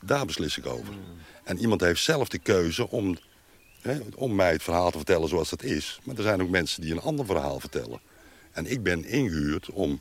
Daar 0.00 0.26
beslis 0.26 0.58
ik 0.58 0.66
over. 0.66 0.94
En 1.44 1.58
iemand 1.58 1.80
heeft 1.80 2.02
zelf 2.02 2.28
de 2.28 2.38
keuze 2.38 2.90
om, 2.90 3.16
hè, 3.80 3.98
om 4.14 4.34
mij 4.34 4.52
het 4.52 4.62
verhaal 4.62 4.90
te 4.90 4.96
vertellen 4.96 5.28
zoals 5.28 5.50
het 5.50 5.62
is. 5.62 5.98
Maar 6.04 6.16
er 6.16 6.22
zijn 6.22 6.42
ook 6.42 6.48
mensen 6.48 6.80
die 6.82 6.92
een 6.92 7.00
ander 7.00 7.26
verhaal 7.26 7.60
vertellen. 7.60 8.00
En 8.52 8.66
ik 8.66 8.82
ben 8.82 9.04
ingehuurd 9.04 9.70
om 9.70 10.00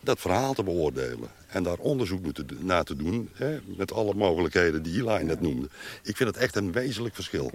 dat 0.00 0.20
verhaal 0.20 0.54
te 0.54 0.62
beoordelen. 0.62 1.28
En 1.48 1.62
daar 1.62 1.78
onderzoek 1.78 2.24
naar 2.58 2.84
te 2.84 2.96
doen. 2.96 3.30
Hè, 3.32 3.58
met 3.76 3.92
alle 3.92 4.14
mogelijkheden 4.14 4.82
die 4.82 4.94
Eli 4.94 5.24
net 5.24 5.40
noemde. 5.40 5.68
Ik 6.02 6.16
vind 6.16 6.28
het 6.28 6.38
echt 6.38 6.56
een 6.56 6.72
wezenlijk 6.72 7.14
verschil. 7.14 7.50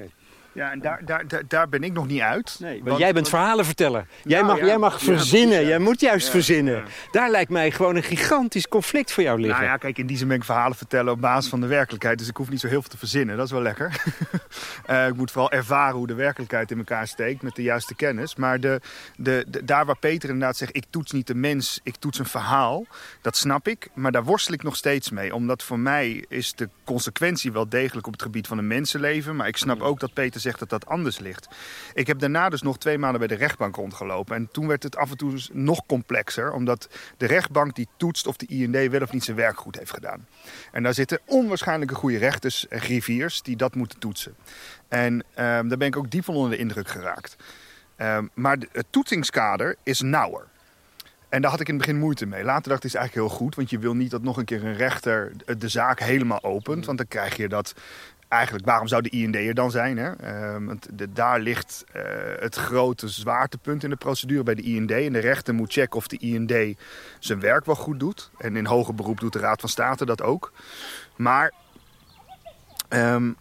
Ja, 0.53 0.71
en 0.71 0.79
daar, 0.79 1.01
daar, 1.05 1.27
daar, 1.27 1.41
daar 1.47 1.69
ben 1.69 1.83
ik 1.83 1.93
nog 1.93 2.07
niet 2.07 2.21
uit. 2.21 2.55
Nee, 2.59 2.81
want, 2.83 2.97
jij 2.99 3.13
bent 3.13 3.29
verhalen 3.29 3.65
vertellen. 3.65 4.07
Jij 4.23 4.39
Nou, 4.41 4.51
mag, 4.51 4.59
ja. 4.59 4.65
jij 4.65 4.77
mag 4.77 5.01
verzinnen. 5.01 5.61
ja. 5.61 5.67
Jij 5.67 5.79
moet 5.79 5.99
juist 5.99 6.25
Ja, 6.25 6.31
verzinnen. 6.31 6.83
Daar 7.11 7.29
lijkt 7.29 7.49
mij 7.51 7.71
gewoon 7.71 7.95
een 7.95 8.03
gigantisch 8.03 8.67
conflict 8.67 9.11
voor 9.11 9.23
jou 9.23 9.39
liggen. 9.39 9.59
Nou 9.59 9.71
ja, 9.71 9.77
kijk, 9.77 9.97
in 9.97 10.07
die 10.07 10.17
zin 10.17 10.27
ben 10.27 10.37
ik 10.37 10.43
verhalen 10.43 10.77
vertellen 10.77 11.13
op 11.13 11.21
basis 11.21 11.49
van 11.49 11.61
de 11.61 11.67
werkelijkheid. 11.67 12.17
Dus 12.17 12.27
ik 12.27 12.37
hoef 12.37 12.49
niet 12.49 12.59
zo 12.59 12.67
heel 12.67 12.81
veel 12.81 12.89
te 12.89 12.97
verzinnen. 12.97 13.37
Dat 13.37 13.45
is 13.45 13.51
wel 13.51 13.61
lekker. 13.61 13.91
Eh, 14.85 15.07
ik 15.07 15.15
moet 15.15 15.31
vooral 15.31 15.51
ervaren 15.51 15.95
hoe 15.95 16.07
de 16.07 16.13
werkelijkheid 16.13 16.71
in 16.71 16.77
elkaar 16.77 17.07
steekt 17.07 17.41
met 17.41 17.55
de 17.55 17.61
juiste 17.61 17.95
kennis. 17.95 18.35
Maar 18.35 18.59
de, 18.59 18.81
de, 19.15 19.45
de- 19.47 19.65
daar 19.65 19.85
waar 19.85 19.97
Peter 19.97 20.29
inderdaad 20.29 20.57
zegt, 20.57 20.75
ik 20.75 20.83
toets 20.89 21.11
niet 21.11 21.27
de 21.27 21.35
mens, 21.35 21.79
ik 21.83 21.95
toets 21.95 22.19
een 22.19 22.25
verhaal. 22.25 22.85
Dat 23.21 23.35
snap 23.37 23.67
ik, 23.67 23.87
maar 23.93 24.11
daar 24.11 24.23
worstel 24.23 24.53
ik 24.53 24.63
nog 24.63 24.75
steeds 24.75 25.09
mee. 25.09 25.35
Omdat 25.35 25.63
voor 25.63 25.79
mij 25.79 26.25
is 26.29 26.53
de 26.53 26.69
consequentie 26.83 27.51
wel 27.51 27.69
degelijk 27.69 28.07
op 28.07 28.13
het 28.13 28.21
gebied 28.21 28.47
van 28.47 28.57
een 28.57 28.67
mensenleven. 28.67 29.35
Maar 29.35 29.47
ik 29.47 29.57
snap 29.57 29.81
ook 29.81 29.99
dat 29.99 30.13
Peter 30.13 30.41
zegt 30.43 30.59
dat 30.59 30.69
dat 30.69 30.85
anders 30.85 31.19
ligt. 31.19 31.47
Ik 31.93 32.07
heb 32.07 32.19
daarna 32.19 32.49
dus 32.49 32.61
nog 32.61 32.77
twee 32.77 32.97
maanden 32.97 33.19
bij 33.19 33.27
de 33.27 33.35
rechtbank 33.35 33.75
rondgelopen. 33.75 34.35
En 34.35 34.49
toen 34.51 34.67
werd 34.67 34.83
het 34.83 34.95
af 34.97 35.11
en 35.11 35.17
toe 35.17 35.31
dus 35.31 35.49
nog 35.53 35.85
complexer. 35.85 36.51
Omdat 36.51 36.89
de 37.17 37.25
rechtbank 37.25 37.75
die 37.75 37.87
toetst 37.97 38.27
of 38.27 38.37
de 38.37 38.45
IND 38.45 38.91
wel 38.91 39.01
of 39.01 39.11
niet 39.11 39.23
zijn 39.23 39.37
werk 39.37 39.57
goed 39.57 39.77
heeft 39.77 39.93
gedaan. 39.93 40.27
En 40.71 40.83
daar 40.83 40.93
zitten 40.93 41.19
onwaarschijnlijke 41.25 41.95
goede 41.95 42.17
rechters 42.17 42.67
en 42.67 42.81
griffiers 42.81 43.41
die 43.41 43.55
dat 43.55 43.75
moeten 43.75 43.99
toetsen. 43.99 44.35
En 44.87 45.23
ehm, 45.33 45.67
daar 45.67 45.77
ben 45.77 45.87
ik 45.87 45.97
ook 45.97 46.11
diep 46.11 46.23
van 46.23 46.35
onder 46.35 46.51
de 46.51 46.57
indruk 46.57 46.87
geraakt. 46.87 47.35
Ehm, 47.95 48.27
maar 48.33 48.57
het 48.71 48.85
toetsingskader 48.89 49.75
is 49.83 50.01
nauwer. 50.01 50.51
En 51.29 51.41
daar 51.41 51.51
had 51.51 51.59
ik 51.59 51.67
in 51.67 51.75
het 51.75 51.85
begin 51.85 51.99
moeite 51.99 52.25
mee. 52.25 52.43
Later 52.43 52.69
dacht 52.69 52.83
ik, 52.83 52.89
is 52.89 52.95
eigenlijk 52.95 53.27
heel 53.27 53.37
goed. 53.37 53.55
Want 53.55 53.69
je 53.69 53.79
wil 53.79 53.93
niet 53.93 54.11
dat 54.11 54.21
nog 54.21 54.37
een 54.37 54.45
keer 54.45 54.63
een 54.65 54.75
rechter 54.75 55.31
de- 55.45 55.57
de 55.57 55.67
zaak 55.67 55.99
helemaal 55.99 56.43
opent. 56.43 56.85
Want 56.85 56.97
dan 56.97 57.07
krijg 57.07 57.37
je 57.37 57.49
dat... 57.49 57.73
Eigenlijk, 58.33 58.65
waarom 58.65 58.87
zou 58.87 59.01
de 59.01 59.09
IND 59.09 59.35
er 59.35 59.53
dan 59.53 59.71
zijn? 59.71 59.97
Hè? 59.97 60.11
Ehm, 60.11 60.65
want 60.65 60.87
de- 60.93 61.11
daar 61.13 61.39
ligt 61.39 61.83
eh, 61.91 62.01
het 62.39 62.55
grote 62.55 63.07
zwaartepunt 63.07 63.83
in 63.83 63.89
de 63.89 63.95
procedure 63.95 64.43
bij 64.43 64.55
de 64.55 64.61
IND. 64.61 64.91
En 64.91 65.13
de 65.13 65.19
rechter 65.19 65.53
moet 65.53 65.71
checken 65.73 65.97
of 65.97 66.07
de 66.07 66.17
IND 66.17 66.77
zijn 67.19 67.39
werk 67.39 67.65
wel 67.65 67.75
goed 67.75 67.99
doet. 67.99 68.31
En 68.37 68.55
in 68.55 68.65
hoger 68.65 68.95
beroep 68.95 69.19
doet 69.19 69.33
de 69.33 69.39
Raad 69.39 69.59
van 69.59 69.69
State 69.69 70.05
dat 70.05 70.21
ook. 70.21 70.51
Maar 71.15 71.53
ehm, 72.89 73.31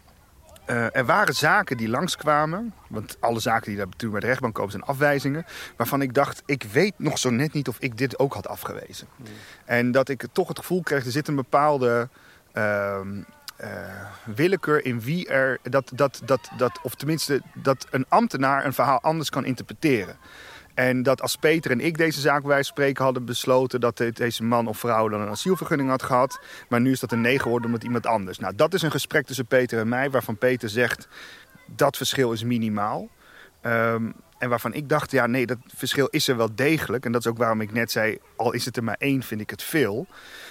eh, 0.64 0.97
er 0.97 1.05
waren 1.05 1.34
zaken 1.34 1.76
die 1.76 1.88
langskwamen. 1.88 2.74
Want 2.88 3.16
alle 3.20 3.40
zaken 3.40 3.66
die 3.66 3.76
daar 3.76 3.86
natuurlijk 3.86 4.12
bij 4.12 4.20
de 4.20 4.26
rechtbank 4.26 4.55
komen 4.55 4.70
zijn 4.70 4.82
afwijzingen. 4.82 5.45
Waarvan 5.76 6.03
ik 6.03 6.14
dacht, 6.14 6.43
ik 6.47 6.62
weet 6.72 6.95
nog 6.97 7.18
zo 7.18 7.30
net 7.30 7.53
niet 7.53 7.68
of 7.68 7.76
ik 7.78 7.99
dit 7.99 8.18
ook 8.18 8.34
had 8.34 8.49
afgewezen. 8.49 9.07
En 9.64 9.90
dat 9.93 10.09
ik 10.09 10.26
toch 10.32 10.49
het 10.49 10.59
gevoel 10.59 10.82
kreeg, 10.82 11.05
er 11.05 11.11
zit 11.11 11.28
een 11.28 11.34
bepaalde 11.36 12.09
ehm, 12.53 13.22
eh, 13.63 13.69
willekeur 14.25 14.85
in 14.85 15.01
wie 15.01 15.29
er... 15.29 15.59
Dat, 15.63 15.91
dat, 15.95 16.23
dat, 16.25 16.51
dat, 16.57 16.79
of 16.83 16.95
tenminste, 16.95 17.43
dat 17.55 17.87
een 17.91 18.05
ambtenaar 18.09 18.65
een 18.65 18.73
verhaal 18.73 19.01
anders 19.01 19.31
kan 19.31 19.45
interpreteren. 19.45 20.17
En 20.75 21.03
dat 21.03 21.23
als 21.23 21.37
Peter 21.37 21.71
en 21.71 21.81
ik 21.81 21.97
deze 21.97 22.21
zaak 22.21 22.43
bij 22.43 22.63
spreken 22.63 23.05
hadden 23.05 23.25
besloten... 23.25 23.81
dat 23.81 23.97
de- 23.97 24.13
deze 24.13 24.45
man 24.45 24.67
of 24.67 24.79
vrouw 24.79 25.09
dan 25.09 25.21
een 25.21 25.29
asielvergunning 25.29 25.89
had 25.89 26.03
gehad... 26.03 26.41
maar 26.69 26.81
nu 26.81 26.91
is 26.91 27.01
dat 27.01 27.13
een 27.13 27.21
nee 27.21 27.39
geworden 27.39 27.67
omdat 27.67 27.85
iemand 27.85 28.07
anders. 28.07 28.39
Nou, 28.39 28.55
dat 28.55 28.75
is 28.75 28.83
een 28.83 28.91
gesprek 28.91 29.27
tussen 29.27 29.47
Peter 29.47 29.79
en 29.79 29.89
mij... 29.89 30.11
waarvan 30.11 30.39
Peter 30.39 30.69
zegt, 30.69 31.09
dat 31.67 31.97
verschil 31.97 32.33
is 32.33 32.45
minimaal. 32.45 33.09
Ehm, 33.61 34.11
en 34.39 34.49
waarvan 34.49 34.75
ik 34.75 34.89
dacht, 34.89 35.11
ja 35.11 35.27
nee, 35.27 35.47
dat 35.47 35.59
verschil 35.75 36.07
is 36.07 36.29
er 36.29 36.37
wel 36.37 36.55
degelijk. 36.55 37.05
En 37.05 37.13
dat 37.13 37.21
is 37.21 37.31
ook 37.31 37.39
waarom 37.39 37.61
ik 37.61 37.73
net 37.73 37.91
zei, 37.91 38.19
al 38.37 38.53
is 38.53 38.65
het 38.65 38.77
er 38.77 38.85
maar 38.85 38.97
één, 38.99 39.23
vind 39.23 39.41
ik 39.41 39.51
het 39.51 39.63
veel. 39.63 40.07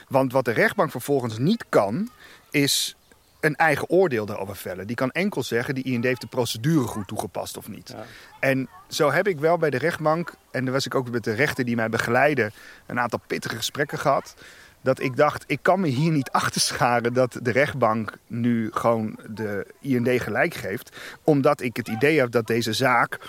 Want 0.08 0.32
wat 0.32 0.46
de 0.46 0.52
rechtbank 0.52 0.92
vervolgens 0.92 1.38
niet 1.38 1.66
kan, 1.70 2.10
is 2.52 2.96
een 3.42 3.56
eigen 3.56 3.90
oordeel 3.90 4.26
daarover 4.26 4.56
vellen. 4.56 4.88
Die 4.88 4.96
kan 4.96 5.12
enkel 5.12 5.44
zeggen, 5.44 5.76
die 5.76 5.84
IND 5.84 6.04
heeft 6.04 6.22
de 6.22 6.28
procedure 6.28 6.88
goed 6.88 7.08
toegepast 7.08 7.58
of 7.58 7.68
niet. 7.68 7.96
En 8.40 8.70
zo 8.88 9.12
heb 9.12 9.28
ik 9.28 9.40
wel 9.40 9.58
bij 9.58 9.70
de 9.70 9.78
rechtbank, 9.78 10.34
en 10.52 10.64
daar 10.64 10.74
was 10.74 10.86
ik 10.86 10.96
ook 10.96 11.10
met 11.10 11.24
de 11.24 11.34
rechter 11.34 11.66
die 11.66 11.76
mij 11.76 11.90
begeleiden, 11.90 12.52
een 12.86 13.00
aantal 13.00 13.20
pittige 13.28 13.56
gesprekken 13.56 14.00
gehad. 14.00 14.36
Dat 14.82 15.00
ik 15.00 15.16
dacht, 15.16 15.44
ik 15.48 15.60
kan 15.62 15.80
me 15.80 15.88
hier 15.88 16.12
niet 16.12 16.32
achter 16.42 16.62
scharen 16.62 17.14
dat 17.14 17.40
de 17.42 17.52
rechtbank 17.52 18.18
nu 18.28 18.70
gewoon 18.74 19.20
de 19.30 19.68
IND 19.80 20.22
gelijk 20.22 20.54
geeft. 20.54 20.98
Omdat 21.24 21.62
ik 21.62 21.76
het 21.76 21.88
idee 21.88 22.20
heb 22.20 22.32
dat 22.32 22.48
deze 22.48 22.74
zaak 22.74 23.20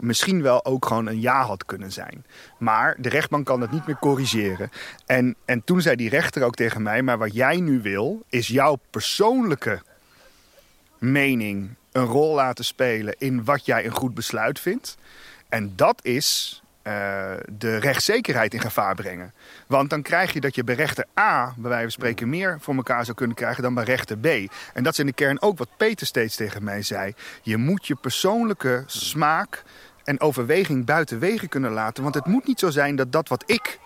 misschien 0.00 0.42
wel 0.42 0.64
ook 0.64 0.86
gewoon 0.86 1.06
een 1.06 1.20
ja 1.20 1.44
had 1.44 1.64
kunnen 1.64 1.92
zijn. 1.92 2.24
Maar 2.58 2.96
de 2.98 3.08
rechtbank 3.08 3.46
kan 3.46 3.60
het 3.60 3.70
niet 3.70 3.86
meer 3.86 3.98
corrigeren. 3.98 4.70
En, 5.06 5.36
en 5.44 5.64
toen 5.64 5.80
zei 5.80 5.96
die 5.96 6.08
rechter 6.08 6.42
ook 6.42 6.54
tegen 6.54 6.82
mij: 6.82 7.02
Maar 7.02 7.18
wat 7.18 7.34
jij 7.34 7.60
nu 7.60 7.80
wil, 7.80 8.22
is 8.28 8.48
jouw 8.48 8.78
persoonlijke 8.90 9.82
mening 10.98 11.74
een 11.92 12.04
rol 12.04 12.34
laten 12.34 12.64
spelen 12.64 13.14
in 13.18 13.44
wat 13.44 13.66
jij 13.66 13.84
een 13.84 13.94
goed 13.94 14.14
besluit 14.14 14.60
vindt. 14.60 14.96
En 15.48 15.72
dat 15.76 16.00
is 16.04 16.62
uh, 16.82 17.32
de 17.48 17.76
rechtszekerheid 17.76 18.54
in 18.54 18.60
gevaar 18.60 18.94
brengen. 18.94 19.32
Want 19.66 19.90
dan 19.90 20.02
krijg 20.02 20.32
je 20.32 20.40
dat 20.40 20.54
je 20.54 20.64
bij 20.64 20.74
rechter 20.74 21.04
A, 21.18 21.54
bij 21.56 21.68
wijze 21.70 21.82
van 21.82 21.90
spreken, 21.90 22.28
meer 22.28 22.58
voor 22.60 22.74
elkaar 22.74 23.04
zou 23.04 23.16
kunnen 23.16 23.36
krijgen 23.36 23.62
dan 23.62 23.74
bij 23.74 23.84
rechter 23.84 24.18
B. 24.18 24.26
En 24.74 24.82
dat 24.82 24.92
is 24.92 24.98
in 24.98 25.06
de 25.06 25.12
kern 25.12 25.42
ook 25.42 25.58
wat 25.58 25.68
Peter 25.76 26.06
steeds 26.06 26.36
tegen 26.36 26.64
mij 26.64 26.82
zei. 26.82 27.14
Je 27.42 27.56
moet 27.56 27.86
je 27.86 27.94
persoonlijke 27.94 28.82
smaak 28.86 29.62
en 30.04 30.20
overweging 30.20 30.84
buiten 30.84 31.18
wegen 31.18 31.48
kunnen 31.48 31.72
laten. 31.72 32.02
Want 32.02 32.14
het 32.14 32.26
moet 32.26 32.46
niet 32.46 32.58
zo 32.58 32.70
zijn 32.70 32.96
dat 32.96 33.12
dat 33.12 33.28
wat 33.28 33.42
ik 33.46 33.78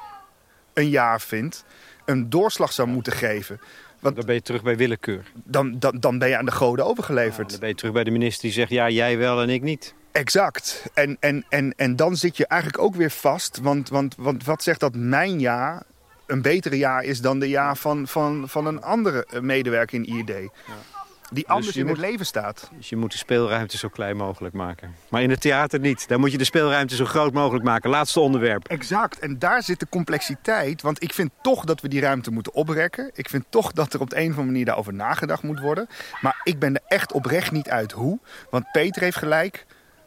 een 0.75 0.89
jaar 0.89 1.21
vind, 1.21 1.65
een 2.05 2.31
doorslag 2.31 2.73
zou 2.73 2.89
moeten 2.89 3.13
geven. 3.13 3.61
Want 4.01 4.17
dan 4.17 4.27
ben 4.27 4.35
je 4.35 4.43
terug 4.43 4.63
bij 4.63 4.77
willekeur. 4.77 5.33
Dan, 5.45 5.79
dan, 5.79 5.97
dan 6.01 6.19
ben 6.19 6.29
je 6.29 6.37
aan 6.37 6.45
de 6.45 6.51
goden 6.51 6.87
overgeleverd. 6.87 7.51
dan 7.51 7.61
ben 7.61 7.69
je 7.69 7.75
terug 7.75 7.93
bij 7.93 8.05
de 8.05 8.11
minister 8.11 8.43
die 8.43 8.53
zegt, 8.53 8.71
ja, 8.71 8.89
jij 8.89 9.19
wel 9.19 9.43
en 9.43 9.49
ik 9.49 9.63
niet. 9.63 9.95
Exact. 10.13 10.87
En, 10.95 11.17
en, 11.21 11.45
en, 11.49 11.75
en 11.77 11.97
dan 11.97 12.17
zit 12.17 12.37
je 12.37 12.47
eigenlijk 12.47 12.83
ook 12.83 12.95
weer 12.95 13.11
vast. 13.11 13.59
Want, 13.63 13.89
want, 13.89 14.15
want 14.19 14.45
wat 14.45 14.63
zegt 14.63 14.81
dat 14.81 14.95
mijn 14.95 15.41
jaar 15.41 15.83
een 16.27 16.43
betere 16.43 16.79
jaar 16.79 17.03
is 17.03 17.21
dan 17.21 17.39
de 17.39 17.49
jaar 17.49 17.77
van, 17.77 18.09
van, 18.09 18.45
van 18.49 18.67
een 18.67 18.83
andere 18.83 19.27
medewerker 19.41 19.99
in 19.99 20.15
IED? 20.15 20.29
Ja 20.29 20.94
die 21.35 21.45
dus 21.45 21.55
anders 21.55 21.77
in 21.77 21.89
het 21.89 21.99
leven 21.99 22.27
staat. 22.27 22.71
Dus 22.77 22.89
je 22.89 22.97
moet 22.97 23.13
de 23.13 23.19
speelruimte 23.19 23.77
zo 23.77 23.89
klein 23.89 24.17
mogelijk 24.17 24.55
maken. 24.55 24.95
Maar 25.09 25.23
in 25.23 25.31
het 25.31 25.41
theater 25.41 25.81
niet. 25.81 26.09
Daar 26.09 26.19
moet 26.19 26.33
je 26.33 26.39
de 26.39 26.45
speelruimte 26.45 26.97
zo 26.97 27.05
groot 27.05 27.33
mogelijk 27.33 27.65
maken. 27.65 27.91
Laatste 27.91 28.21
onderwerp. 28.21 28.69
Exact. 28.69 29.19
En 29.19 29.39
daar 29.39 29.63
zit 29.63 29.81
de 29.81 29.89
complexiteit. 29.89 30.83
Want 30.83 31.03
ik 31.03 31.13
vind 31.13 31.31
toch 31.43 31.65
dat 31.65 31.81
we 31.81 31.89
die 31.89 32.01
ruimte 32.01 32.31
moeten 32.31 32.55
oprekken. 32.55 33.11
Ik 33.15 33.29
vind 33.29 33.45
toch 33.49 33.73
dat 33.73 33.93
er 33.93 34.01
op 34.01 34.11
de 34.11 34.17
een 34.17 34.23
of 34.23 34.29
andere 34.29 34.47
manier 34.47 34.65
daarover 34.65 34.95
nagedacht 34.95 35.43
moet 35.43 35.61
worden. 35.61 35.87
Maar 36.21 36.41
ik 36.43 36.59
ben 36.59 36.75
er 36.75 36.83
echt 36.87 37.13
oprecht 37.13 37.53
niet 37.53 37.69
uit 37.69 37.93
hoe. 37.93 38.19
Want 38.51 38.73
Peter 38.73 39.03
heeft 39.03 39.17
gelijk. 39.17 39.67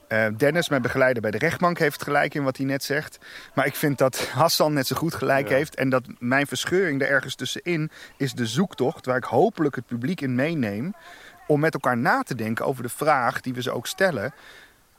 Uh, 0.10 0.26
Dennis, 0.38 0.70
mijn 0.70 0.82
begeleider 0.82 1.22
bij 1.22 1.32
de 1.32 1.38
rechtbank, 1.38 1.80
heeft 1.80 2.04
gelijk 2.04 2.34
in 2.34 2.44
wat 2.44 2.58
hij 2.58 2.66
net 2.66 2.84
zegt. 2.84 3.18
Maar 3.54 3.66
ik 3.66 3.76
vind 3.76 3.98
dat 3.98 4.28
Hassan 4.42 4.74
net 4.74 4.88
zo 4.88 4.96
goed 4.96 5.14
gelijk 5.14 5.50
heeft. 5.50 5.76
En 5.76 5.90
dat 5.90 6.04
mijn 6.20 6.48
verscheuring 6.48 7.02
er 7.02 7.10
ergens 7.10 7.36
tussenin 7.36 7.92
is 8.18 8.34
de 8.34 8.46
zoektocht... 8.46 9.06
waar 9.06 9.18
ik 9.18 9.24
hopelijk 9.24 9.76
het 9.76 9.86
publiek 9.86 10.22
in 10.22 10.36
meeneem... 10.36 10.94
om 11.48 11.60
met 11.60 11.74
elkaar 11.74 11.98
na 11.98 12.24
te 12.24 12.36
denken 12.36 12.66
over 12.66 12.84
de 12.84 12.90
vraag 12.90 13.42
die 13.42 13.54
we 13.54 13.62
ze 13.62 13.72
ook 13.72 13.88
stellen... 13.88 14.34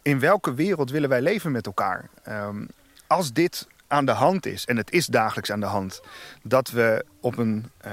in 0.02 0.20
welke 0.20 0.54
wereld 0.54 0.90
willen 0.90 1.08
wij 1.08 1.22
leven 1.22 1.52
met 1.52 1.66
elkaar? 1.66 2.08
Um, 2.28 2.68
als 3.06 3.32
dit 3.32 3.66
aan 3.88 4.04
de 4.04 4.12
hand 4.12 4.46
is, 4.46 4.64
en 4.64 4.76
het 4.76 4.90
is 4.90 5.06
dagelijks 5.06 5.52
aan 5.52 5.60
de 5.60 5.66
hand, 5.66 6.00
dat 6.42 6.70
we 6.70 7.04
op 7.20 7.38
een, 7.38 7.70
uh, 7.86 7.92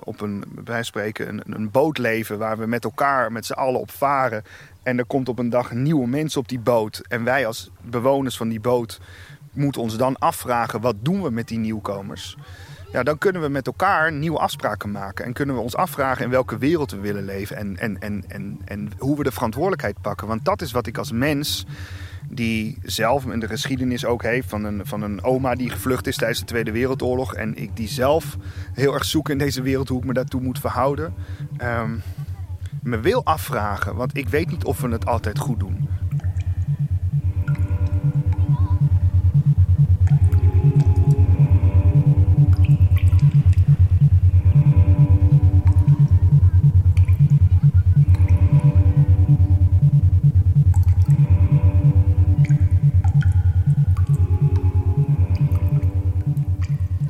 op 0.00 0.20
een 0.20 0.44
bij 0.48 0.82
spreken, 0.82 1.28
een, 1.28 1.42
een, 1.46 1.70
boot 1.70 1.98
leven 1.98 2.38
waar 2.38 2.58
we 2.58 2.66
met 2.66 2.84
elkaar, 2.84 3.32
met 3.32 3.46
z'n 3.46 3.52
allen 3.52 3.80
op 3.80 3.90
varen. 3.90 4.44
En 4.82 4.98
er 4.98 5.04
komt 5.04 5.28
op 5.28 5.38
een 5.38 5.50
dag 5.50 5.72
nieuwe 5.72 6.06
mensen 6.06 6.40
op 6.40 6.48
die 6.48 6.58
boot. 6.58 7.02
En 7.08 7.24
wij 7.24 7.46
als 7.46 7.70
bewoners 7.80 8.36
van 8.36 8.48
die 8.48 8.60
boot 8.60 9.00
moeten 9.52 9.80
ons 9.80 9.96
dan 9.96 10.18
afvragen, 10.18 10.80
wat 10.80 10.96
doen 10.98 11.22
we 11.22 11.30
met 11.30 11.48
die 11.48 11.58
nieuwkomers? 11.58 12.36
Ja, 12.92 13.02
dan 13.02 13.18
kunnen 13.18 13.42
we 13.42 13.48
met 13.48 13.66
elkaar 13.66 14.12
nieuwe 14.12 14.38
afspraken 14.38 14.90
maken. 14.90 15.24
En 15.24 15.32
kunnen 15.32 15.54
we 15.54 15.60
ons 15.60 15.76
afvragen 15.76 16.24
in 16.24 16.30
welke 16.30 16.58
wereld 16.58 16.90
we 16.90 17.00
willen 17.00 17.24
leven. 17.24 17.56
En, 17.56 17.76
en, 17.76 18.00
en, 18.00 18.24
en, 18.28 18.60
en 18.64 18.92
hoe 18.98 19.16
we 19.16 19.22
de 19.22 19.32
verantwoordelijkheid 19.32 20.00
pakken. 20.00 20.26
Want 20.26 20.44
dat 20.44 20.62
is 20.62 20.72
wat 20.72 20.86
ik 20.86 20.98
als 20.98 21.12
mens 21.12 21.64
die 22.34 22.78
zelf 22.82 23.26
in 23.26 23.40
de 23.40 23.48
geschiedenis 23.48 24.04
ook 24.04 24.22
heeft 24.22 24.48
van 24.48 24.64
een, 24.64 24.86
van 24.86 25.02
een 25.02 25.24
oma 25.24 25.54
die 25.54 25.70
gevlucht 25.70 26.06
is 26.06 26.16
tijdens 26.16 26.40
de 26.40 26.46
Tweede 26.46 26.72
Wereldoorlog. 26.72 27.34
En 27.34 27.56
ik 27.56 27.76
die 27.76 27.88
zelf 27.88 28.36
heel 28.72 28.94
erg 28.94 29.04
zoek 29.04 29.28
in 29.28 29.38
deze 29.38 29.62
wereld 29.62 29.88
hoe 29.88 29.98
ik 29.98 30.04
me 30.04 30.12
daartoe 30.12 30.40
moet 30.40 30.58
verhouden. 30.58 31.14
Um, 31.62 32.02
me 32.82 33.00
wil 33.00 33.24
afvragen, 33.24 33.94
want 33.94 34.16
ik 34.16 34.28
weet 34.28 34.50
niet 34.50 34.64
of 34.64 34.80
we 34.80 34.88
het 34.88 35.06
altijd 35.06 35.38
goed 35.38 35.60
doen. 35.60 35.88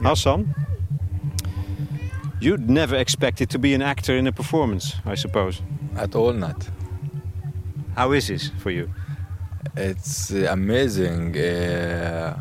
Hassan, 0.05 0.55
you'd 2.39 2.69
never 2.69 2.95
expected 2.95 3.49
to 3.49 3.59
be 3.59 3.73
an 3.73 3.81
actor 3.81 4.15
in 4.15 4.27
a 4.27 4.33
performance, 4.33 4.97
I 5.07 5.15
suppose. 5.15 5.63
At 5.97 6.15
all 6.15 6.35
not. 6.35 6.69
How 7.97 8.13
is 8.13 8.29
this 8.29 8.51
for 8.59 8.71
you? 8.71 8.91
It's 9.77 10.31
amazing 10.31 11.39
uh, 11.39 12.39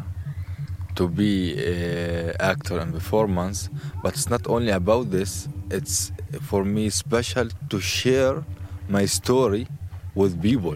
to 0.96 1.08
be 1.08 1.54
an 1.54 2.36
actor 2.42 2.82
in 2.82 2.92
performance, 2.92 3.70
but 4.04 4.14
it's 4.14 4.30
not 4.30 4.46
only 4.48 4.72
about 4.72 5.12
this. 5.12 5.48
It's 5.72 6.12
for 6.42 6.66
me 6.66 6.90
special 6.90 7.48
to 7.70 7.80
share 7.80 8.44
my 8.90 9.06
story 9.06 9.68
with 10.16 10.42
people. 10.42 10.76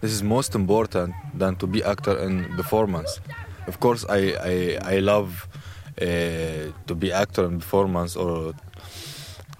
This 0.00 0.10
is 0.10 0.24
most 0.24 0.56
important 0.56 1.14
than 1.32 1.54
to 1.56 1.68
be 1.68 1.84
actor 1.84 2.18
in 2.18 2.52
performance. 2.56 3.20
Of 3.68 3.78
course, 3.78 4.04
I 4.08 4.34
I, 4.52 4.96
I 4.96 4.98
love 4.98 5.46
uh, 5.54 5.61
to 5.98 6.94
be 6.98 7.12
actor 7.12 7.44
in 7.44 7.58
performance 7.60 8.16
or 8.16 8.54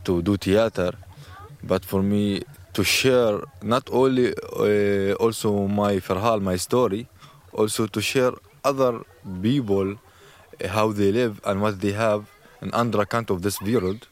to 0.04 0.22
do 0.22 0.36
theater 0.36 0.92
but 1.62 1.84
for 1.84 2.02
me 2.02 2.42
to 2.72 2.82
share 2.82 3.40
not 3.62 3.88
only 3.92 4.32
uh, 4.34 5.14
also 5.14 5.66
my 5.68 6.00
farhal 6.00 6.40
my 6.40 6.56
story 6.56 7.06
also 7.52 7.86
to 7.86 8.00
share 8.00 8.32
other 8.64 9.00
people 9.42 9.92
uh, 9.92 10.68
how 10.68 10.90
they 10.90 11.12
live 11.12 11.40
and 11.44 11.60
what 11.60 11.80
they 11.80 11.92
have 11.92 12.26
in 12.62 12.72
under 12.72 13.00
account 13.00 13.30
of 13.30 13.42
this 13.42 13.60
world 13.60 14.08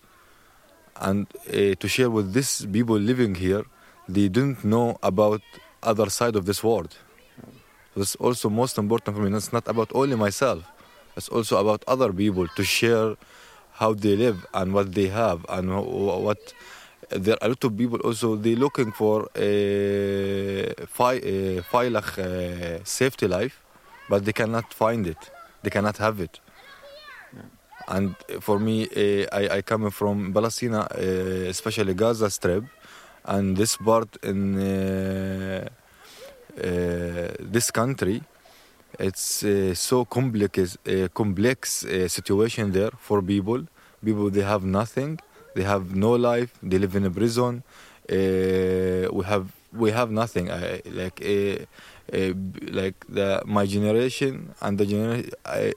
and 1.01 1.27
uh, 1.49 1.75
to 1.81 1.89
share 1.89 2.11
with 2.11 2.33
these 2.33 2.67
people 2.67 2.97
living 2.99 3.35
here 3.35 3.65
they 4.09 4.29
don't 4.29 4.63
know 4.65 4.99
about 5.03 5.41
other 5.83 6.11
side 6.11 6.37
of 6.37 6.45
this 6.47 6.63
world. 6.63 6.97
That's 7.97 8.17
also 8.17 8.51
most 8.51 8.79
important 8.79 9.17
for 9.17 9.23
me. 9.23 9.37
It's 9.37 9.53
not 9.53 9.67
about 9.69 9.91
only 9.95 10.17
myself 10.17 10.65
it's 11.21 11.29
also 11.37 11.55
about 11.65 11.81
other 11.95 12.11
people 12.23 12.47
to 12.59 12.63
share 12.65 13.09
how 13.81 13.91
they 14.05 14.15
live 14.25 14.39
and 14.59 14.67
what 14.77 14.89
they 14.99 15.09
have 15.23 15.39
and 15.55 15.67
what 16.27 16.41
there 17.25 17.37
are 17.41 17.47
a 17.47 17.49
lot 17.49 17.63
of 17.65 17.73
people 17.77 17.99
also 18.09 18.37
they 18.37 18.55
looking 18.55 18.91
for 18.93 19.29
a, 19.37 20.73
a, 20.99 21.63
a 22.19 22.81
safety 22.85 23.27
life 23.37 23.57
but 24.11 24.25
they 24.25 24.33
cannot 24.33 24.73
find 24.83 25.07
it. 25.07 25.23
They 25.63 25.71
cannot 25.71 25.97
have 25.99 26.21
it. 26.21 26.41
And 27.89 28.15
for 28.41 28.59
me 28.59 28.77
uh, 28.85 29.27
I, 29.41 29.43
I 29.57 29.63
come 29.63 29.91
from 29.91 30.33
Palestine 30.33 30.75
uh, 30.75 30.87
especially 31.55 31.95
Gaza 31.95 32.31
Strip 32.31 32.65
and 33.25 33.57
this 33.57 33.77
part 33.77 34.11
in 34.23 34.41
uh, 34.59 35.69
this 37.57 37.71
country 37.71 38.23
it's 38.99 39.45
uh, 39.45 39.75
so 39.75 40.05
complex, 40.05 40.77
uh, 40.87 41.09
complex 41.15 41.85
uh, 41.85 42.09
situation 42.09 42.73
there 42.73 42.91
for 42.99 43.23
people. 43.23 43.65
People 44.05 44.31
they 44.31 44.43
have 44.43 44.65
nothing, 44.65 45.19
they 45.55 45.63
have 45.63 45.95
no 45.95 46.13
life. 46.13 46.53
They 46.63 46.79
live 46.79 46.97
in 46.97 47.05
a 47.05 47.11
prison. 47.11 47.63
we 48.09 49.25
have 49.25 49.47
we 49.73 49.91
have 49.91 50.11
nothing. 50.11 50.49
like 51.01 51.21
like 52.81 52.99
the 53.09 53.43
my 53.47 53.67
generation 53.67 54.55
and 54.61 54.79
the 54.79 55.31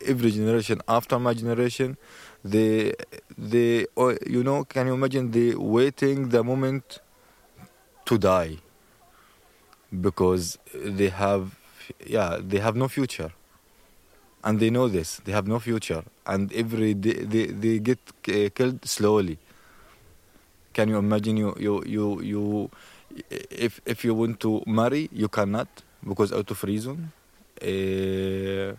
every 0.05 0.31
generation 0.31 0.81
after 0.87 1.19
my 1.19 1.33
generation, 1.33 1.97
they 2.43 2.93
they 3.37 3.85
oh, 3.97 4.15
you 4.25 4.43
know 4.43 4.63
can 4.63 4.87
you 4.87 4.93
imagine 4.93 5.31
they 5.31 5.53
waiting 5.55 6.29
the 6.29 6.43
moment 6.43 6.99
to 8.05 8.17
die 8.17 8.57
because 10.01 10.57
they 10.73 11.09
have 11.09 11.51
yeah, 12.05 12.37
they 12.49 12.59
have 12.59 12.75
no 12.77 12.87
future. 12.87 13.31
And 14.43 14.59
they 14.59 14.69
know 14.69 14.89
this. 14.89 15.21
They 15.23 15.31
have 15.31 15.47
no 15.47 15.59
future. 15.59 16.03
And 16.25 16.51
every 16.53 16.93
day 16.95 17.13
they, 17.23 17.45
they 17.47 17.79
get 17.79 17.99
killed 18.55 18.85
slowly. 18.85 19.37
Can 20.73 20.89
you 20.89 20.97
imagine 20.97 21.37
you, 21.37 21.55
you, 21.59 21.83
you, 21.85 22.21
you 22.21 22.69
if, 23.49 23.79
if 23.85 24.03
you 24.03 24.13
want 24.15 24.39
to 24.39 24.61
marry, 24.65 25.07
you 25.13 25.27
cannot 25.29 25.67
because 26.07 26.33
out 26.33 26.51
of 26.51 26.63
reason. 26.63 27.11
Uh, 27.61 28.75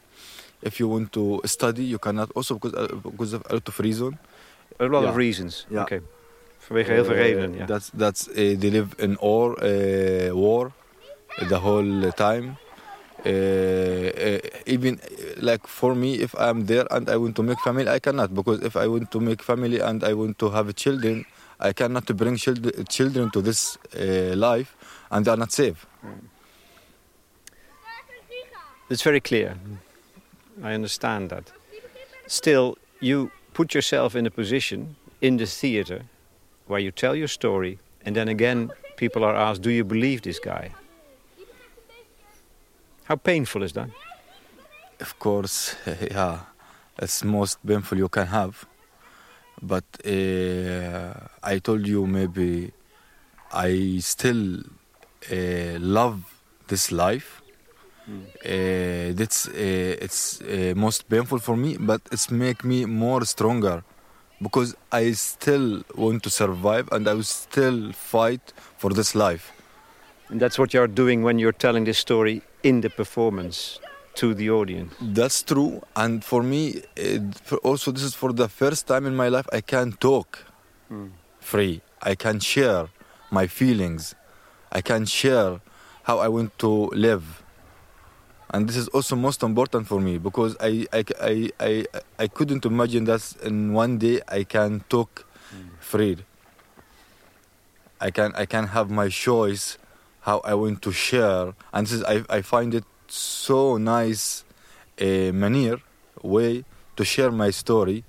if 0.62 0.78
you 0.80 0.88
want 0.88 1.12
to 1.12 1.40
study, 1.44 1.84
you 1.84 1.98
cannot 1.98 2.30
also 2.34 2.54
because, 2.54 2.74
uh, 2.74 2.94
because 3.02 3.32
of 3.32 3.42
out 3.50 3.66
of 3.68 3.78
reason. 3.80 4.18
A 4.80 4.84
lot 4.84 5.02
Ja. 5.02 5.08
of 5.10 5.16
reasons. 5.16 5.66
Ja. 5.70 5.82
Oké. 5.82 6.02
Vanwege 6.58 6.92
heel 6.92 7.04
veel 7.04 7.14
Uh, 7.14 7.20
redenen, 7.20 7.54
ja. 7.56 7.64
That's 7.66 7.90
that's 7.96 8.28
uh, 8.28 8.34
they 8.34 8.70
live 8.70 8.88
in 8.98 9.16
war, 9.20 9.54
war, 10.32 10.72
the 11.48 11.56
whole 11.58 12.12
time. 12.16 12.56
Uh, 13.24 13.28
uh, 13.28 14.38
even 14.66 15.00
uh, 15.00 15.34
like 15.38 15.66
for 15.66 15.94
me, 15.94 16.14
if 16.20 16.34
I'm 16.38 16.66
there 16.66 16.86
and 16.90 17.08
I 17.08 17.16
want 17.16 17.36
to 17.36 17.42
make 17.42 17.58
family, 17.60 17.88
I 17.88 17.98
cannot 17.98 18.34
because 18.34 18.62
if 18.62 18.76
I 18.76 18.86
want 18.86 19.10
to 19.12 19.20
make 19.20 19.42
family 19.42 19.80
and 19.80 20.04
I 20.04 20.12
want 20.12 20.38
to 20.40 20.50
have 20.50 20.74
children, 20.76 21.24
I 21.58 21.72
cannot 21.72 22.04
bring 22.16 22.36
children 22.36 22.84
children 22.84 23.30
to 23.30 23.40
this 23.40 23.78
uh, 23.96 24.36
life, 24.36 24.76
and 25.10 25.24
they 25.24 25.30
are 25.30 25.38
not 25.38 25.52
safe. 25.52 25.86
It's 28.90 29.02
very 29.02 29.20
clear. 29.20 29.56
I 30.62 30.74
understand 30.74 31.30
that. 31.30 31.50
Still, 32.26 32.76
you 33.00 33.30
put 33.54 33.74
yourself 33.74 34.14
in 34.14 34.26
a 34.26 34.30
position 34.30 34.96
in 35.22 35.38
the 35.38 35.46
theater 35.46 36.02
where 36.66 36.80
you 36.80 36.90
tell 36.90 37.14
your 37.16 37.28
story, 37.28 37.78
and 38.04 38.14
then 38.14 38.28
again, 38.28 38.70
people 38.96 39.24
are 39.24 39.34
asked, 39.34 39.62
Do 39.62 39.70
you 39.70 39.84
believe 39.84 40.22
this 40.22 40.38
guy? 40.38 40.72
How 43.04 43.16
painful 43.16 43.62
is 43.62 43.72
that? 43.74 43.90
Of 45.00 45.18
course, 45.18 45.76
yeah, 46.10 46.38
it's 46.98 47.22
most 47.22 47.58
painful 47.66 47.98
you 47.98 48.08
can 48.08 48.26
have. 48.26 48.64
But 49.60 49.84
uh, 50.06 51.12
I 51.42 51.58
told 51.58 51.86
you 51.86 52.06
maybe 52.06 52.72
I 53.52 53.98
still 54.00 54.60
uh, 55.30 55.78
love 55.78 56.22
this 56.68 56.90
life. 56.90 57.42
Uh, 58.08 59.12
that's 59.14 59.48
uh, 59.48 60.04
it's 60.06 60.40
uh, 60.40 60.72
most 60.76 61.08
painful 61.08 61.38
for 61.38 61.56
me, 61.56 61.76
but 61.78 62.00
it's 62.10 62.30
make 62.30 62.64
me 62.64 62.84
more 62.86 63.24
stronger 63.24 63.82
because 64.42 64.74
I 64.92 65.12
still 65.12 65.82
want 65.94 66.22
to 66.24 66.30
survive 66.30 66.88
and 66.92 67.08
I 67.08 67.14
will 67.14 67.22
still 67.22 67.92
fight 67.92 68.52
for 68.76 68.90
this 68.90 69.14
life. 69.14 69.52
And 70.28 70.40
that's 70.40 70.58
what 70.58 70.74
you're 70.74 70.86
doing 70.86 71.22
when 71.22 71.38
you're 71.38 71.52
telling 71.52 71.84
this 71.84 71.98
story 71.98 72.42
in 72.64 72.80
the 72.80 72.90
performance 72.90 73.78
to 74.14 74.34
the 74.34 74.50
audience. 74.50 74.92
That's 75.00 75.42
true, 75.42 75.82
and 75.94 76.24
for 76.24 76.42
me, 76.42 76.82
uh, 76.98 77.18
for 77.44 77.58
also 77.58 77.92
this 77.92 78.02
is 78.02 78.14
for 78.14 78.32
the 78.32 78.48
first 78.48 78.86
time 78.86 79.06
in 79.06 79.14
my 79.14 79.28
life 79.28 79.46
I 79.52 79.60
can 79.60 79.92
talk 79.92 80.38
free. 81.40 81.80
I 82.02 82.14
can 82.14 82.40
share 82.40 82.88
my 83.30 83.46
feelings. 83.46 84.14
I 84.72 84.80
can 84.80 85.04
share 85.06 85.60
how 86.04 86.18
I 86.18 86.28
want 86.28 86.58
to 86.58 86.72
live, 87.08 87.42
and 88.52 88.68
this 88.68 88.76
is 88.76 88.88
also 88.88 89.16
most 89.16 89.42
important 89.42 89.86
for 89.86 90.00
me 90.00 90.18
because 90.18 90.56
I 90.60 90.86
I 90.92 91.04
I 91.20 91.50
I, 91.60 91.84
I 92.18 92.26
couldn't 92.28 92.64
imagine 92.64 93.04
that 93.04 93.22
in 93.42 93.72
one 93.72 93.98
day 93.98 94.20
I 94.28 94.44
can 94.44 94.84
talk 94.88 95.26
free. 95.80 96.16
I 98.00 98.10
can 98.10 98.32
I 98.34 98.46
can 98.46 98.66
have 98.68 98.90
my 98.90 99.08
choice 99.08 99.78
how 100.24 100.40
I 100.44 100.54
want 100.54 100.80
to 100.82 100.92
share, 100.92 101.54
and 101.72 101.86
this 101.86 101.92
is, 101.92 102.02
I 102.04 102.24
I 102.28 102.42
find 102.42 102.74
it 102.74 102.84
so 103.08 103.76
nice 103.76 104.44
uh, 105.00 105.32
manner 105.32 105.76
way 106.22 106.64
to 106.96 107.04
share 107.04 107.30
my 107.30 107.50
story, 107.52 108.04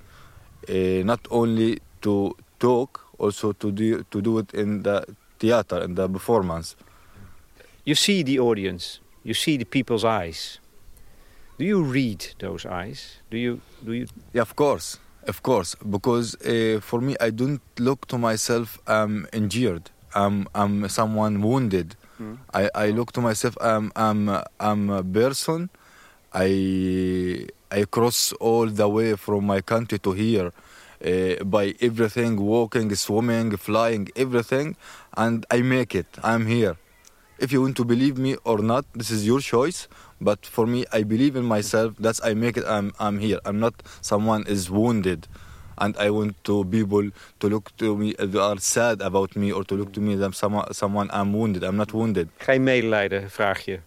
uh, 0.70 1.03
not 1.03 1.20
only 1.30 1.80
to 2.01 2.36
talk, 2.59 3.01
also 3.20 3.53
to 3.53 3.72
do 3.72 4.03
to 4.11 4.22
do 4.22 4.39
it 4.39 4.53
in 4.53 4.84
the 4.84 5.05
theater 5.39 5.84
in 5.84 5.95
the 5.95 6.07
performance. 6.07 6.76
You 7.84 7.95
see 7.95 8.24
the 8.24 8.39
audience, 8.39 8.99
you 9.24 9.34
see 9.34 9.57
the 9.57 9.66
people's 9.66 10.03
eyes. 10.03 10.59
Do 11.57 11.66
you 11.66 11.84
read 11.84 12.36
those 12.39 12.66
eyes? 12.66 13.22
Do 13.30 13.38
you, 13.38 13.61
do 13.86 13.93
you 13.93 14.07
Yeah, 14.34 14.41
of 14.41 14.55
course, 14.55 14.99
of 15.28 15.41
course, 15.41 15.76
because 15.89 16.36
uh, 16.41 16.80
for 16.82 17.01
me, 17.01 17.16
I 17.22 17.30
don't 17.32 17.61
look 17.80 18.07
to 18.07 18.18
myself 18.18 18.80
um, 18.88 19.28
injured. 19.32 19.91
I'm 20.13 20.47
I'm 20.55 20.88
someone 20.89 21.41
wounded. 21.41 21.95
I, 22.53 22.70
I 22.76 22.89
look 22.91 23.11
to 23.13 23.22
myself. 23.22 23.57
I'm 23.61 23.91
I'm 23.95 24.30
I'm 24.59 24.89
a 24.89 25.03
person. 25.03 25.70
I 26.34 27.47
I 27.72 27.86
cross 27.86 28.34
all 28.39 28.68
the 28.68 28.88
way 28.88 29.16
from 29.16 29.45
my 29.45 29.61
country 29.61 29.99
to 29.99 30.11
here. 30.13 30.51
Uh, 31.05 31.43
by 31.43 31.76
everything, 31.82 32.38
walking, 32.39 32.95
swimming, 32.95 33.57
flying, 33.57 34.07
everything, 34.16 34.76
and 35.18 35.45
I 35.51 35.61
make 35.61 35.93
it. 35.93 36.07
I'm 36.24 36.45
here. 36.47 36.78
If 37.38 37.51
you 37.51 37.61
want 37.61 37.76
to 37.78 37.86
believe 37.86 38.18
me 38.18 38.38
or 38.45 38.59
not, 38.59 38.86
this 38.93 39.11
is 39.11 39.28
your 39.28 39.41
choice. 39.41 39.88
But 40.22 40.45
for 40.45 40.66
me, 40.66 40.86
I 40.93 41.03
believe 41.03 41.36
in 41.36 41.43
myself. 41.43 41.93
That's 41.99 42.22
I 42.24 42.34
make 42.34 42.55
it. 42.57 42.63
I'm 42.66 42.93
I'm 42.97 43.20
here. 43.20 43.39
I'm 43.45 43.59
not 43.59 43.74
someone 44.01 44.45
is 44.47 44.72
wounded, 44.72 45.28
and 45.76 45.97
I 45.97 46.09
want 46.09 46.34
to 46.41 46.65
people 46.65 47.11
to 47.38 47.47
look 47.47 47.69
to 47.76 47.97
me. 47.97 48.13
They 48.13 48.39
are 48.39 48.59
sad 48.59 49.01
about 49.01 49.36
me 49.36 49.51
or 49.51 49.65
to 49.65 49.76
look 49.76 49.91
to 49.93 50.01
me 50.01 50.15
that 50.15 50.36
someone 50.36 50.73
someone 50.73 51.09
I'm 51.13 51.34
wounded. 51.34 51.63
I'm 51.63 51.76
not 51.76 51.91
wounded. 51.91 52.30
geen 52.38 52.63
medelijden, 52.63 53.30
vraag 53.30 53.65
je? 53.65 53.80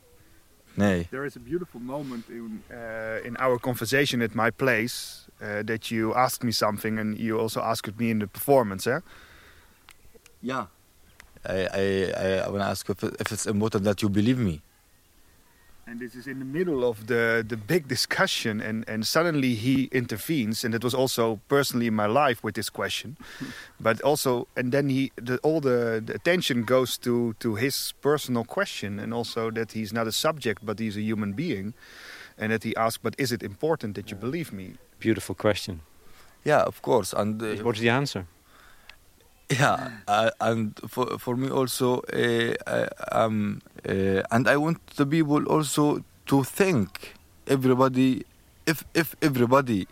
Nee. 0.75 1.07
There 1.11 1.25
is 1.25 1.37
a 1.37 1.41
beautiful 1.41 1.81
moment 1.81 2.29
in, 2.29 2.63
uh, 2.71 3.25
in 3.25 3.37
our 3.37 3.59
conversation 3.61 4.23
at 4.23 4.35
my 4.35 4.51
place 4.51 5.27
uh, 5.43 5.63
that 5.65 5.87
you 5.89 6.15
asked 6.15 6.43
me 6.45 6.53
something 6.53 6.99
and 6.99 7.19
you 7.19 7.41
also 7.41 7.61
asked 7.61 7.97
me 7.97 8.09
in 8.09 8.19
the 8.19 8.27
performance. 8.27 8.91
Eh? 8.91 9.01
Yeah. 10.39 10.67
I 11.45 11.67
I 11.67 12.13
I, 12.17 12.45
I 12.45 12.49
want 12.49 12.63
to 12.63 12.69
ask 12.69 12.89
if, 12.91 13.03
if 13.03 13.33
it's 13.33 13.47
important 13.47 13.85
that 13.85 14.01
you 14.03 14.09
believe 14.09 14.39
me. 14.39 14.61
And 15.91 16.01
this 16.01 16.15
is 16.15 16.27
in 16.27 16.39
the 16.39 16.45
middle 16.45 16.85
of 16.85 17.07
the, 17.07 17.43
the 17.49 17.57
big 17.57 17.89
discussion, 17.89 18.61
and, 18.61 18.87
and 18.87 19.07
suddenly 19.07 19.55
he 19.55 19.89
intervenes, 19.91 20.63
and 20.63 20.75
it 20.75 20.85
was 20.85 20.93
also 20.93 21.41
personally 21.49 21.87
in 21.87 21.95
my 21.95 22.05
life 22.05 22.45
with 22.45 22.57
this 22.57 22.69
question, 22.69 23.17
but 23.81 23.99
also, 24.03 24.49
and 24.55 24.71
then 24.71 24.91
he, 24.91 25.13
the, 25.17 25.39
all 25.39 25.63
the, 25.63 26.03
the 26.05 26.15
attention 26.15 26.65
goes 26.65 26.99
to, 26.99 27.35
to 27.41 27.55
his 27.55 27.95
personal 28.03 28.45
question, 28.45 28.99
and 28.99 29.15
also 29.15 29.51
that 29.51 29.73
he's 29.73 29.91
not 29.91 30.07
a 30.07 30.13
subject, 30.13 30.67
but 30.67 30.79
he's 30.79 30.99
a 30.99 31.01
human 31.01 31.33
being, 31.33 31.73
and 32.37 32.53
that 32.53 32.65
he 32.65 32.77
asks, 32.77 32.99
but 33.03 33.15
is 33.17 33.33
it 33.33 33.43
important 33.43 33.95
that 33.95 34.11
you 34.11 34.17
believe 34.17 34.53
me? 34.53 34.75
Beautiful 34.99 35.35
question. 35.35 35.81
Yeah, 36.45 36.61
of 36.65 36.83
course. 36.83 37.15
And 37.15 37.43
uh, 37.43 37.65
What's 37.65 37.81
the 37.81 37.89
answer? 37.89 38.27
Yeah, 39.51 39.91
uh, 40.07 40.31
and 40.41 40.79
for 40.89 41.19
for 41.19 41.37
me 41.37 41.49
also, 41.51 42.03
uh, 42.13 42.53
uh, 42.67 42.87
um, 43.25 43.61
uh, 43.89 44.23
and 44.31 44.47
I 44.47 44.57
want 44.57 44.79
the 44.97 45.07
people 45.07 45.45
also 45.47 46.03
to 46.25 46.43
think 46.45 47.15
everybody, 47.47 48.25
if 48.67 48.85
if 48.93 49.15
everybody 49.19 49.87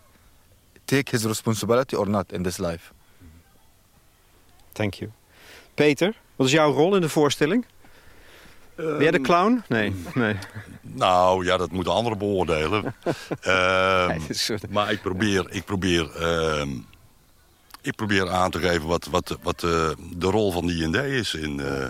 take 0.85 1.09
his 1.11 1.25
responsibility 1.25 1.95
or 1.95 2.07
not 2.07 2.31
in 2.31 2.43
this 2.43 2.57
life. 2.59 2.93
Thank 4.73 4.99
you. 4.99 5.11
Peter, 5.73 6.13
wat 6.35 6.47
is 6.47 6.53
jouw 6.53 6.71
rol 6.71 6.95
in 6.95 7.01
de 7.01 7.09
voorstelling? 7.09 7.65
Ben 8.75 9.01
jij 9.01 9.11
de 9.11 9.21
clown? 9.21 9.63
Nee, 9.67 9.95
nee. 10.13 10.35
Nou 10.81 11.45
ja, 11.45 11.57
dat 11.57 11.71
moeten 11.71 11.93
anderen 11.93 12.17
beoordelen. 12.17 12.83
Ehm, 13.41 14.19
Nee, 14.47 14.59
maar 14.69 14.91
ik 14.91 15.01
probeer, 15.01 15.45
ik 15.49 15.65
probeer, 15.65 16.11
ehm, 16.15 16.69
ik 17.87 17.95
probeer 17.95 18.29
aan 18.29 18.51
te 18.51 18.59
geven 18.59 18.87
wat, 18.87 19.05
wat, 19.05 19.37
wat 19.41 19.63
eh, 19.63 19.89
de 20.15 20.27
rol 20.27 20.51
van 20.51 20.67
die 20.67 20.89
D 20.91 20.95
is. 20.95 21.33
In, 21.33 21.59
eh, 21.59 21.85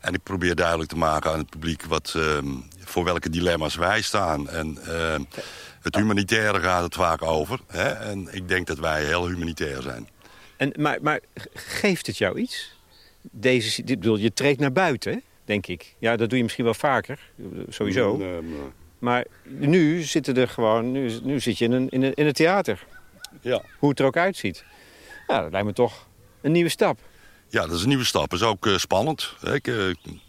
en 0.00 0.14
ik 0.14 0.22
probeer 0.22 0.54
duidelijk 0.54 0.88
te 0.90 0.96
maken 0.96 1.30
aan 1.32 1.38
het 1.38 1.50
publiek 1.50 1.84
wat, 1.84 2.12
ehm, 2.16 2.46
voor 2.84 3.04
welke 3.04 3.30
dilemma's 3.30 3.74
wij 3.74 4.02
staan. 4.02 4.48
En 4.48 4.78
ehm, 4.86 5.22
het 5.82 5.94
humanitaire 5.96 6.60
gaat 6.60 6.82
het 6.82 6.94
vaak 6.94 7.22
over. 7.22 7.58
Hè? 7.66 7.88
En 7.88 8.28
ik 8.30 8.48
denk 8.48 8.66
dat 8.66 8.78
wij 8.78 9.04
heel 9.04 9.28
humanitair 9.28 9.82
zijn. 9.82 10.08
En, 10.56 10.72
maar, 10.76 10.98
maar 11.02 11.20
geeft 11.54 12.06
het 12.06 12.18
jou 12.18 12.38
iets? 12.38 12.72
Deze, 13.20 13.84
dit 13.84 13.98
bedoel, 14.00 14.16
je 14.16 14.32
treedt 14.32 14.60
naar 14.60 14.72
buiten, 14.72 15.22
denk 15.44 15.66
ik. 15.66 15.94
Ja, 15.98 16.16
dat 16.16 16.28
doe 16.28 16.36
je 16.38 16.42
misschien 16.44 16.64
wel 16.64 16.74
vaker, 16.74 17.18
sowieso. 17.68 18.16
Nee, 18.16 18.40
maar- 18.42 18.72
Maar 18.98 19.24
nu 19.42 20.02
zitten 20.02 20.36
er 20.36 20.48
gewoon, 20.48 20.92
nu, 20.92 21.18
nu 21.22 21.40
zit 21.40 21.58
je 21.58 21.64
in 21.64 21.72
een, 21.72 21.88
in, 21.88 22.02
een, 22.02 22.14
in 22.14 22.26
een 22.26 22.32
theater. 22.32 22.84
ja. 23.40 23.62
Hoe 23.78 23.90
het 23.90 23.98
er 24.00 24.06
ook 24.06 24.16
uitziet. 24.16 24.64
Ja, 25.26 25.42
dat 25.42 25.50
lijkt 25.50 25.66
me 25.66 25.72
toch 25.72 26.06
een 26.40 26.52
nieuwe 26.52 26.68
stap. 26.68 26.98
Ja, 27.54 27.66
dat 27.66 27.76
is 27.76 27.82
een 27.82 27.88
nieuwe 27.88 28.04
stap. 28.04 28.30
Dat 28.30 28.40
is 28.40 28.46
ook 28.46 28.66
eh, 28.66 28.76
spannend. 28.76 29.34
Ik, 29.42 29.66
eh, 29.66 29.76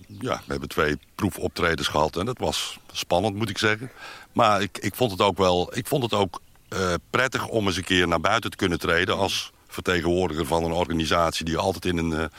ja, 0.07 0.41
we 0.45 0.51
hebben 0.51 0.69
twee 0.69 0.97
proefoptredens 1.15 1.87
gehad 1.87 2.17
en 2.17 2.25
dat 2.25 2.37
was 2.37 2.79
spannend, 2.91 3.35
moet 3.35 3.49
ik 3.49 3.57
zeggen. 3.57 3.91
Maar 4.31 4.61
ik, 4.61 4.77
ik 4.77 4.95
vond 4.95 5.11
het 5.11 5.21
ook 5.21 5.37
wel 5.37 5.77
ik 5.77 5.87
vond 5.87 6.03
het 6.03 6.13
ook, 6.13 6.41
eh, 6.69 6.93
prettig 7.09 7.47
om 7.47 7.65
eens 7.67 7.77
een 7.77 7.83
keer 7.83 8.07
naar 8.07 8.21
buiten 8.21 8.49
te 8.49 8.57
kunnen 8.57 8.79
treden... 8.79 9.17
als 9.17 9.51
vertegenwoordiger 9.67 10.45
van 10.45 10.63
een 10.63 10.71
organisatie 10.71 11.45
die 11.45 11.57
altijd, 11.57 11.85
in 11.85 11.97
een, 11.97 12.29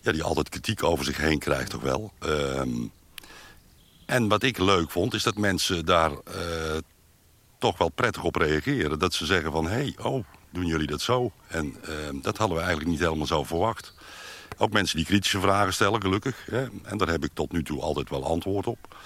ja, 0.00 0.12
die 0.12 0.22
altijd 0.22 0.48
kritiek 0.48 0.82
over 0.82 1.04
zich 1.04 1.16
heen 1.16 1.38
krijgt, 1.38 1.70
toch 1.70 1.82
wel. 1.82 2.12
Ehm, 2.18 2.70
en 4.06 4.28
wat 4.28 4.42
ik 4.42 4.58
leuk 4.58 4.90
vond, 4.90 5.14
is 5.14 5.22
dat 5.22 5.36
mensen 5.36 5.84
daar 5.84 6.10
toch 7.58 7.78
wel 7.78 7.88
prettig 7.88 8.24
op 8.24 8.36
reageren. 8.36 8.98
Dat 8.98 9.14
ze 9.14 9.26
zeggen 9.26 9.52
van, 9.52 9.66
hé, 9.66 9.72
hey, 9.72 9.94
oh, 10.02 10.24
doen 10.54 10.66
jullie 10.66 10.86
dat 10.86 11.00
zo? 11.00 11.32
En 11.46 11.76
eh, 11.82 11.92
dat 12.12 12.36
hadden 12.36 12.56
we 12.56 12.62
eigenlijk 12.62 12.90
niet 12.90 13.00
helemaal 13.00 13.26
zo 13.26 13.44
verwacht. 13.44 13.94
Ook 14.56 14.72
mensen 14.72 14.96
die 14.96 15.06
kritische 15.06 15.40
vragen 15.40 15.72
stellen, 15.72 16.00
gelukkig. 16.00 16.44
Hè? 16.50 16.66
En 16.82 16.98
daar 16.98 17.08
heb 17.08 17.24
ik 17.24 17.30
tot 17.34 17.52
nu 17.52 17.62
toe 17.62 17.80
altijd 17.80 18.10
wel 18.10 18.24
antwoord 18.24 18.66
op. 18.66 18.96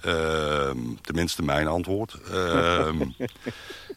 Ehm, 0.00 0.78
tenminste, 1.00 1.42
mijn 1.42 1.66
antwoord. 1.66 2.16
Ehm, 2.30 3.00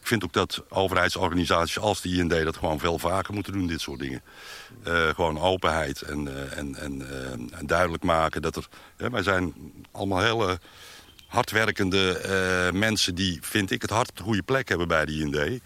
vind 0.02 0.24
ook 0.24 0.32
dat 0.32 0.62
overheidsorganisaties 0.68 1.78
als 1.78 2.00
de 2.00 2.08
IND 2.08 2.30
dat 2.30 2.56
gewoon 2.56 2.78
veel 2.78 2.98
vaker 2.98 3.34
moeten 3.34 3.52
doen, 3.52 3.66
dit 3.66 3.80
soort 3.80 4.00
dingen. 4.00 4.22
Uh, 4.86 5.08
gewoon 5.08 5.40
openheid 5.40 6.02
en, 6.02 6.26
uh, 6.26 6.58
en, 6.58 6.74
en, 6.74 7.02
en, 7.58 7.66
duidelijk 7.66 8.02
maken 8.02 8.42
dat 8.42 8.56
er... 8.56 8.68
wij 9.10 9.22
zijn 9.22 9.54
allemaal 9.92 10.20
hele 10.20 10.58
hardwerkende 11.28 12.70
mensen 12.74 13.14
die, 13.14 13.38
vind 13.42 13.70
ik, 13.70 13.82
het 13.82 13.90
hart 13.90 14.10
op 14.10 14.16
de 14.16 14.22
goede 14.22 14.42
plek 14.42 14.68
hebben 14.68 14.88
bij 14.88 15.04
de 15.04 15.12
IND. 15.12 15.60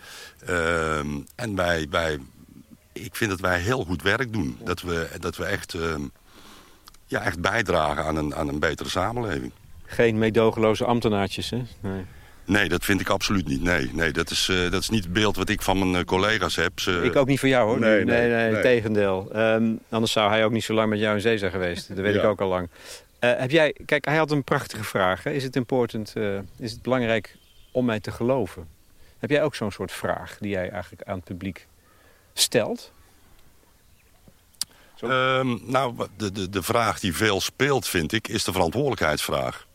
Ehm, 0.47 1.21
en 1.35 1.57
wij, 1.57 1.87
wij, 1.91 2.19
ik 2.93 3.17
vind 3.17 3.31
dat 3.31 3.41
wij 3.41 3.59
heel 3.59 3.85
goed 3.85 4.03
werk 4.03 4.33
doen. 4.33 4.59
Dat 4.65 4.81
we, 4.81 5.09
dat 5.21 5.37
we 5.37 5.45
echt, 5.45 5.77
ja, 7.07 7.23
echt 7.23 7.41
bijdragen 7.41 8.05
aan 8.05 8.17
een, 8.17 8.35
aan 8.35 8.49
een 8.49 8.59
betere 8.59 8.89
samenleving. 8.89 9.53
Geen 9.85 10.19
meedogenloze 10.19 10.85
ambtenaartjes, 10.85 11.51
hè? 11.51 11.63
Nee. 11.81 12.05
Nee, 12.45 12.69
dat 12.69 12.85
vind 12.85 13.01
ik 13.01 13.09
absoluut 13.09 13.49
niet. 13.49 13.63
Nee, 13.63 13.91
nee 13.93 14.13
dat, 14.13 14.31
is, 14.31 14.49
uh, 14.49 14.71
dat 14.71 14.81
is 14.81 14.89
niet 14.89 15.05
het 15.05 15.13
beeld 15.13 15.37
wat 15.37 15.49
ik 15.49 15.63
van 15.63 15.79
mijn 15.79 15.95
uh, 15.95 16.01
collega's 16.01 16.57
heb. 16.57 16.81
Ze... 16.81 17.01
Ik 17.03 17.17
ook 17.17 17.27
niet 17.27 17.39
voor 17.39 17.49
jou, 17.49 17.69
hoor. 17.69 17.81
Nee, 17.81 18.05
nee, 18.05 18.29
nee, 18.29 18.51
nee, 18.51 18.63
tegendeel. 18.63 19.31
Um, 19.37 19.79
anders 19.89 20.13
zou 20.13 20.31
hij 20.31 20.45
ook 20.45 20.53
niet 20.53 20.65
zo 20.65 20.75
lang 20.75 20.91
met 20.91 20.99
jou 20.99 21.15
in 21.15 21.21
zee 21.21 21.39
zijn 21.39 21.51
geweest. 21.51 21.89
Dat 21.89 21.97
weet 21.97 22.15
ja. 22.15 22.21
ik 22.21 22.27
ook 22.27 22.41
al 22.41 22.49
lang. 22.49 22.69
Uh, 23.25 23.39
heb 23.39 23.51
jij... 23.51 23.77
Kijk, 23.87 24.05
hij 24.05 24.17
had 24.17 24.31
een 24.31 24.45
prachtige 24.45 24.85
vraag. 24.85 25.23
Hè? 25.23 25.31
Is 25.31 25.43
het 25.43 25.57
important... 25.57 26.15
is 26.59 26.73
het 26.73 26.83
belangrijk 26.83 27.37
om 27.71 27.85
mij 27.85 28.01
te 28.01 28.11
geloven? 28.11 28.69
Heb 29.19 29.31
jij 29.31 29.43
ook 29.43 29.55
zo'n 29.55 29.71
soort 29.71 29.93
vraag 29.93 30.39
die 30.41 30.51
jij 30.51 30.71
eigenlijk 30.71 31.03
aan 31.03 31.17
het 31.17 31.25
publiek 31.25 31.67
stelt? 32.33 32.93
Um, 35.05 35.61
nou, 35.65 36.07
de, 36.17 36.33
de, 36.33 36.49
de 36.49 36.63
vraag 36.63 37.01
die 37.01 37.17
veel 37.17 37.41
speelt, 37.41 37.89
vind 37.89 38.13
ik, 38.13 38.29
is 38.29 38.45
de 38.45 38.53
verantwoordelijkheidsvraag 38.53 39.67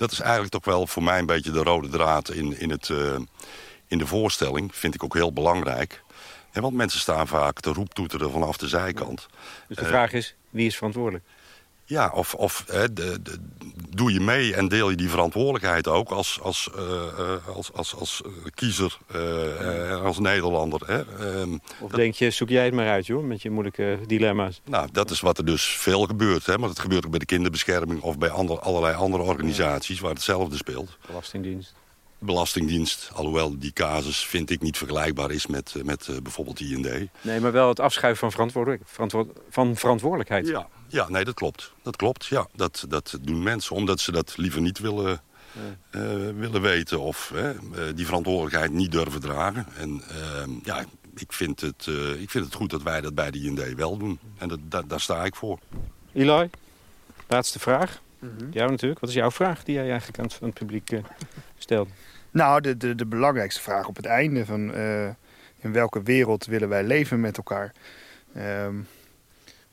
dat 0.00 0.12
is 0.12 0.20
eigenlijk 0.20 0.52
toch 0.52 0.64
wel 0.64 0.86
voor 0.86 1.02
mij 1.02 1.18
een 1.18 1.26
beetje 1.26 1.50
de 1.50 1.62
rode 1.62 1.88
draad 1.88 2.30
in, 2.30 2.60
in, 2.60 2.70
het, 2.70 2.88
uh, 2.88 3.18
in 3.86 3.98
de 3.98 4.06
voorstelling. 4.06 4.76
Vind 4.76 4.94
ik 4.94 5.04
ook 5.04 5.14
heel 5.14 5.32
belangrijk. 5.32 6.02
En 6.52 6.62
want 6.62 6.74
mensen 6.74 7.00
staan 7.00 7.26
vaak 7.26 7.60
te 7.60 7.72
roeptoeteren 7.72 8.30
vanaf 8.30 8.56
de 8.56 8.68
zijkant. 8.68 9.26
Dus 9.68 9.76
de 9.76 9.84
vraag 9.84 10.12
is, 10.12 10.34
wie 10.50 10.66
is 10.66 10.76
verantwoordelijk? 10.76 11.24
Ja, 11.90 12.10
of, 12.14 12.34
of 12.34 12.64
hè, 12.66 12.92
de, 12.92 13.22
de, 13.22 13.36
doe 13.88 14.12
je 14.12 14.20
mee 14.20 14.54
en 14.54 14.68
deel 14.68 14.90
je 14.90 14.96
die 14.96 15.10
verantwoordelijkheid 15.10 15.88
ook 15.88 16.10
als, 16.10 16.38
als, 16.42 16.70
uh, 16.76 17.56
als, 17.56 17.72
als, 17.72 17.94
als 17.94 18.22
kiezer, 18.54 18.98
uh, 19.16 20.04
als 20.04 20.18
Nederlander. 20.18 20.80
Hè? 20.86 21.30
Um, 21.40 21.60
of 21.80 21.90
denk 21.90 22.14
je, 22.14 22.30
zoek 22.30 22.48
jij 22.48 22.64
het 22.64 22.74
maar 22.74 22.88
uit 22.88 23.06
joh, 23.06 23.24
met 23.24 23.42
je 23.42 23.50
moeilijke 23.50 23.98
dilemma's? 24.06 24.60
Nou, 24.64 24.88
dat 24.92 25.10
is 25.10 25.20
wat 25.20 25.38
er 25.38 25.44
dus 25.44 25.64
veel 25.64 26.06
gebeurt. 26.06 26.46
Hè? 26.46 26.58
Maar 26.58 26.68
dat 26.68 26.78
gebeurt 26.78 27.04
ook 27.04 27.10
bij 27.10 27.18
de 27.18 27.26
kinderbescherming 27.26 28.02
of 28.02 28.18
bij 28.18 28.30
ander, 28.30 28.58
allerlei 28.58 28.94
andere 28.94 29.22
organisaties 29.22 30.00
waar 30.00 30.12
hetzelfde 30.12 30.56
speelt. 30.56 30.98
Belastingdienst. 31.06 31.74
Belastingdienst, 32.18 33.10
alhoewel 33.14 33.58
die 33.58 33.72
casus 33.72 34.26
vind 34.26 34.50
ik 34.50 34.60
niet 34.60 34.76
vergelijkbaar 34.76 35.30
is 35.30 35.46
met, 35.46 35.74
met 35.84 36.06
uh, 36.10 36.16
bijvoorbeeld 36.22 36.60
IND. 36.60 36.88
Nee, 37.20 37.40
maar 37.40 37.52
wel 37.52 37.68
het 37.68 37.80
afschuiven 37.80 38.20
van, 38.20 38.30
verantwoordelijk, 38.30 38.82
verantwoord, 38.86 39.28
van 39.50 39.76
verantwoordelijkheid. 39.76 40.46
Ja, 40.46 40.68
ja, 40.90 41.08
nee, 41.08 41.24
dat 41.24 41.34
klopt. 41.34 41.72
Dat 41.82 41.96
klopt, 41.96 42.26
ja. 42.26 42.46
Dat, 42.54 42.84
dat 42.88 43.18
doen 43.20 43.42
mensen 43.42 43.76
omdat 43.76 44.00
ze 44.00 44.12
dat 44.12 44.36
liever 44.36 44.60
niet 44.60 44.78
willen, 44.78 45.20
uh, 45.90 46.02
willen 46.36 46.60
weten... 46.62 47.00
of 47.00 47.32
uh, 47.34 47.50
die 47.94 48.06
verantwoordelijkheid 48.06 48.72
niet 48.72 48.92
durven 48.92 49.20
dragen. 49.20 49.66
En 49.76 50.02
ja, 50.62 50.84
ik 51.14 51.32
vind, 51.32 51.60
het, 51.60 51.86
ik 52.18 52.30
vind 52.30 52.44
het 52.44 52.54
goed 52.54 52.70
dat 52.70 52.82
wij 52.82 53.00
dat 53.00 53.14
bij 53.14 53.30
de 53.30 53.38
IND 53.38 53.74
wel 53.74 53.96
doen. 53.96 54.18
En 54.38 54.48
dat, 54.48 54.58
dat, 54.62 54.88
daar 54.88 55.00
sta 55.00 55.24
ik 55.24 55.34
voor. 55.34 55.58
Eli, 56.12 56.50
laatste 57.28 57.58
vraag. 57.58 58.02
Mm 58.18 58.32
-hmm. 58.38 58.48
Jou 58.52 58.70
natuurlijk. 58.70 59.00
Wat 59.00 59.10
is 59.10 59.16
jouw 59.16 59.30
vraag 59.30 59.64
die 59.64 59.74
jij 59.74 59.90
eigenlijk 59.90 60.18
aan 60.18 60.24
het, 60.24 60.38
aan 60.40 60.48
het 60.48 60.58
publiek 60.58 61.00
stelt? 61.58 61.88
Nou, 62.30 62.60
de, 62.60 62.76
de, 62.76 62.94
de 62.94 63.06
belangrijkste 63.06 63.60
vraag 63.60 63.86
op 63.86 63.96
het 63.96 64.06
einde 64.06 64.46
van 64.46 64.74
uh, 64.74 65.08
in 65.58 65.72
welke 65.72 66.02
wereld 66.02 66.46
willen 66.46 66.68
wij 66.68 66.84
leven 66.84 67.20
met 67.20 67.36
elkaar. 67.36 67.72
Um, 68.36 68.86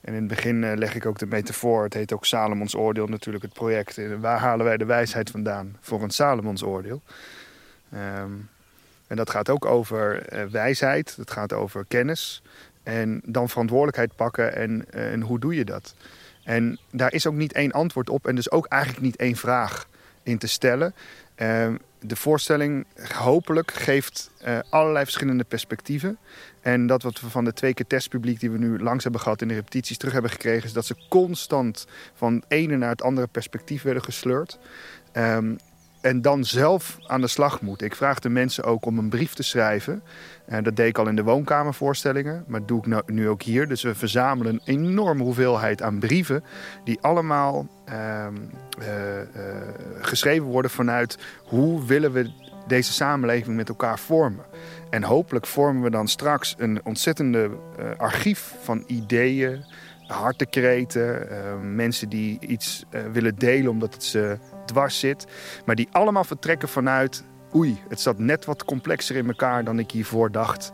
en 0.07 0.13
in 0.13 0.19
het 0.19 0.27
begin 0.27 0.63
uh, 0.63 0.71
leg 0.75 0.95
ik 0.95 1.05
ook 1.05 1.19
de 1.19 1.25
metafoor, 1.25 1.83
het 1.83 1.93
heet 1.93 2.13
ook 2.13 2.25
Salomons 2.25 2.75
oordeel 2.75 3.07
natuurlijk, 3.07 3.43
het 3.43 3.53
project. 3.53 3.99
Waar 4.19 4.39
halen 4.39 4.65
wij 4.65 4.77
de 4.77 4.85
wijsheid 4.85 5.29
vandaan 5.29 5.77
voor 5.81 6.03
een 6.03 6.09
Salomons 6.09 6.63
oordeel? 6.63 7.01
Um, 7.93 8.49
en 9.07 9.15
dat 9.15 9.29
gaat 9.29 9.49
ook 9.49 9.65
over 9.65 10.33
uh, 10.33 10.43
wijsheid, 10.43 11.17
dat 11.17 11.31
gaat 11.31 11.53
over 11.53 11.85
kennis. 11.87 12.41
En 12.83 13.21
dan 13.25 13.49
verantwoordelijkheid 13.49 14.15
pakken 14.15 14.55
en, 14.55 14.91
en 14.91 15.21
hoe 15.21 15.39
doe 15.39 15.55
je 15.55 15.65
dat? 15.65 15.95
En 16.43 16.79
daar 16.91 17.13
is 17.13 17.27
ook 17.27 17.33
niet 17.33 17.53
één 17.53 17.71
antwoord 17.71 18.09
op 18.09 18.27
en 18.27 18.35
dus 18.35 18.51
ook 18.51 18.65
eigenlijk 18.65 19.03
niet 19.03 19.15
één 19.15 19.35
vraag 19.35 19.87
in 20.23 20.37
te 20.37 20.47
stellen. 20.47 20.93
Uh, 21.37 21.67
de 21.99 22.15
voorstelling 22.15 22.85
hopelijk 23.13 23.71
geeft 23.71 24.31
uh, 24.47 24.59
allerlei 24.69 25.03
verschillende 25.03 25.43
perspectieven. 25.43 26.17
En 26.61 26.87
dat 26.87 27.03
wat 27.03 27.21
we 27.21 27.29
van 27.29 27.45
de 27.45 27.53
twee 27.53 27.73
keer 27.73 27.87
testpubliek 27.87 28.39
die 28.39 28.51
we 28.51 28.57
nu 28.57 28.79
langs 28.79 29.03
hebben 29.03 29.21
gehad 29.21 29.41
in 29.41 29.47
de 29.47 29.53
repetities 29.53 29.97
terug 29.97 30.13
hebben 30.13 30.31
gekregen... 30.31 30.63
is 30.63 30.73
dat 30.73 30.85
ze 30.85 30.95
constant 31.09 31.87
van 32.13 32.33
het 32.33 32.45
ene 32.47 32.77
naar 32.77 32.89
het 32.89 33.01
andere 33.01 33.27
perspectief 33.27 33.81
werden 33.81 34.03
gesleurd. 34.03 34.59
Um, 35.13 35.57
en 36.07 36.21
dan 36.21 36.45
zelf 36.45 36.97
aan 37.07 37.21
de 37.21 37.27
slag 37.27 37.61
moeten. 37.61 37.87
Ik 37.87 37.95
vraag 37.95 38.19
de 38.19 38.29
mensen 38.29 38.63
ook 38.63 38.85
om 38.85 38.97
een 38.97 39.09
brief 39.09 39.33
te 39.33 39.43
schrijven. 39.43 40.03
En 40.45 40.63
dat 40.63 40.75
deed 40.75 40.87
ik 40.87 40.97
al 40.97 41.07
in 41.07 41.15
de 41.15 41.23
woonkamervoorstellingen, 41.23 42.43
maar 42.47 42.59
dat 42.59 42.67
doe 42.67 42.97
ik 42.97 43.09
nu 43.11 43.29
ook 43.29 43.41
hier. 43.41 43.67
Dus 43.67 43.83
we 43.83 43.95
verzamelen 43.95 44.53
een 44.53 44.61
enorme 44.65 45.23
hoeveelheid 45.23 45.81
aan 45.81 45.99
brieven... 45.99 46.43
die 46.83 46.97
allemaal 47.01 47.67
uh, 47.89 48.27
uh, 48.79 48.87
uh, 48.87 49.25
geschreven 50.01 50.45
worden 50.45 50.71
vanuit 50.71 51.17
hoe 51.43 51.85
willen 51.85 52.11
we 52.11 52.31
deze 52.67 52.93
samenleving 52.93 53.55
met 53.55 53.69
elkaar 53.69 53.99
vormen. 53.99 54.45
En 54.89 55.03
hopelijk 55.03 55.45
vormen 55.45 55.83
we 55.83 55.89
dan 55.89 56.07
straks 56.07 56.55
een 56.57 56.79
ontzettende 56.83 57.49
archief 57.97 58.55
van 58.63 58.83
ideeën, 58.85 59.65
hartekreten... 60.07 61.27
mensen 61.75 62.09
die 62.09 62.39
iets 62.39 62.85
willen 63.11 63.35
delen 63.35 63.71
omdat 63.71 63.93
het 63.93 64.03
ze 64.03 64.37
dwars 64.67 64.99
zit. 64.99 65.25
Maar 65.65 65.75
die 65.75 65.87
allemaal 65.91 66.23
vertrekken 66.23 66.69
vanuit... 66.69 67.23
oei, 67.55 67.81
het 67.89 67.99
zat 67.99 68.19
net 68.19 68.45
wat 68.45 68.65
complexer 68.65 69.15
in 69.15 69.27
elkaar 69.27 69.63
dan 69.63 69.79
ik 69.79 69.91
hiervoor 69.91 70.31
dacht. 70.31 70.71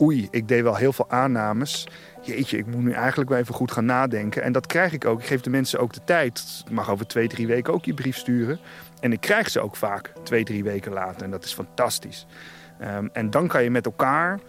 Oei, 0.00 0.28
ik 0.30 0.48
deed 0.48 0.62
wel 0.62 0.76
heel 0.76 0.92
veel 0.92 1.10
aannames. 1.10 1.86
Jeetje, 2.22 2.58
ik 2.58 2.66
moet 2.66 2.82
nu 2.82 2.92
eigenlijk 2.92 3.30
wel 3.30 3.38
even 3.38 3.54
goed 3.54 3.72
gaan 3.72 3.84
nadenken. 3.84 4.42
En 4.42 4.52
dat 4.52 4.66
krijg 4.66 4.92
ik 4.92 5.04
ook. 5.04 5.20
Ik 5.20 5.26
geef 5.26 5.40
de 5.40 5.50
mensen 5.50 5.80
ook 5.80 5.92
de 5.92 6.04
tijd. 6.04 6.62
Ik 6.66 6.72
mag 6.72 6.90
over 6.90 7.06
twee, 7.06 7.28
drie 7.28 7.46
weken 7.46 7.72
ook 7.72 7.84
je 7.84 7.94
brief 7.94 8.16
sturen. 8.16 8.58
En 9.00 9.12
ik 9.12 9.20
krijg 9.20 9.50
ze 9.50 9.60
ook 9.60 9.76
vaak 9.76 10.12
twee, 10.22 10.44
drie 10.44 10.64
weken 10.64 10.92
later. 10.92 11.22
En 11.22 11.30
dat 11.30 11.44
is 11.44 11.54
fantastisch. 11.54 12.26
Um, 12.82 13.10
en 13.12 13.30
dan 13.30 13.48
kan 13.48 13.62
je 13.62 13.70
met 13.70 13.86
elkaar 13.86 14.40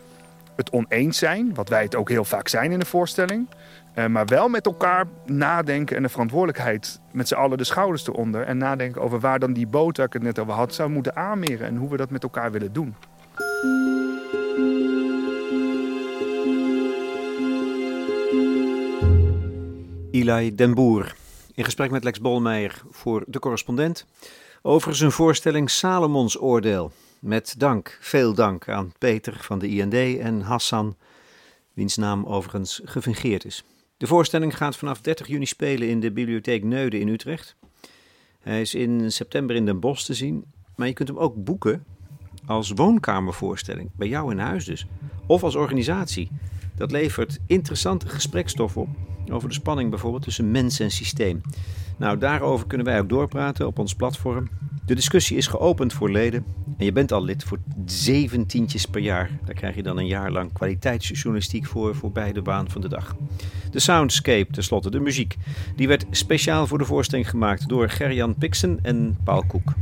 het 0.56 0.70
oneens 0.70 1.18
zijn, 1.18 1.54
wat 1.54 1.70
wij 1.70 1.84
het 1.84 1.96
ook 1.96 2.10
heel 2.10 2.26
vaak 2.26 2.48
zijn 2.48 2.72
in 2.72 2.80
de 2.80 2.86
voorstelling. 2.86 3.50
Uh, 3.96 4.06
maar 4.06 4.26
wel 4.26 4.50
met 4.50 4.66
elkaar 4.66 5.08
nadenken 5.26 5.96
en 5.96 6.04
de 6.04 6.10
verantwoordelijkheid 6.10 7.00
met 7.12 7.28
z'n 7.28 7.34
allen 7.36 7.58
de 7.58 7.64
schouders 7.64 8.08
eronder. 8.08 8.42
En 8.42 8.58
nadenken 8.58 9.02
over 9.02 9.20
waar 9.20 9.40
dan 9.40 9.54
die 9.54 9.68
boot, 9.68 9.98
waar 9.98 10.06
ik 10.06 10.14
het 10.14 10.22
net 10.22 10.40
over 10.40 10.54
had, 10.54 10.74
zou 10.74 10.90
moeten 10.90 11.16
aanmeren. 11.16 11.68
En 11.68 11.76
hoe 11.76 11.90
we 11.90 11.98
dat 11.98 12.10
met 12.10 12.24
elkaar 12.24 12.52
willen 12.52 12.74
doen. 12.74 12.96
Eli 20.12 20.56
Den 20.56 20.74
Boer, 20.74 21.16
in 21.56 21.64
gesprek 21.64 21.92
met 21.92 22.04
Lex 22.04 22.20
Bolmeijer 22.20 22.82
voor 22.90 23.24
De 23.28 23.40
Correspondent... 23.40 24.06
over 24.62 24.96
zijn 24.96 25.12
voorstelling 25.12 25.70
Salomons 25.70 26.42
Oordeel. 26.42 26.92
Met 27.20 27.56
dank, 27.58 27.98
veel 28.02 28.34
dank 28.34 28.70
aan 28.70 28.94
Peter 28.98 29.38
van 29.42 29.60
de 29.60 29.68
IND 29.68 29.94
en 30.20 30.42
Hassan, 30.42 30.96
wiens 31.74 31.98
naam 31.98 32.26
overigens 32.26 32.82
gefingeerd 32.84 33.46
is. 33.46 33.64
De 34.02 34.08
voorstelling 34.08 34.58
gaat 34.58 34.76
vanaf 34.76 35.02
30 35.02 35.28
juni 35.28 35.46
spelen 35.46 35.90
in 35.90 36.00
de 36.00 36.12
Bibliotheek 36.12 36.64
Neude 36.64 37.00
in 37.00 37.08
Utrecht. 37.08 37.56
Hij 38.40 38.62
is 38.62 38.76
in 38.76 39.12
september 39.12 39.56
in 39.56 39.66
Den 39.66 39.80
Bosch 39.80 40.06
te 40.06 40.14
zien, 40.14 40.46
maar 40.76 40.88
je 40.88 40.94
kunt 40.94 41.10
hem 41.10 41.18
ook 41.18 41.44
boeken 41.44 41.86
als 42.46 42.72
woonkamervoorstelling, 42.72 43.90
bij 43.96 44.08
jou 44.08 44.32
in 44.32 44.40
huis 44.40 44.66
dus, 44.66 44.88
of 45.28 45.44
als 45.44 45.56
organisatie. 45.56 46.32
Dat 46.76 46.92
levert 46.92 47.40
interessante 47.46 48.10
gesprekstof 48.10 48.78
op, 48.78 48.88
over 49.32 49.48
de 49.48 49.54
spanning 49.54 49.90
bijvoorbeeld 49.90 50.24
tussen 50.24 50.52
mens 50.52 50.80
en 50.80 50.92
systeem. 50.92 51.42
Nou, 51.98 52.18
daarover 52.18 52.68
kunnen 52.68 52.86
wij 52.86 53.00
ook 53.00 53.10
doorpraten 53.10 53.68
op 53.68 53.80
ons 53.80 53.96
platform. 53.96 54.50
De 54.86 54.96
discussie 54.96 55.38
is 55.38 55.48
geopend 55.48 55.94
voor 55.94 56.12
leden 56.12 56.46
En 56.82 56.88
je 56.88 56.94
bent 56.94 57.12
al 57.12 57.24
lid 57.24 57.44
voor 57.44 57.60
zeventientjes 57.86 58.86
per 58.86 59.02
jaar. 59.02 59.30
Daar 59.46 59.56
krijg 59.56 59.76
je 59.76 59.84
dan 59.84 59.98
een 59.98 60.08
jaar 60.08 60.32
lang 60.32 60.54
kwaliteitsjournalistiek 60.54 61.66
voor, 61.66 61.96
voor 61.96 62.12
bij 62.12 62.32
de 62.32 62.42
baan 62.42 62.70
van 62.70 62.82
de 62.82 62.88
dag. 62.88 63.16
De 63.72 63.80
soundscape, 63.80 64.52
tenslotte 64.52 64.90
de 64.90 65.00
muziek, 65.00 65.36
die 65.76 65.88
werd 65.88 66.06
speciaal 66.12 66.68
voor 66.68 66.78
de 66.78 66.86
voorstelling 66.86 67.30
gemaakt 67.30 67.70
door 67.70 67.90
Gerjan 67.90 68.36
Pixen 68.36 68.80
en 68.82 69.18
Paul 69.24 69.44
Koek. 69.48 69.74